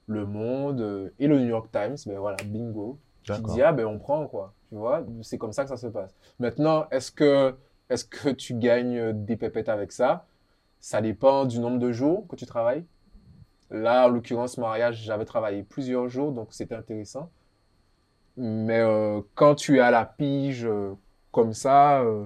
Le 0.08 0.26
Monde 0.26 0.80
euh, 0.82 1.10
et 1.20 1.28
le 1.28 1.38
New 1.40 1.48
York 1.50 1.70
Times. 1.72 1.98
Ben 2.08 2.18
voilà, 2.20 2.38
bingo. 2.46 2.98
qui 3.24 3.32
D'accord. 3.34 3.54
dit 3.54 3.62
ah 3.62 3.72
ben 3.74 3.86
on 3.86 4.00
prend 4.00 4.26
quoi 4.28 4.54
tu 4.70 4.76
vois 4.76 5.02
c'est 5.22 5.38
comme 5.38 5.54
ça 5.54 5.64
que 5.64 5.70
ça 5.70 5.78
se 5.78 5.88
passe 5.88 6.14
maintenant 6.40 6.86
est-ce 6.92 7.10
que 7.10 7.56
est-ce 7.90 8.06
que 8.06 8.30
tu 8.30 8.56
gagnes 8.56 9.14
des 9.26 9.36
pépettes 9.36 9.70
avec 9.70 9.92
ça? 9.92 10.26
Ça 10.80 11.02
dépend 11.02 11.46
du 11.46 11.60
nombre 11.60 11.80
de 11.80 11.92
jours 11.92 12.28
que 12.28 12.36
tu 12.36 12.46
travailles. 12.46 12.86
Là 13.72 14.08
en 14.08 14.10
l'occurrence 14.10 14.58
mariage 14.58 15.04
j'avais 15.04 15.26
travaillé 15.26 15.64
plusieurs 15.64 16.10
jours 16.10 16.32
donc 16.32 16.50
c'était 16.52 16.76
intéressant. 16.76 17.32
Mais 18.38 18.80
euh, 18.80 19.22
quand 19.36 19.56
tu 19.56 19.78
es 19.78 19.80
à 19.80 19.92
la 19.92 20.06
pige 20.06 20.66
euh, 20.66 20.94
comme 21.32 21.54
ça 21.54 22.02
euh, 22.02 22.26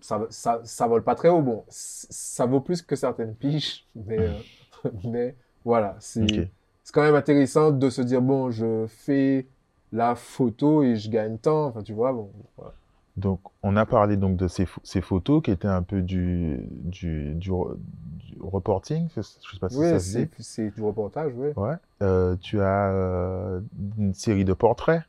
ça, 0.00 0.26
ça 0.30 0.60
ça 0.64 0.86
vole 0.86 1.04
pas 1.04 1.14
très 1.14 1.28
haut. 1.28 1.42
Bon 1.42 1.64
ça 1.68 2.46
vaut 2.46 2.60
plus 2.60 2.82
que 2.82 2.96
certaines 2.96 3.34
piges 3.34 3.86
mais 3.94 4.18
euh, 4.18 4.40
mais 5.04 5.36
voilà 5.64 5.96
c'est 6.00 6.50
quand 6.92 7.02
même 7.02 7.14
intéressant 7.14 7.70
de 7.70 7.90
se 7.90 8.02
dire 8.02 8.22
bon 8.22 8.50
je 8.50 8.86
fais 8.88 9.46
la 9.92 10.14
photo 10.14 10.82
et 10.82 10.96
je 10.96 11.10
gagne 11.10 11.38
tant. 11.38 11.66
Enfin 11.66 11.82
tu 11.82 11.92
vois 11.94 12.12
bon 12.12 12.30
voilà. 12.56 12.74
Donc, 13.20 13.40
on 13.62 13.76
a 13.76 13.86
parlé 13.86 14.16
donc 14.16 14.36
de 14.36 14.48
ces, 14.48 14.64
pho- 14.64 14.80
ces 14.82 15.00
photos 15.00 15.42
qui 15.42 15.50
étaient 15.50 15.68
un 15.68 15.82
peu 15.82 16.02
du, 16.02 16.60
du, 16.70 17.34
du, 17.34 17.50
re- 17.50 17.76
du 17.76 18.36
reporting, 18.40 19.08
je 19.14 19.20
sais 19.22 19.58
pas 19.60 19.68
si 19.68 19.76
ça 19.76 19.82
oui 19.82 20.00
se 20.00 20.10
c'est 20.12 20.24
dit. 20.26 20.30
c'est 20.38 20.70
du 20.70 20.82
reportage 20.82 21.32
oui 21.36 21.50
Ouais. 21.56 21.74
Euh, 22.02 22.36
tu 22.40 22.60
as 22.60 22.90
euh, 22.92 23.60
une 23.98 24.14
série 24.14 24.44
de 24.44 24.54
portraits. 24.54 25.02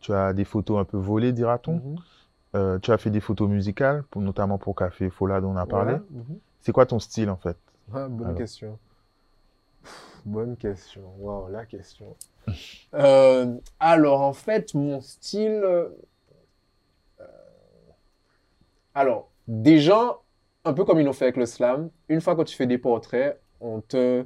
Tu 0.00 0.12
as 0.12 0.34
des 0.34 0.44
photos 0.44 0.78
un 0.80 0.84
peu 0.84 0.98
volées, 0.98 1.32
dira-t-on. 1.32 1.76
Mhm. 1.76 1.96
Euh, 2.56 2.78
tu 2.78 2.92
as 2.92 2.98
fait 2.98 3.10
des 3.10 3.20
photos 3.20 3.48
musicales, 3.48 4.04
pour- 4.10 4.20
notamment 4.22 4.58
pour 4.58 4.76
Café 4.76 5.08
Fola 5.10 5.40
dont 5.40 5.52
on 5.52 5.56
a 5.56 5.66
parlé. 5.66 5.94
Ouais, 5.94 6.00
mhm. 6.10 6.38
C'est 6.60 6.72
quoi 6.72 6.86
ton 6.86 6.98
style 6.98 7.30
en 7.30 7.36
fait? 7.36 7.56
Ah, 7.92 8.08
bonne 8.08 8.26
Alors. 8.26 8.38
question 8.38 8.78
Pff, 9.82 10.20
bonne 10.24 10.56
question 10.56 11.02
waouh 11.18 11.48
la 11.50 11.64
question 11.66 12.14
alors 13.80 14.20
en 14.20 14.32
fait 14.32 14.74
mon 14.74 15.00
style 15.00 15.62
alors 18.94 19.30
des 19.46 19.78
gens 19.78 20.20
un 20.64 20.72
peu 20.72 20.84
comme 20.84 21.00
ils 21.00 21.04
l'ont 21.04 21.12
fait 21.12 21.26
avec 21.26 21.36
le 21.36 21.46
slam 21.46 21.90
une 22.08 22.20
fois 22.20 22.34
que 22.36 22.42
tu 22.42 22.56
fais 22.56 22.66
des 22.66 22.78
portraits 22.78 23.40
on 23.60 23.80
te 23.80 24.24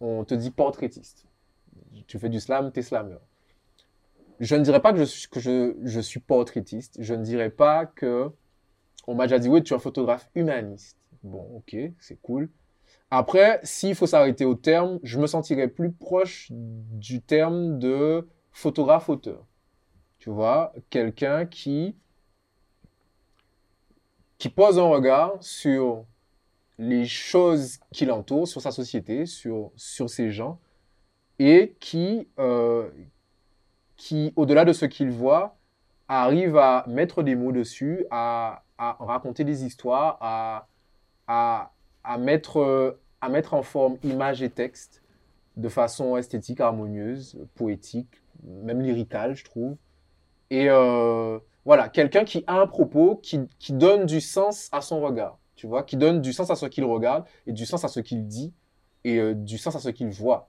on 0.00 0.24
te 0.24 0.34
dit 0.34 0.50
portraitiste. 0.50 1.26
Tu 2.06 2.18
fais 2.18 2.28
du 2.28 2.40
slam 2.40 2.72
t'es 2.72 2.82
slammer 2.82 3.18
je 4.40 4.54
ne 4.54 4.62
dirais 4.62 4.80
pas 4.80 4.92
que 4.92 4.98
je 4.98 5.04
suis 5.04 5.28
que 5.28 5.40
je, 5.40 5.74
je 5.82 6.00
suis 6.00 6.20
portraitiste. 6.20 6.96
Je 7.00 7.14
ne 7.14 7.24
dirais 7.24 7.50
pas 7.50 7.86
que 7.86 8.30
on 9.06 9.14
m'a 9.14 9.24
déjà 9.24 9.38
dit 9.38 9.48
oui 9.48 9.62
tu 9.62 9.72
es 9.72 9.76
un 9.76 9.80
photographe 9.80 10.30
humaniste. 10.34 10.98
Bon 11.22 11.44
ok 11.56 11.76
c'est 11.98 12.20
cool. 12.22 12.48
Après, 13.10 13.58
s'il 13.62 13.94
faut 13.94 14.06
s'arrêter 14.06 14.44
au 14.44 14.54
terme, 14.54 14.98
je 15.02 15.18
me 15.18 15.26
sentirais 15.26 15.68
plus 15.68 15.92
proche 15.92 16.48
du 16.50 17.22
terme 17.22 17.78
de 17.78 18.28
photographe-auteur. 18.52 19.46
Tu 20.18 20.28
vois, 20.28 20.74
quelqu'un 20.90 21.46
qui, 21.46 21.96
qui 24.38 24.48
pose 24.48 24.78
un 24.78 24.88
regard 24.88 25.36
sur 25.40 26.04
les 26.78 27.06
choses 27.06 27.78
qui 27.92 28.06
l'entourent, 28.06 28.46
sur 28.46 28.60
sa 28.60 28.70
société, 28.70 29.26
sur, 29.26 29.72
sur 29.76 30.08
ses 30.08 30.30
gens, 30.30 30.58
et 31.38 31.74
qui, 31.80 32.28
euh, 32.38 32.88
qui 33.96 34.32
au-delà 34.36 34.64
de 34.64 34.72
ce 34.72 34.86
qu'il 34.86 35.10
voit, 35.10 35.56
arrive 36.06 36.56
à 36.56 36.84
mettre 36.86 37.22
des 37.22 37.34
mots 37.34 37.52
dessus, 37.52 38.06
à, 38.10 38.62
à 38.78 38.96
raconter 39.00 39.44
des 39.44 39.64
histoires, 39.64 40.16
à, 40.20 40.68
à, 41.26 42.18
mettre, 42.18 42.96
à 43.20 43.28
mettre 43.28 43.54
en 43.54 43.62
forme 43.62 43.98
image 44.04 44.42
et 44.42 44.50
texte 44.50 45.02
de 45.56 45.68
façon 45.68 46.16
esthétique, 46.16 46.60
harmonieuse, 46.60 47.38
poétique, 47.56 48.22
même 48.44 48.80
lyricale, 48.80 49.34
je 49.34 49.44
trouve. 49.44 49.76
Et 50.50 50.70
euh, 50.70 51.38
voilà, 51.68 51.90
quelqu'un 51.90 52.24
qui 52.24 52.44
a 52.46 52.54
un 52.54 52.66
propos, 52.66 53.16
qui, 53.16 53.40
qui 53.58 53.74
donne 53.74 54.06
du 54.06 54.22
sens 54.22 54.70
à 54.72 54.80
son 54.80 55.02
regard, 55.02 55.36
tu 55.54 55.66
vois, 55.66 55.82
qui 55.82 55.98
donne 55.98 56.22
du 56.22 56.32
sens 56.32 56.48
à 56.48 56.56
ce 56.56 56.64
qu'il 56.64 56.86
regarde, 56.86 57.26
et 57.46 57.52
du 57.52 57.66
sens 57.66 57.84
à 57.84 57.88
ce 57.88 58.00
qu'il 58.00 58.26
dit, 58.26 58.54
et 59.04 59.18
euh, 59.18 59.34
du 59.34 59.58
sens 59.58 59.76
à 59.76 59.78
ce 59.78 59.90
qu'il 59.90 60.08
voit. 60.08 60.48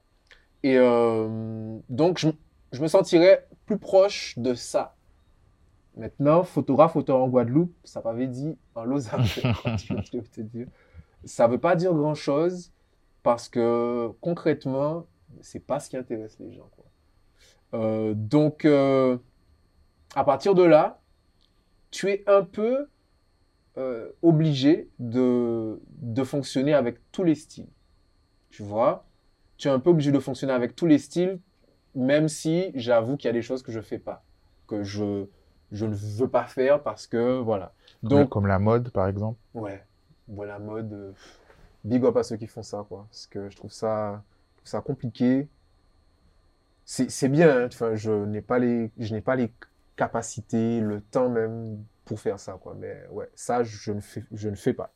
Et 0.64 0.78
euh, 0.78 1.78
donc, 1.90 2.20
je, 2.20 2.30
je 2.72 2.82
me 2.82 2.88
sentirais 2.88 3.46
plus 3.66 3.78
proche 3.78 4.36
de 4.38 4.54
ça. 4.54 4.96
Maintenant, 5.98 6.44
photographe, 6.44 6.96
auteur 6.96 7.22
en 7.22 7.28
Guadeloupe, 7.28 7.76
ça 7.84 8.02
m'avait 8.02 8.28
dit 8.28 8.58
en 8.74 8.86
Lausanne, 8.86 9.26
ça 11.26 11.48
veut 11.50 11.58
pas 11.58 11.76
dire 11.76 11.94
grand 11.94 12.16
chose 12.16 12.72
parce 13.24 13.50
que 13.50 14.10
concrètement, 14.22 15.06
c'est 15.42 15.60
pas 15.60 15.82
ce 15.82 15.90
qui 15.90 15.98
intéresse 15.98 16.38
les 16.40 16.54
gens. 16.54 16.70
Quoi. 16.78 16.86
Euh, 17.78 18.14
donc, 18.16 18.64
euh, 18.64 19.18
à 20.16 20.24
partir 20.24 20.56
de 20.56 20.64
là, 20.64 20.99
tu 21.92 22.10
es 22.10 22.24
un 22.28 22.44
peu 22.44 22.88
euh, 23.78 24.10
obligé 24.22 24.90
de, 25.00 25.80
de 26.02 26.24
fonctionner 26.24 26.74
avec 26.74 26.98
tous 27.12 27.24
les 27.24 27.36
styles. 27.36 27.68
Tu 28.50 28.64
vois, 28.64 29.06
tu 29.58 29.68
es 29.68 29.72
un 29.72 29.80
peu 29.80 29.92
obligé 29.92 30.12
de 30.12 30.20
fonctionner 30.20 30.54
avec 30.54 30.76
tous 30.76 30.86
les 30.86 30.98
styles, 30.98 31.40
même 31.96 32.28
si 32.28 32.72
j'avoue 32.76 33.18
qu'il 33.18 33.28
y 33.28 33.30
a 33.30 33.34
des 33.34 33.42
choses 33.42 33.64
que 33.64 33.72
je 33.72 33.82
fais 33.82 34.00
pas, 34.00 34.24
que 34.68 34.84
je, 34.84 35.26
je 35.72 35.86
ne 35.86 35.94
veux 35.96 36.28
pas 36.28 36.46
faire 36.46 36.82
parce 36.84 37.08
que 37.08 37.40
voilà. 37.40 37.74
Comme, 38.02 38.10
Donc, 38.10 38.30
comme 38.30 38.48
la 38.48 38.60
mode, 38.60 38.92
par 38.92 39.08
exemple. 39.08 39.40
Ouais, 39.54 39.84
bon, 40.28 40.44
la 40.44 40.60
mode, 40.60 40.94
euh, 40.94 41.12
big 41.84 42.04
up 42.06 42.18
à 42.18 42.24
ceux 42.24 42.38
qui 42.38 42.48
font 42.48 42.64
ça, 42.64 42.86
quoi. 42.88 43.06
Parce 43.10 43.28
que 43.28 43.50
je 43.50 43.58
trouve 43.58 43.72
ça, 43.72 44.24
ça 44.64 44.82
compliqué. 44.82 45.48
C'est 46.86 47.30
bien, 47.30 47.66
hein, 47.66 47.68
enfin, 47.68 47.94
je 47.96 48.12
n'ai 48.12 48.42
pas 48.42 48.58
les, 48.58 48.90
je 48.98 49.14
n'ai 49.14 49.22
pas 49.22 49.36
les 49.36 49.52
capacités, 50.00 50.80
le 50.80 51.02
temps 51.02 51.28
même 51.28 51.84
pour 52.06 52.22
faire 52.22 52.40
ça, 52.40 52.54
quoi. 52.54 52.74
Mais 52.80 53.04
ouais, 53.12 53.30
ça, 53.36 53.64
je 53.64 53.92
ne 53.92 54.00
fais, 54.00 54.24
je 54.32 54.48
ne 54.48 54.56
fais 54.56 54.74
pas. 54.74 54.94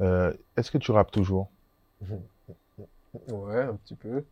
Euh, 0.00 0.32
est-ce 0.56 0.70
que 0.70 0.78
tu 0.78 0.92
rappes 0.92 1.10
toujours? 1.10 1.50
Ouais, 3.28 3.62
un 3.62 3.74
petit 3.74 3.94
peu. 3.94 4.24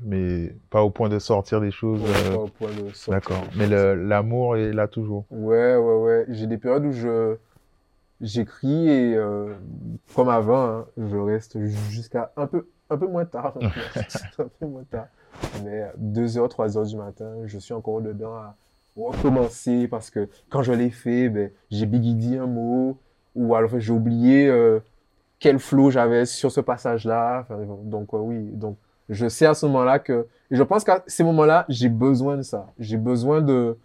Mais 0.00 0.54
pas 0.70 0.84
au 0.84 0.90
point 0.90 1.08
de 1.08 1.18
sortir 1.18 1.60
des 1.60 1.72
choses. 1.72 2.00
Ouais, 2.00 2.08
euh, 2.26 2.34
pas 2.36 2.42
au 2.42 2.46
point 2.46 2.70
de 2.70 2.88
sortir 2.90 3.14
D'accord. 3.14 3.44
Mais 3.56 3.66
l'amour 3.66 4.56
est 4.56 4.72
là 4.72 4.86
toujours? 4.86 5.24
Ouais, 5.28 5.74
ouais, 5.74 5.96
ouais. 5.96 6.24
J'ai 6.28 6.46
des 6.46 6.56
périodes 6.56 6.84
où 6.84 6.92
je, 6.92 7.34
j'écris 8.20 8.88
et 8.88 9.16
euh, 9.16 9.54
comme 10.14 10.28
avant, 10.28 10.66
hein, 10.66 10.86
je 10.96 11.16
reste 11.16 11.58
jusqu'à 11.58 12.30
un 12.36 12.46
peu, 12.46 12.68
un 12.90 12.96
peu 12.96 13.08
moins 13.08 13.24
tard. 13.24 13.58
un 14.38 14.48
peu 14.60 14.66
moins 14.66 14.84
tard. 14.84 15.08
Mais 15.64 15.90
2h, 16.00 16.48
3h 16.48 16.88
du 16.88 16.96
matin, 16.96 17.32
je 17.46 17.58
suis 17.58 17.74
encore 17.74 18.00
dedans 18.02 18.36
à 18.36 18.56
recommencer 18.96 19.88
parce 19.88 20.10
que 20.10 20.28
quand 20.50 20.62
je 20.62 20.72
l'ai 20.72 20.90
fait, 20.90 21.28
ben, 21.28 21.50
j'ai 21.70 21.86
bigidi 21.86 22.36
un 22.36 22.46
mot 22.46 22.98
ou 23.34 23.54
alors 23.54 23.78
j'ai 23.78 23.92
oublié 23.92 24.48
euh, 24.48 24.80
quel 25.38 25.58
flow 25.58 25.90
j'avais 25.90 26.26
sur 26.26 26.52
ce 26.52 26.60
passage-là. 26.60 27.46
Donc 27.84 28.14
euh, 28.14 28.18
oui, 28.18 28.50
donc 28.52 28.76
je 29.08 29.28
sais 29.28 29.46
à 29.46 29.54
ce 29.54 29.66
moment-là 29.66 29.98
que 29.98 30.26
je 30.50 30.62
pense 30.62 30.84
qu'à 30.84 31.02
ces 31.06 31.24
moments-là, 31.24 31.64
j'ai 31.68 31.88
besoin 31.88 32.36
de 32.36 32.42
ça. 32.42 32.66
J'ai 32.78 32.98
besoin 32.98 33.40
de 33.40 33.76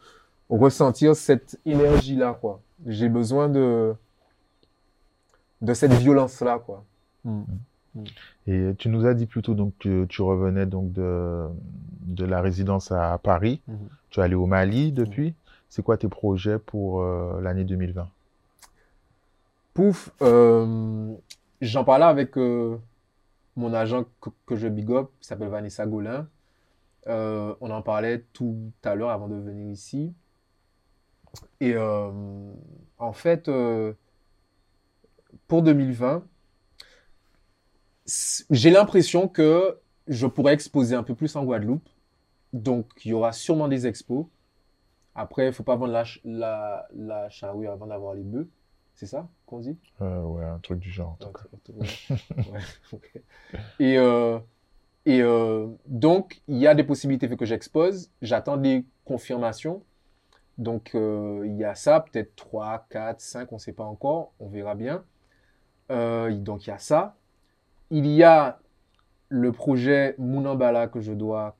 ressentir 0.49 1.15
cette 1.15 1.59
énergie-là, 1.65 2.37
quoi. 2.39 2.61
J'ai 2.85 3.09
besoin 3.09 3.49
de 3.49 3.95
de 5.61 5.73
cette 5.73 5.93
violence-là, 5.93 6.59
quoi. 6.59 6.83
Mm. 7.23 7.43
Et 8.47 8.71
tu 8.77 8.89
nous 8.89 9.05
as 9.05 9.13
dit 9.13 9.25
plutôt 9.25 9.53
donc 9.53 9.73
que 9.79 10.05
tu 10.05 10.21
revenais 10.21 10.65
donc 10.65 10.91
de, 10.91 11.47
de 12.01 12.25
la 12.25 12.41
résidence 12.41 12.91
à 12.91 13.17
Paris. 13.17 13.61
Mm-hmm. 13.69 13.75
Tu 14.09 14.19
es 14.19 14.23
allé 14.23 14.35
au 14.35 14.45
Mali 14.45 14.91
depuis. 14.91 15.33
C'est 15.69 15.83
quoi 15.83 15.97
tes 15.97 16.07
projets 16.07 16.59
pour 16.59 17.01
euh, 17.01 17.41
l'année 17.41 17.63
2020 17.63 18.09
Pouf, 19.73 20.09
euh, 20.21 21.13
j'en 21.61 21.83
parlais 21.83 22.05
avec 22.05 22.37
euh, 22.37 22.77
mon 23.55 23.73
agent 23.73 24.05
que, 24.45 24.55
je 24.55 24.67
big 24.67 24.89
up, 24.91 25.09
qui 25.19 25.27
s'appelle 25.27 25.49
Vanessa 25.49 25.85
Golin. 25.85 26.27
on 27.05 27.69
en 27.69 27.81
parlait 27.81 28.25
tout 28.33 28.57
à 28.83 28.95
l'heure 28.95 29.11
avant 29.11 29.27
de 29.27 29.35
venir 29.35 29.69
ici. 29.71 30.13
Et 31.59 31.75
en 31.77 33.13
fait, 33.13 33.51
pour 35.47 35.61
2020, 35.61 36.23
j'ai 38.49 38.69
l'impression 38.71 39.27
que 39.27 39.79
je 40.07 40.27
pourrais 40.27 40.53
exposer 40.53 40.95
un 40.95 41.03
peu 41.03 41.15
plus 41.15 41.35
en 41.35 41.43
Guadeloupe. 41.43 41.87
Donc, 42.53 42.87
il 43.05 43.09
y 43.09 43.13
aura 43.13 43.33
sûrement 43.33 43.67
des 43.67 43.87
expos. 43.87 44.25
Après, 45.15 45.43
il 45.43 45.47
ne 45.47 45.51
faut 45.51 45.63
pas 45.63 45.75
vendre 45.75 45.91
la, 45.93 46.03
la, 46.23 46.87
la 46.95 47.29
charrue 47.29 47.67
avant 47.67 47.87
d'avoir 47.87 48.13
les 48.13 48.23
bœufs. 48.23 48.47
C'est 48.95 49.07
ça 49.07 49.27
qu'on 49.45 49.59
dit? 49.59 49.77
Euh, 50.01 50.21
Ouais, 50.23 50.45
un 50.45 50.59
truc 50.59 50.79
du 50.79 50.89
genre. 50.91 51.17
Et, 53.79 53.97
euh, 53.97 54.39
et 55.05 55.21
euh, 55.21 55.67
donc, 55.87 56.41
il 56.47 56.57
y 56.57 56.67
a 56.67 56.75
des 56.75 56.83
possibilités 56.83 57.29
que 57.35 57.45
j'expose. 57.45 58.11
J'attends 58.21 58.57
des 58.57 58.85
confirmations. 59.05 59.83
Donc, 60.57 60.91
il 60.95 61.55
y 61.57 61.63
a 61.65 61.75
ça, 61.75 61.99
peut-être 62.01 62.35
3, 62.35 62.87
4, 62.89 63.21
5, 63.21 63.51
on 63.51 63.55
ne 63.55 63.59
sait 63.59 63.73
pas 63.73 63.83
encore. 63.85 64.33
On 64.39 64.49
verra 64.49 64.75
bien. 64.75 65.03
Euh, 65.91 66.33
donc 66.35 66.67
il 66.67 66.69
y 66.69 66.73
a 66.73 66.79
ça. 66.79 67.16
Il 67.91 68.07
y 68.07 68.23
a 68.23 68.59
le 69.29 69.51
projet 69.51 70.15
Mounambala 70.17 70.87
que 70.87 71.01
je 71.01 71.13
dois 71.13 71.57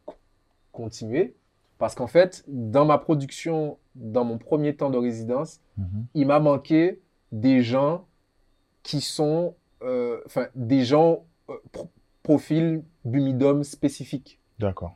continuer. 0.72 1.36
Parce 1.78 1.94
qu'en 1.94 2.08
fait, 2.08 2.44
dans 2.48 2.86
ma 2.86 2.98
production, 2.98 3.78
dans 3.96 4.24
mon 4.24 4.38
premier 4.38 4.76
temps 4.76 4.90
de 4.90 4.98
résidence, 4.98 5.60
mhm. 5.78 6.06
il 6.16 6.28
m'a 6.28 6.40
manqué 6.40 7.02
des 7.32 7.62
gens 7.62 8.06
qui 8.84 9.02
sont, 9.02 9.54
euh, 9.84 10.20
enfin, 10.26 10.48
des 10.56 10.84
gens 10.84 11.26
euh, 11.50 11.56
profil 12.24 12.84
bumidum 13.06 13.64
spécifique. 13.64 14.40
D'accord. 14.60 14.96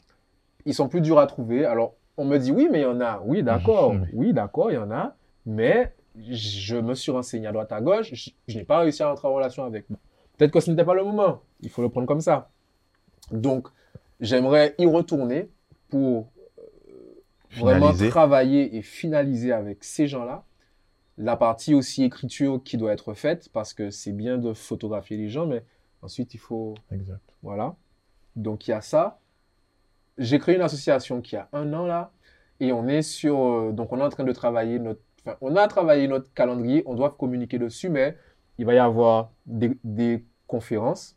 Ils 0.65 0.73
sont 0.73 0.87
plus 0.87 1.01
durs 1.01 1.19
à 1.19 1.27
trouver. 1.27 1.65
Alors, 1.65 1.93
on 2.17 2.25
me 2.25 2.37
dit 2.37 2.51
oui, 2.51 2.67
mais 2.71 2.79
il 2.79 2.83
y 2.83 2.85
en 2.85 2.99
a. 3.01 3.21
Oui, 3.25 3.43
d'accord. 3.43 3.95
oui, 4.13 4.33
d'accord, 4.33 4.71
il 4.71 4.75
y 4.75 4.77
en 4.77 4.91
a. 4.91 5.15
Mais 5.45 5.93
je 6.29 6.77
me 6.77 6.93
suis 6.93 7.11
renseigné 7.11 7.47
à 7.47 7.51
droite 7.51 7.71
à 7.71 7.81
gauche, 7.81 8.13
je, 8.47 8.57
n'ai 8.57 8.63
pas 8.63 8.79
réussi 8.79 9.01
à 9.01 9.11
entrer 9.11 9.27
en 9.27 9.33
relation 9.33 9.63
avec. 9.63 9.85
Peut-être 10.41 10.53
que 10.53 10.59
ce 10.59 10.71
n'était 10.71 10.85
pas 10.85 10.95
le 10.95 11.03
moment. 11.03 11.43
Il 11.59 11.69
faut 11.69 11.83
le 11.83 11.89
prendre 11.89 12.07
comme 12.07 12.19
ça. 12.19 12.49
Donc, 13.29 13.67
j'aimerais 14.19 14.73
y 14.79 14.87
retourner 14.87 15.51
pour 15.87 16.31
euh, 16.57 16.63
vraiment 17.59 17.93
travailler 17.93 18.75
et 18.75 18.81
finaliser 18.81 19.51
avec 19.51 19.83
ces 19.83 20.07
gens-là. 20.07 20.43
La 21.19 21.37
partie 21.37 21.75
aussi 21.75 22.03
écriture 22.03 22.59
qui 22.65 22.77
doit 22.77 22.91
être 22.91 23.13
faite 23.13 23.49
parce 23.53 23.75
que 23.75 23.91
c'est 23.91 24.13
bien 24.13 24.39
de 24.39 24.53
photographier 24.53 25.15
les 25.15 25.29
gens, 25.29 25.45
mais 25.45 25.63
ensuite 26.01 26.33
il 26.33 26.39
faut. 26.39 26.73
Exact. 26.91 27.21
Voilà. 27.43 27.75
Donc 28.35 28.67
il 28.67 28.71
y 28.71 28.73
a 28.73 28.81
ça. 28.81 29.19
J'ai 30.17 30.39
créé 30.39 30.55
une 30.55 30.63
association 30.63 31.21
qui 31.21 31.35
a 31.35 31.49
un 31.53 31.71
an 31.71 31.85
là 31.85 32.13
et 32.59 32.71
on 32.71 32.87
est 32.87 33.03
sur. 33.03 33.37
Euh, 33.39 33.71
donc 33.73 33.93
on 33.93 33.99
est 33.99 34.03
en 34.03 34.09
train 34.09 34.23
de 34.23 34.33
travailler 34.33 34.79
notre 34.79 35.03
on 35.39 35.55
a 35.55 35.67
travaillé 35.67 36.07
notre 36.07 36.33
calendrier, 36.33 36.81
on 36.87 36.95
doit 36.95 37.11
communiquer 37.11 37.59
dessus, 37.59 37.89
mais 37.89 38.17
il 38.57 38.65
va 38.65 38.73
y 38.73 38.79
avoir 38.79 39.31
des, 39.45 40.23
conférences. 40.51 41.15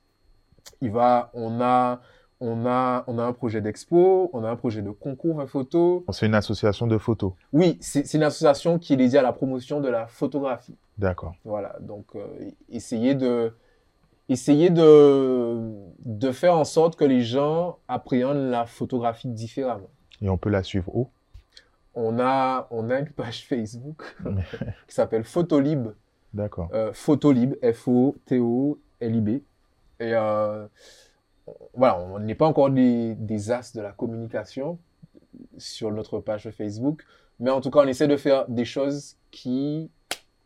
Il 0.81 0.93
va, 0.93 1.31
on 1.35 1.61
a, 1.61 2.01
on 2.41 2.65
a, 2.67 3.05
on 3.07 3.19
a 3.19 3.25
un 3.25 3.33
projet 3.33 3.61
d'expo, 3.61 4.31
on 4.33 4.45
a 4.45 4.49
un 4.49 4.57
projet 4.57 4.81
de 4.81 4.91
concours 4.91 5.39
en 5.41 5.47
photo. 5.47 6.05
C'est 6.11 6.27
une 6.27 6.35
association 6.35 6.87
de 6.87 6.99
photos. 6.99 7.33
Oui, 7.53 7.77
c'est 7.81 8.15
une 8.15 8.23
association 8.23 8.79
qui 8.79 8.95
est 8.95 8.97
dédiée 8.97 9.19
à 9.19 9.23
la 9.23 9.33
promotion 9.33 9.81
de 9.81 9.89
la 9.89 10.07
photographie. 10.07 10.77
D'accord. 10.99 11.35
Voilà, 11.45 11.77
donc 11.81 12.07
euh, 12.15 12.25
essayer 12.69 13.15
de, 13.15 13.53
essayer 14.29 14.71
de, 14.71 15.59
de 16.05 16.33
faire 16.33 16.57
en 16.57 16.65
sorte 16.65 16.97
que 16.97 17.05
les 17.05 17.23
gens 17.23 17.79
appréhendent 17.89 18.51
la 18.51 18.65
photographie 18.67 19.29
différemment. 19.29 19.91
Et 20.23 20.29
on 20.29 20.39
peut 20.39 20.51
la 20.51 20.63
suivre 20.63 20.95
où? 20.95 21.09
On 21.95 22.19
a, 22.21 22.67
on 22.71 22.91
a 22.91 22.99
une 23.01 23.11
page 23.11 23.47
Facebook 23.49 24.03
qui 24.89 24.95
s'appelle 24.95 25.25
Photolib. 25.25 25.89
D'accord. 26.33 26.69
Euh, 26.73 26.93
Photolib, 26.93 27.55
F-O-T-O-L-I-B. 27.63 28.79
Et 30.01 30.15
euh, 30.15 30.67
voilà, 31.75 31.99
on 32.01 32.19
n'est 32.19 32.35
pas 32.35 32.47
encore 32.47 32.71
des, 32.71 33.15
des, 33.15 33.51
as 33.51 33.75
de 33.75 33.81
la 33.81 33.93
communication 33.93 34.79
sur 35.59 35.91
notre 35.93 36.21
page 36.21 36.51
Facebook, 36.51 37.05
mais 37.41 37.51
en 37.51 37.61
tout 37.61 37.71
cas, 37.71 37.81
on 37.81 37.87
essaie 37.87 38.09
de 38.09 38.17
faire 38.17 38.49
des 38.49 38.65
choses 38.65 39.17
qui, 39.31 39.91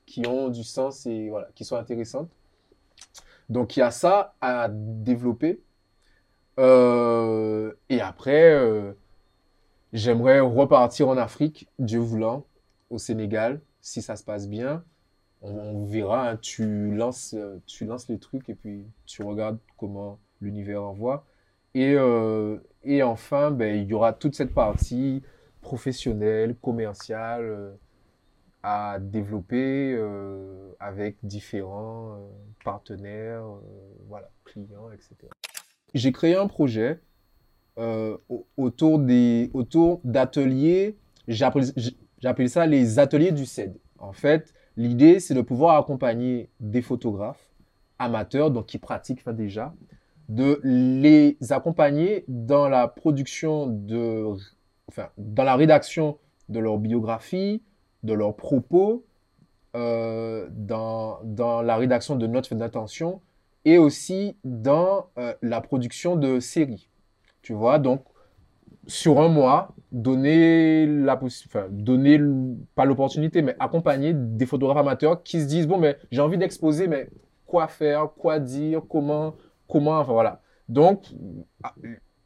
qui 0.07 0.27
ont 0.27 0.49
du 0.49 0.65
sens 0.65 1.07
et 1.07 1.29
voilà, 1.29 1.49
qui 1.55 1.65
sont 1.65 1.77
intéressantes. 1.77 2.31
Donc, 3.49 3.77
il 3.77 3.81
y 3.81 3.83
a 3.83 3.91
ça 3.91 4.35
à 4.41 4.69
développer. 4.71 5.61
Euh, 6.59 7.73
et 7.89 8.01
après, 8.01 8.95
J'aimerais 9.93 10.41
repartir 10.41 11.09
en 11.09 11.17
Afrique, 11.17 11.67
Dieu 11.79 11.99
voulant, 11.99 12.45
au 12.91 12.99
Sénégal, 12.99 13.63
si 13.81 14.03
ça 14.03 14.17
se 14.17 14.25
passe 14.25 14.47
bien. 14.47 14.85
On, 15.41 15.85
verra, 15.87 16.31
hein. 16.31 16.37
tu, 16.37 16.95
lances, 16.95 17.37
tu 17.67 17.85
lances 17.85 18.09
les 18.09 18.19
trucs 18.19 18.49
et 18.49 18.55
puis 18.55 18.85
tu 19.07 19.23
regardes 19.23 19.59
comment 19.77 20.19
l'univers 20.41 20.83
envoie. 20.83 21.25
Et, 21.75 21.95
euh, 21.95 22.59
et 22.83 23.03
enfin, 23.03 23.51
ben, 23.51 23.77
il 23.77 23.87
y 23.89 23.95
aura 23.95 24.13
toute 24.13 24.35
cette 24.35 24.53
partie 24.53 25.23
professionnelle, 25.61 26.57
commerciale 26.57 27.45
euh, 27.45 27.71
à 28.63 28.99
développer 29.01 29.95
euh, 29.97 30.73
avec 30.81 31.17
différents 31.23 32.19
partenaires, 32.65 33.45
voilà, 34.09 34.31
clients, 34.45 34.91
etc. 34.93 35.15
J'ai 35.95 36.13
créé 36.13 36.35
un 36.35 36.49
projet 36.49 37.01
euh, 37.79 38.17
autour 38.57 38.99
des 38.99 39.51
autour 39.55 40.01
d'ateliers. 40.05 40.97
J'appelle 41.29 42.51
ça 42.51 42.67
les 42.67 42.99
ateliers 42.99 43.33
du 43.33 43.47
CED. 43.47 43.79
En 43.99 44.13
fait, 44.13 44.53
l'idée, 44.79 45.21
c'est 45.21 45.35
de 45.35 45.43
pouvoir 45.43 45.77
accompagner 45.77 46.49
des 46.61 46.81
photographes 46.81 47.51
amateurs, 47.99 48.51
donc 48.51 48.67
qui 48.67 48.79
pratiquent 48.79 49.29
déjà, 49.29 49.75
de 50.29 50.61
les 50.63 51.37
accompagner 51.51 52.25
dans 52.29 52.69
la 52.69 52.87
production 52.87 53.67
de, 53.67 54.25
enfin, 54.89 55.09
dans 55.19 55.45
la 55.45 55.57
rédaction 55.57 56.19
de 56.49 56.61
leur 56.61 56.79
biographie, 56.79 57.63
de 58.05 58.15
leurs 58.15 58.37
propos, 58.37 59.05
euh, 59.75 60.49
dans, 60.53 61.19
dans 61.25 61.61
la 61.61 61.77
rédaction 61.77 62.17
de 62.17 62.27
notes 62.27 62.55
d'intention 62.55 63.21
et 63.65 63.79
aussi 63.79 64.37
dans 64.45 65.09
euh, 65.19 65.35
la 65.43 65.61
production 65.61 66.17
de 66.17 66.41
séries. 66.41 66.89
Tu 67.43 67.53
vois, 67.53 67.79
donc, 67.79 68.03
sur 68.89 69.21
un 69.21 69.29
mois, 69.29 69.75
donner 69.93 70.87
la 70.87 71.21
enfin, 71.23 71.67
donner 71.71 72.19
pas 72.75 72.87
l'opportunité, 72.87 73.43
mais 73.43 73.55
accompagner 73.61 74.13
des 74.15 74.47
photographes 74.47 74.79
amateurs 74.79 75.23
qui 75.23 75.41
se 75.41 75.47
disent 75.47 75.69
bon, 75.69 75.79
mais 75.79 75.99
j'ai 76.11 76.23
envie 76.23 76.39
d'exposer, 76.39 76.89
mais 76.89 77.09
quoi 77.47 77.69
faire, 77.69 78.09
quoi 78.17 78.41
dire, 78.41 78.83
comment, 78.89 79.35
comment, 79.69 79.99
enfin 79.99 80.13
voilà. 80.13 80.41
Donc, 80.69 81.05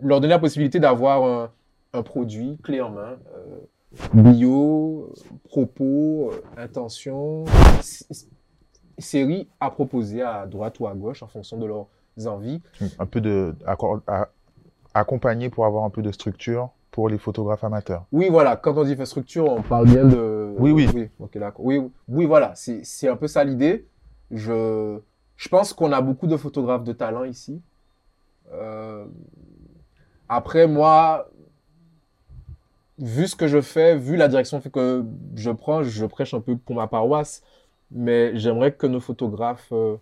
leur 0.01 0.21
donner 0.21 0.33
la 0.33 0.39
possibilité 0.39 0.81
d'avoir 0.81 1.51
un, 1.93 2.03
produit 2.03 2.59
clé 2.63 2.81
en 2.81 2.91
main, 2.91 3.19
euh, 3.37 4.33
bio, 4.33 5.13
propos, 5.45 6.31
euh, 6.33 6.41
intention, 6.57 7.45
série 8.99 9.49
à 9.61 9.71
proposer 9.71 10.23
à 10.23 10.47
droite 10.47 10.81
ou 10.81 10.87
à 10.87 10.95
gauche 10.95 11.23
en 11.23 11.29
fonction 11.29 11.59
de 11.59 11.67
leurs 11.67 11.89
envies. 12.27 12.63
Un 12.99 13.07
peu 13.07 13.21
de, 13.21 13.55
accompagner 14.95 15.51
pour 15.51 15.66
avoir 15.66 15.84
un 15.84 15.90
peu 15.90 16.03
de 16.03 16.12
structure 16.12 16.70
pour 16.90 17.09
les 17.09 17.18
photographes 17.18 17.64
amateurs. 17.64 18.05
Oui, 18.12 18.28
voilà. 18.30 18.57
Quand 18.57 18.76
on 18.76 18.84
dit 18.84 18.97
structure, 19.07 19.49
on 19.51 19.62
parle 19.62 19.86
bien 19.86 20.05
de, 20.05 20.55
Oui, 20.59 20.72
oui. 20.72 21.90
Oui, 22.09 22.26
voilà, 22.26 22.53
c'est 22.55 22.84
c'est 22.84 23.09
un 23.09 23.16
peu 23.16 23.26
ça 23.26 23.45
l'idée. 23.45 23.86
Je, 24.30 24.99
je 25.36 25.49
pense 25.49 25.72
qu'on 25.72 25.93
a 25.93 26.01
beaucoup 26.01 26.26
de 26.26 26.36
photographes 26.36 26.84
de 26.84 26.93
talent 26.93 27.24
ici. 27.24 27.61
Euh, 28.53 29.07
après, 30.28 30.66
moi, 30.66 31.28
vu 32.99 33.26
ce 33.26 33.36
que 33.36 33.47
je 33.47 33.61
fais, 33.61 33.97
vu 33.97 34.16
la 34.16 34.28
direction 34.28 34.61
que 34.61 35.05
je 35.34 35.51
prends, 35.51 35.82
je 35.82 36.07
prêche 36.07 36.34
un 36.34 36.40
peu 36.40 36.57
pour 36.57 36.76
ma 36.76 36.86
paroisse, 36.86 37.43
mais 37.90 38.36
j'aimerais 38.38 38.72
que 38.72 38.86
nos 38.86 39.01
photographes 39.01 39.72
euh, 39.72 39.97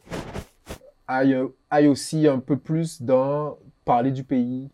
aillent, 1.06 1.48
aillent 1.70 1.88
aussi 1.88 2.26
un 2.26 2.38
peu 2.38 2.56
plus 2.56 3.02
dans 3.02 3.56
parler 3.84 4.10
du 4.10 4.24
pays, 4.24 4.70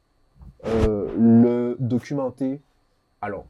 euh, 0.67 1.13
le 1.17 1.77
documenter. 1.79 2.61
Alors, 3.21 3.47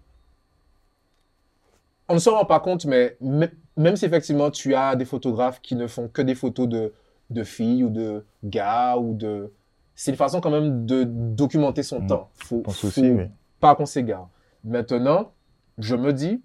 on 2.09 2.15
ne 2.15 2.19
se 2.19 2.31
rend 2.31 2.45
pas 2.45 2.61
compte, 2.61 2.85
mais 2.85 3.17
mê- 3.21 3.51
même 3.77 3.97
si 3.97 4.05
effectivement 4.05 4.51
tu 4.51 4.75
as 4.75 4.97
des 4.97 5.05
photographes 5.05 5.61
qui 5.61 5.75
ne 5.75 5.87
font 5.87 6.09
que 6.09 6.23
des 6.23 6.35
photos 6.35 6.69
de, 6.69 6.93
de 7.31 7.43
filles 7.45 7.85
ou 7.85 7.91
de 7.91 8.25
gars 8.45 8.97
ou 8.97 9.15
de... 9.15 9.53
C'est 9.95 10.11
une 10.11 10.17
façon 10.17 10.41
quand 10.41 10.51
même 10.51 10.87
de 10.87 11.05
documenter 11.05 11.83
son 11.83 12.01
Mm. 12.01 12.07
temps. 12.07 12.31
Faut, 12.35 12.63
faut 12.69 12.87
aussi, 12.89 13.13
pas 13.61 13.75
qu'on 13.75 13.87
s'égare. 13.87 14.29
Maintenant, 14.63 15.33
je 15.79 15.97
me 15.97 16.13
dis, 16.13 16.43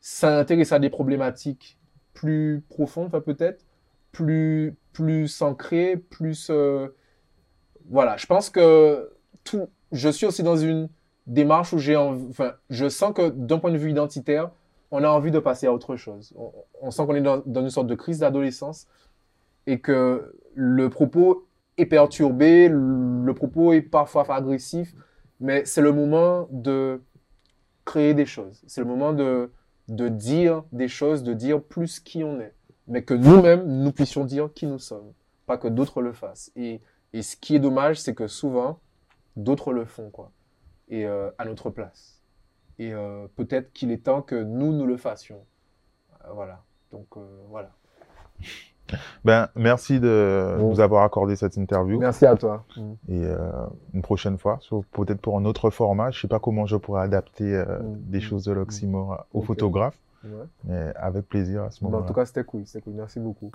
s'intéresser 0.00 0.74
à 0.74 0.78
des 0.78 0.90
problématiques 0.90 1.78
plus 2.14 2.62
profondes, 2.68 3.06
enfin, 3.08 3.20
peut-être, 3.20 3.64
plus, 4.12 4.76
plus 4.92 5.42
ancrées, 5.42 5.96
plus... 5.96 6.48
euh, 6.50 6.88
Voilà, 7.90 8.16
je 8.16 8.26
pense 8.26 8.48
que 8.48 9.10
Je 9.92 10.08
suis 10.08 10.26
aussi 10.26 10.42
dans 10.42 10.56
une 10.56 10.88
démarche 11.26 11.72
où 11.72 11.78
j'ai. 11.78 11.96
Enfin, 11.96 12.54
je 12.70 12.88
sens 12.88 13.12
que 13.14 13.30
d'un 13.30 13.58
point 13.58 13.70
de 13.70 13.78
vue 13.78 13.90
identitaire, 13.90 14.50
on 14.90 15.02
a 15.04 15.08
envie 15.08 15.30
de 15.30 15.38
passer 15.38 15.66
à 15.66 15.72
autre 15.72 15.96
chose. 15.96 16.32
On, 16.36 16.52
on 16.80 16.90
sent 16.90 17.06
qu'on 17.06 17.14
est 17.14 17.22
dans, 17.22 17.42
dans 17.46 17.62
une 17.62 17.70
sorte 17.70 17.86
de 17.86 17.94
crise 17.94 18.18
d'adolescence 18.18 18.86
et 19.66 19.80
que 19.80 20.34
le 20.54 20.90
propos 20.90 21.46
est 21.78 21.86
perturbé, 21.86 22.68
le 22.68 23.32
propos 23.34 23.72
est 23.72 23.82
parfois 23.82 24.30
agressif, 24.32 24.94
mais 25.40 25.64
c'est 25.64 25.80
le 25.80 25.92
moment 25.92 26.48
de 26.50 27.00
créer 27.84 28.14
des 28.14 28.26
choses. 28.26 28.62
C'est 28.66 28.80
le 28.80 28.86
moment 28.86 29.12
de, 29.12 29.50
de 29.88 30.08
dire 30.08 30.64
des 30.72 30.88
choses, 30.88 31.22
de 31.22 31.32
dire 31.32 31.62
plus 31.62 32.00
qui 32.00 32.22
on 32.24 32.40
est. 32.40 32.54
Mais 32.88 33.02
que 33.02 33.14
nous-mêmes, 33.14 33.64
nous 33.66 33.92
puissions 33.92 34.24
dire 34.24 34.50
qui 34.54 34.66
nous 34.66 34.78
sommes. 34.78 35.12
Pas 35.46 35.56
que 35.56 35.68
d'autres 35.68 36.02
le 36.02 36.12
fassent. 36.12 36.50
Et, 36.56 36.80
et 37.12 37.22
ce 37.22 37.36
qui 37.36 37.54
est 37.56 37.60
dommage, 37.60 38.00
c'est 38.00 38.14
que 38.14 38.26
souvent, 38.26 38.80
d'autres 39.36 39.72
le 39.72 39.84
font, 39.84 40.10
quoi. 40.10 40.30
Et 40.88 41.06
euh, 41.06 41.30
à 41.38 41.44
notre 41.44 41.70
place. 41.70 42.20
Et 42.78 42.92
euh, 42.92 43.26
peut-être 43.36 43.72
qu'il 43.72 43.90
est 43.92 44.04
temps 44.04 44.22
que 44.22 44.34
nous, 44.42 44.72
nous 44.72 44.86
le 44.86 44.96
fassions. 44.96 45.44
Euh, 46.24 46.28
voilà. 46.34 46.62
Donc, 46.90 47.06
euh, 47.16 47.20
voilà. 47.48 47.70
Ben, 49.24 49.48
merci 49.54 50.00
de 50.00 50.56
Bon. 50.58 50.70
nous 50.70 50.80
avoir 50.80 51.04
accordé 51.04 51.34
cette 51.36 51.56
interview. 51.56 51.98
Merci 51.98 52.26
à 52.26 52.36
toi. 52.36 52.64
Et 53.08 53.24
euh, 53.24 53.38
une 53.94 54.02
prochaine 54.02 54.36
fois, 54.36 54.58
peut-être 54.90 55.20
pour 55.20 55.38
un 55.38 55.44
autre 55.46 55.70
format. 55.70 56.10
Je 56.10 56.20
sais 56.20 56.28
pas 56.28 56.40
comment 56.40 56.66
je 56.66 56.76
pourrais 56.76 57.02
adapter 57.02 57.54
euh, 57.54 57.78
Mm. 57.78 57.96
des 58.10 58.20
choses 58.20 58.44
de 58.44 58.52
l'oxymore 58.52 59.24
aux 59.32 59.40
photographes, 59.42 59.96
Ouais. 60.24 60.30
mais 60.64 60.92
avec 60.96 61.26
plaisir 61.28 61.62
à 61.62 61.70
ce 61.70 61.80
Bon, 61.80 61.86
en 61.86 61.90
moment-là. 61.92 62.08
tout 62.08 62.14
cas, 62.14 62.26
c'était 62.26 62.44
cool. 62.44 62.66
C'était 62.66 62.82
cool. 62.82 62.94
Merci 62.94 63.18
beaucoup. 63.20 63.50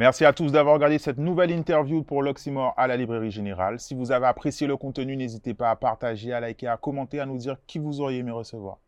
Merci 0.00 0.24
à 0.24 0.32
tous 0.32 0.50
d'avoir 0.50 0.76
regardé 0.76 0.96
cette 0.98 1.18
nouvelle 1.18 1.50
interview 1.50 2.02
pour 2.02 2.22
l'Oxymore 2.22 2.72
à 2.78 2.86
la 2.86 2.96
Librairie 2.96 3.30
Générale. 3.30 3.78
Si 3.78 3.92
vous 3.92 4.12
avez 4.12 4.24
apprécié 4.24 4.66
le 4.66 4.78
contenu, 4.78 5.14
n'hésitez 5.14 5.52
pas 5.52 5.68
à 5.70 5.76
partager, 5.76 6.32
à 6.32 6.40
liker, 6.40 6.68
à 6.68 6.78
commenter, 6.78 7.20
à 7.20 7.26
nous 7.26 7.36
dire 7.36 7.58
qui 7.66 7.78
vous 7.78 8.00
auriez 8.00 8.20
aimé 8.20 8.30
recevoir. 8.30 8.78